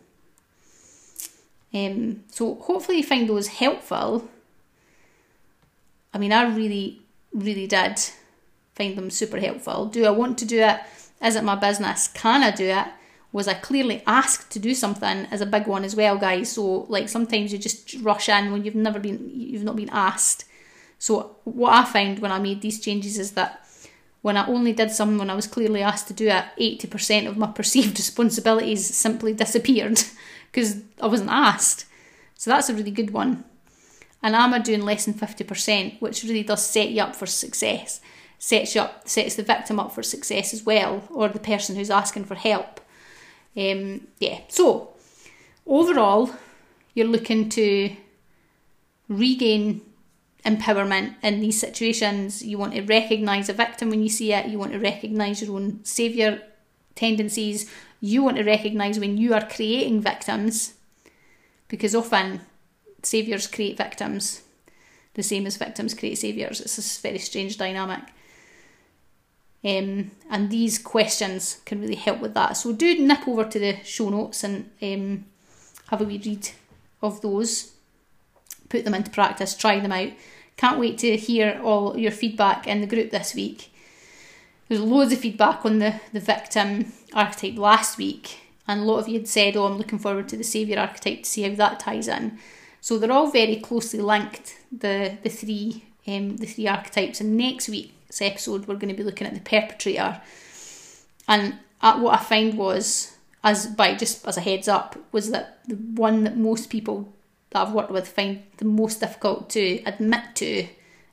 Um, 1.72 2.24
so 2.28 2.56
hopefully 2.56 2.98
you 2.98 3.04
find 3.04 3.28
those 3.28 3.46
helpful. 3.46 4.28
I 6.12 6.18
mean, 6.18 6.32
I 6.32 6.42
really, 6.52 7.02
really 7.32 7.68
did 7.68 8.00
find 8.74 8.98
them 8.98 9.10
super 9.10 9.38
helpful. 9.38 9.86
Do 9.86 10.06
I 10.06 10.10
want 10.10 10.36
to 10.38 10.44
do 10.44 10.58
it? 10.58 10.80
Is 11.22 11.36
it 11.36 11.44
my 11.44 11.54
business? 11.54 12.08
Can 12.08 12.42
I 12.42 12.50
do 12.50 12.64
it? 12.64 12.88
Was 13.30 13.46
I 13.46 13.54
clearly 13.54 14.02
asked 14.04 14.50
to 14.50 14.58
do 14.58 14.74
something 14.74 15.26
is 15.30 15.40
a 15.40 15.46
big 15.46 15.68
one 15.68 15.84
as 15.84 15.94
well, 15.94 16.18
guys. 16.18 16.50
So 16.50 16.86
like 16.88 17.08
sometimes 17.08 17.52
you 17.52 17.58
just 17.58 17.94
rush 18.00 18.28
in 18.28 18.50
when 18.50 18.64
you've 18.64 18.74
never 18.74 18.98
been 18.98 19.30
you've 19.32 19.62
not 19.62 19.76
been 19.76 19.90
asked. 19.90 20.46
So 20.98 21.36
what 21.44 21.74
I 21.74 21.84
found 21.84 22.18
when 22.18 22.32
I 22.32 22.40
made 22.40 22.60
these 22.60 22.80
changes 22.80 23.20
is 23.20 23.32
that 23.32 23.63
when 24.24 24.38
I 24.38 24.46
only 24.46 24.72
did 24.72 24.90
something 24.90 25.18
when 25.18 25.28
I 25.28 25.34
was 25.34 25.46
clearly 25.46 25.82
asked 25.82 26.08
to 26.08 26.14
do 26.14 26.28
it, 26.28 26.46
80% 26.58 27.28
of 27.28 27.36
my 27.36 27.48
perceived 27.48 27.98
responsibilities 27.98 28.96
simply 28.96 29.34
disappeared 29.34 30.02
because 30.50 30.80
I 30.98 31.08
wasn't 31.08 31.28
asked. 31.28 31.84
So 32.34 32.48
that's 32.48 32.70
a 32.70 32.74
really 32.74 32.90
good 32.90 33.10
one. 33.10 33.44
And 34.22 34.34
I'm 34.34 34.62
doing 34.62 34.80
less 34.80 35.04
than 35.04 35.12
50%, 35.12 36.00
which 36.00 36.22
really 36.22 36.42
does 36.42 36.64
set 36.64 36.88
you 36.88 37.02
up 37.02 37.14
for 37.14 37.26
success. 37.26 38.00
Sets 38.38 38.74
you 38.74 38.80
up, 38.80 39.06
sets 39.06 39.34
the 39.34 39.42
victim 39.42 39.78
up 39.78 39.92
for 39.92 40.02
success 40.02 40.54
as 40.54 40.64
well, 40.64 41.06
or 41.10 41.28
the 41.28 41.38
person 41.38 41.76
who's 41.76 41.90
asking 41.90 42.24
for 42.24 42.34
help. 42.34 42.80
Um, 43.54 44.06
yeah, 44.20 44.40
so 44.48 44.94
overall, 45.66 46.30
you're 46.94 47.06
looking 47.06 47.50
to 47.50 47.94
regain 49.06 49.82
empowerment 50.44 51.14
in 51.22 51.40
these 51.40 51.58
situations. 51.58 52.42
You 52.42 52.58
want 52.58 52.74
to 52.74 52.82
recognise 52.82 53.48
a 53.48 53.52
victim 53.54 53.90
when 53.90 54.02
you 54.02 54.08
see 54.08 54.32
it, 54.32 54.46
you 54.46 54.58
want 54.58 54.72
to 54.72 54.78
recognise 54.78 55.42
your 55.42 55.56
own 55.56 55.84
saviour 55.84 56.40
tendencies, 56.94 57.70
you 58.00 58.22
want 58.22 58.36
to 58.36 58.44
recognise 58.44 58.98
when 58.98 59.16
you 59.16 59.34
are 59.34 59.48
creating 59.48 60.00
victims, 60.00 60.74
because 61.68 61.94
often 61.94 62.40
saviours 63.02 63.46
create 63.46 63.76
victims 63.76 64.42
the 65.14 65.22
same 65.22 65.46
as 65.46 65.56
victims 65.56 65.94
create 65.94 66.18
saviours. 66.18 66.60
It's 66.60 66.76
this 66.76 66.98
very 66.98 67.18
strange 67.18 67.56
dynamic. 67.56 68.02
Um, 69.64 70.10
and 70.28 70.50
these 70.50 70.78
questions 70.78 71.60
can 71.64 71.80
really 71.80 71.94
help 71.94 72.20
with 72.20 72.34
that. 72.34 72.56
So 72.56 72.72
do 72.72 72.98
nip 72.98 73.26
over 73.26 73.44
to 73.44 73.58
the 73.58 73.76
show 73.84 74.10
notes 74.10 74.44
and 74.44 74.70
um, 74.82 75.24
have 75.88 76.02
a 76.02 76.04
wee 76.04 76.20
read 76.22 76.50
of 77.00 77.22
those, 77.22 77.72
put 78.68 78.84
them 78.84 78.94
into 78.94 79.10
practice, 79.10 79.56
try 79.56 79.80
them 79.80 79.92
out. 79.92 80.10
Can't 80.56 80.78
wait 80.78 80.98
to 80.98 81.16
hear 81.16 81.60
all 81.62 81.98
your 81.98 82.12
feedback 82.12 82.66
in 82.66 82.80
the 82.80 82.86
group 82.86 83.10
this 83.10 83.34
week. 83.34 83.72
There's 84.68 84.80
loads 84.80 85.12
of 85.12 85.18
feedback 85.18 85.64
on 85.64 85.78
the, 85.78 86.00
the 86.12 86.20
victim 86.20 86.92
archetype 87.12 87.56
last 87.56 87.98
week, 87.98 88.40
and 88.66 88.80
a 88.80 88.84
lot 88.84 88.98
of 88.98 89.08
you 89.08 89.18
had 89.18 89.28
said, 89.28 89.56
Oh, 89.56 89.66
I'm 89.66 89.76
looking 89.76 89.98
forward 89.98 90.28
to 90.30 90.36
the 90.36 90.44
saviour 90.44 90.78
archetype 90.78 91.24
to 91.24 91.28
see 91.28 91.42
how 91.42 91.54
that 91.56 91.80
ties 91.80 92.08
in. 92.08 92.38
So 92.80 92.98
they're 92.98 93.12
all 93.12 93.30
very 93.30 93.56
closely 93.56 94.00
linked, 94.00 94.58
the, 94.70 95.18
the 95.22 95.30
three 95.30 95.84
um, 96.06 96.36
the 96.36 96.46
three 96.46 96.68
archetypes. 96.68 97.20
And 97.20 97.36
next 97.36 97.68
week's 97.68 98.20
episode, 98.20 98.66
we're 98.66 98.74
going 98.76 98.94
to 98.94 98.96
be 98.96 99.02
looking 99.02 99.26
at 99.26 99.34
the 99.34 99.40
perpetrator. 99.40 100.20
And 101.28 101.58
uh, 101.80 101.98
what 101.98 102.20
I 102.20 102.22
find 102.22 102.58
was, 102.58 103.16
as 103.42 103.66
by 103.66 103.94
just 103.94 104.26
as 104.26 104.36
a 104.36 104.42
heads 104.42 104.68
up, 104.68 104.96
was 105.12 105.30
that 105.30 105.60
the 105.66 105.76
one 105.76 106.24
that 106.24 106.36
most 106.36 106.70
people 106.70 107.13
that 107.54 107.68
I've 107.68 107.72
worked 107.72 107.90
with 107.90 108.08
find 108.08 108.42
the 108.58 108.64
most 108.64 109.00
difficult 109.00 109.48
to 109.50 109.80
admit 109.86 110.34
to 110.34 110.66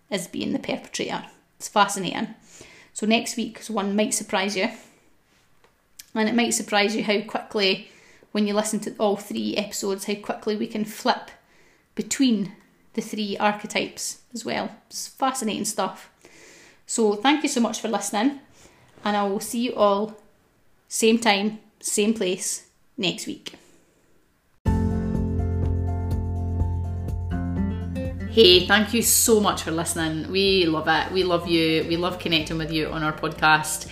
is 0.10 0.28
being 0.28 0.52
the 0.52 0.60
perpetrator. 0.60 1.24
It's 1.58 1.70
fascinating. 1.70 2.36
So 2.94 3.06
next 3.06 3.38
week's 3.38 3.70
one 3.70 3.96
might 3.96 4.14
surprise 4.14 4.58
you. 4.58 4.70
And 6.14 6.28
it 6.28 6.36
might 6.36 6.54
surprise 6.54 6.96
you 6.96 7.04
how 7.04 7.22
quickly, 7.22 7.89
when 8.32 8.48
you 8.48 8.54
listen 8.54 8.80
to 8.82 8.96
all 8.98 9.16
three 9.16 9.56
episodes, 9.56 10.06
how 10.06 10.16
quickly 10.16 10.58
we 10.58 10.68
can 10.68 10.84
flip 10.84 11.32
between 11.96 12.54
the 12.94 13.02
three 13.02 13.38
archetypes 13.38 14.20
as 14.34 14.44
well. 14.44 14.72
It's 14.88 15.08
fascinating 15.08 15.66
stuff. 15.66 16.10
So 16.86 17.16
thank 17.16 17.44
you 17.44 17.50
so 17.50 17.62
much 17.62 17.80
for 17.80 17.88
listening, 17.88 18.39
and 19.06 19.16
I 19.16 19.24
will 19.24 19.39
see 19.39 19.60
you 19.60 19.76
all 19.76 20.18
same 20.89 21.20
time, 21.20 21.60
same 21.80 22.14
place 22.14 22.68
next 22.98 23.28
week. 23.28 23.61
Hey, 28.32 28.66
thank 28.66 28.94
you 28.94 29.02
so 29.02 29.42
much 29.42 29.64
for 29.64 29.72
listening. 29.72 30.32
We 30.32 30.66
love 30.66 30.88
it. 30.88 31.12
We 31.12 31.26
love 31.26 31.50
you. 31.50 31.86
We 31.90 31.98
love 31.98 32.18
connecting 32.18 32.58
with 32.58 32.72
you 32.72 32.88
on 32.88 33.04
our 33.04 33.12
podcast. 33.12 33.90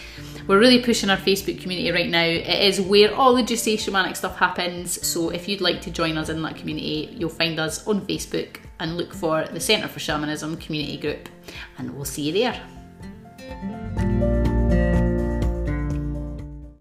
We're 0.47 0.59
really 0.59 0.81
pushing 0.81 1.09
our 1.09 1.17
Facebook 1.17 1.59
community 1.61 1.91
right 1.91 2.09
now. 2.09 2.23
It 2.23 2.47
is 2.47 2.79
where 2.79 3.13
all 3.13 3.35
the 3.35 3.45
Say 3.57 3.75
Shamanic 3.75 4.15
stuff 4.15 4.37
happens. 4.37 5.05
So 5.05 5.29
if 5.29 5.49
you'd 5.49 5.59
like 5.59 5.81
to 5.81 5.91
join 5.91 6.17
us 6.17 6.29
in 6.29 6.41
that 6.43 6.55
community, 6.55 7.13
you'll 7.17 7.29
find 7.29 7.59
us 7.59 7.85
on 7.85 8.07
Facebook 8.07 8.61
and 8.79 8.95
look 8.95 9.13
for 9.13 9.45
the 9.45 9.59
Centre 9.59 9.89
for 9.89 9.99
Shamanism 9.99 10.55
community 10.55 10.95
group. 10.95 11.27
And 11.77 11.93
we'll 11.93 12.05
see 12.05 12.31
you 12.31 12.31
there. 12.31 14.08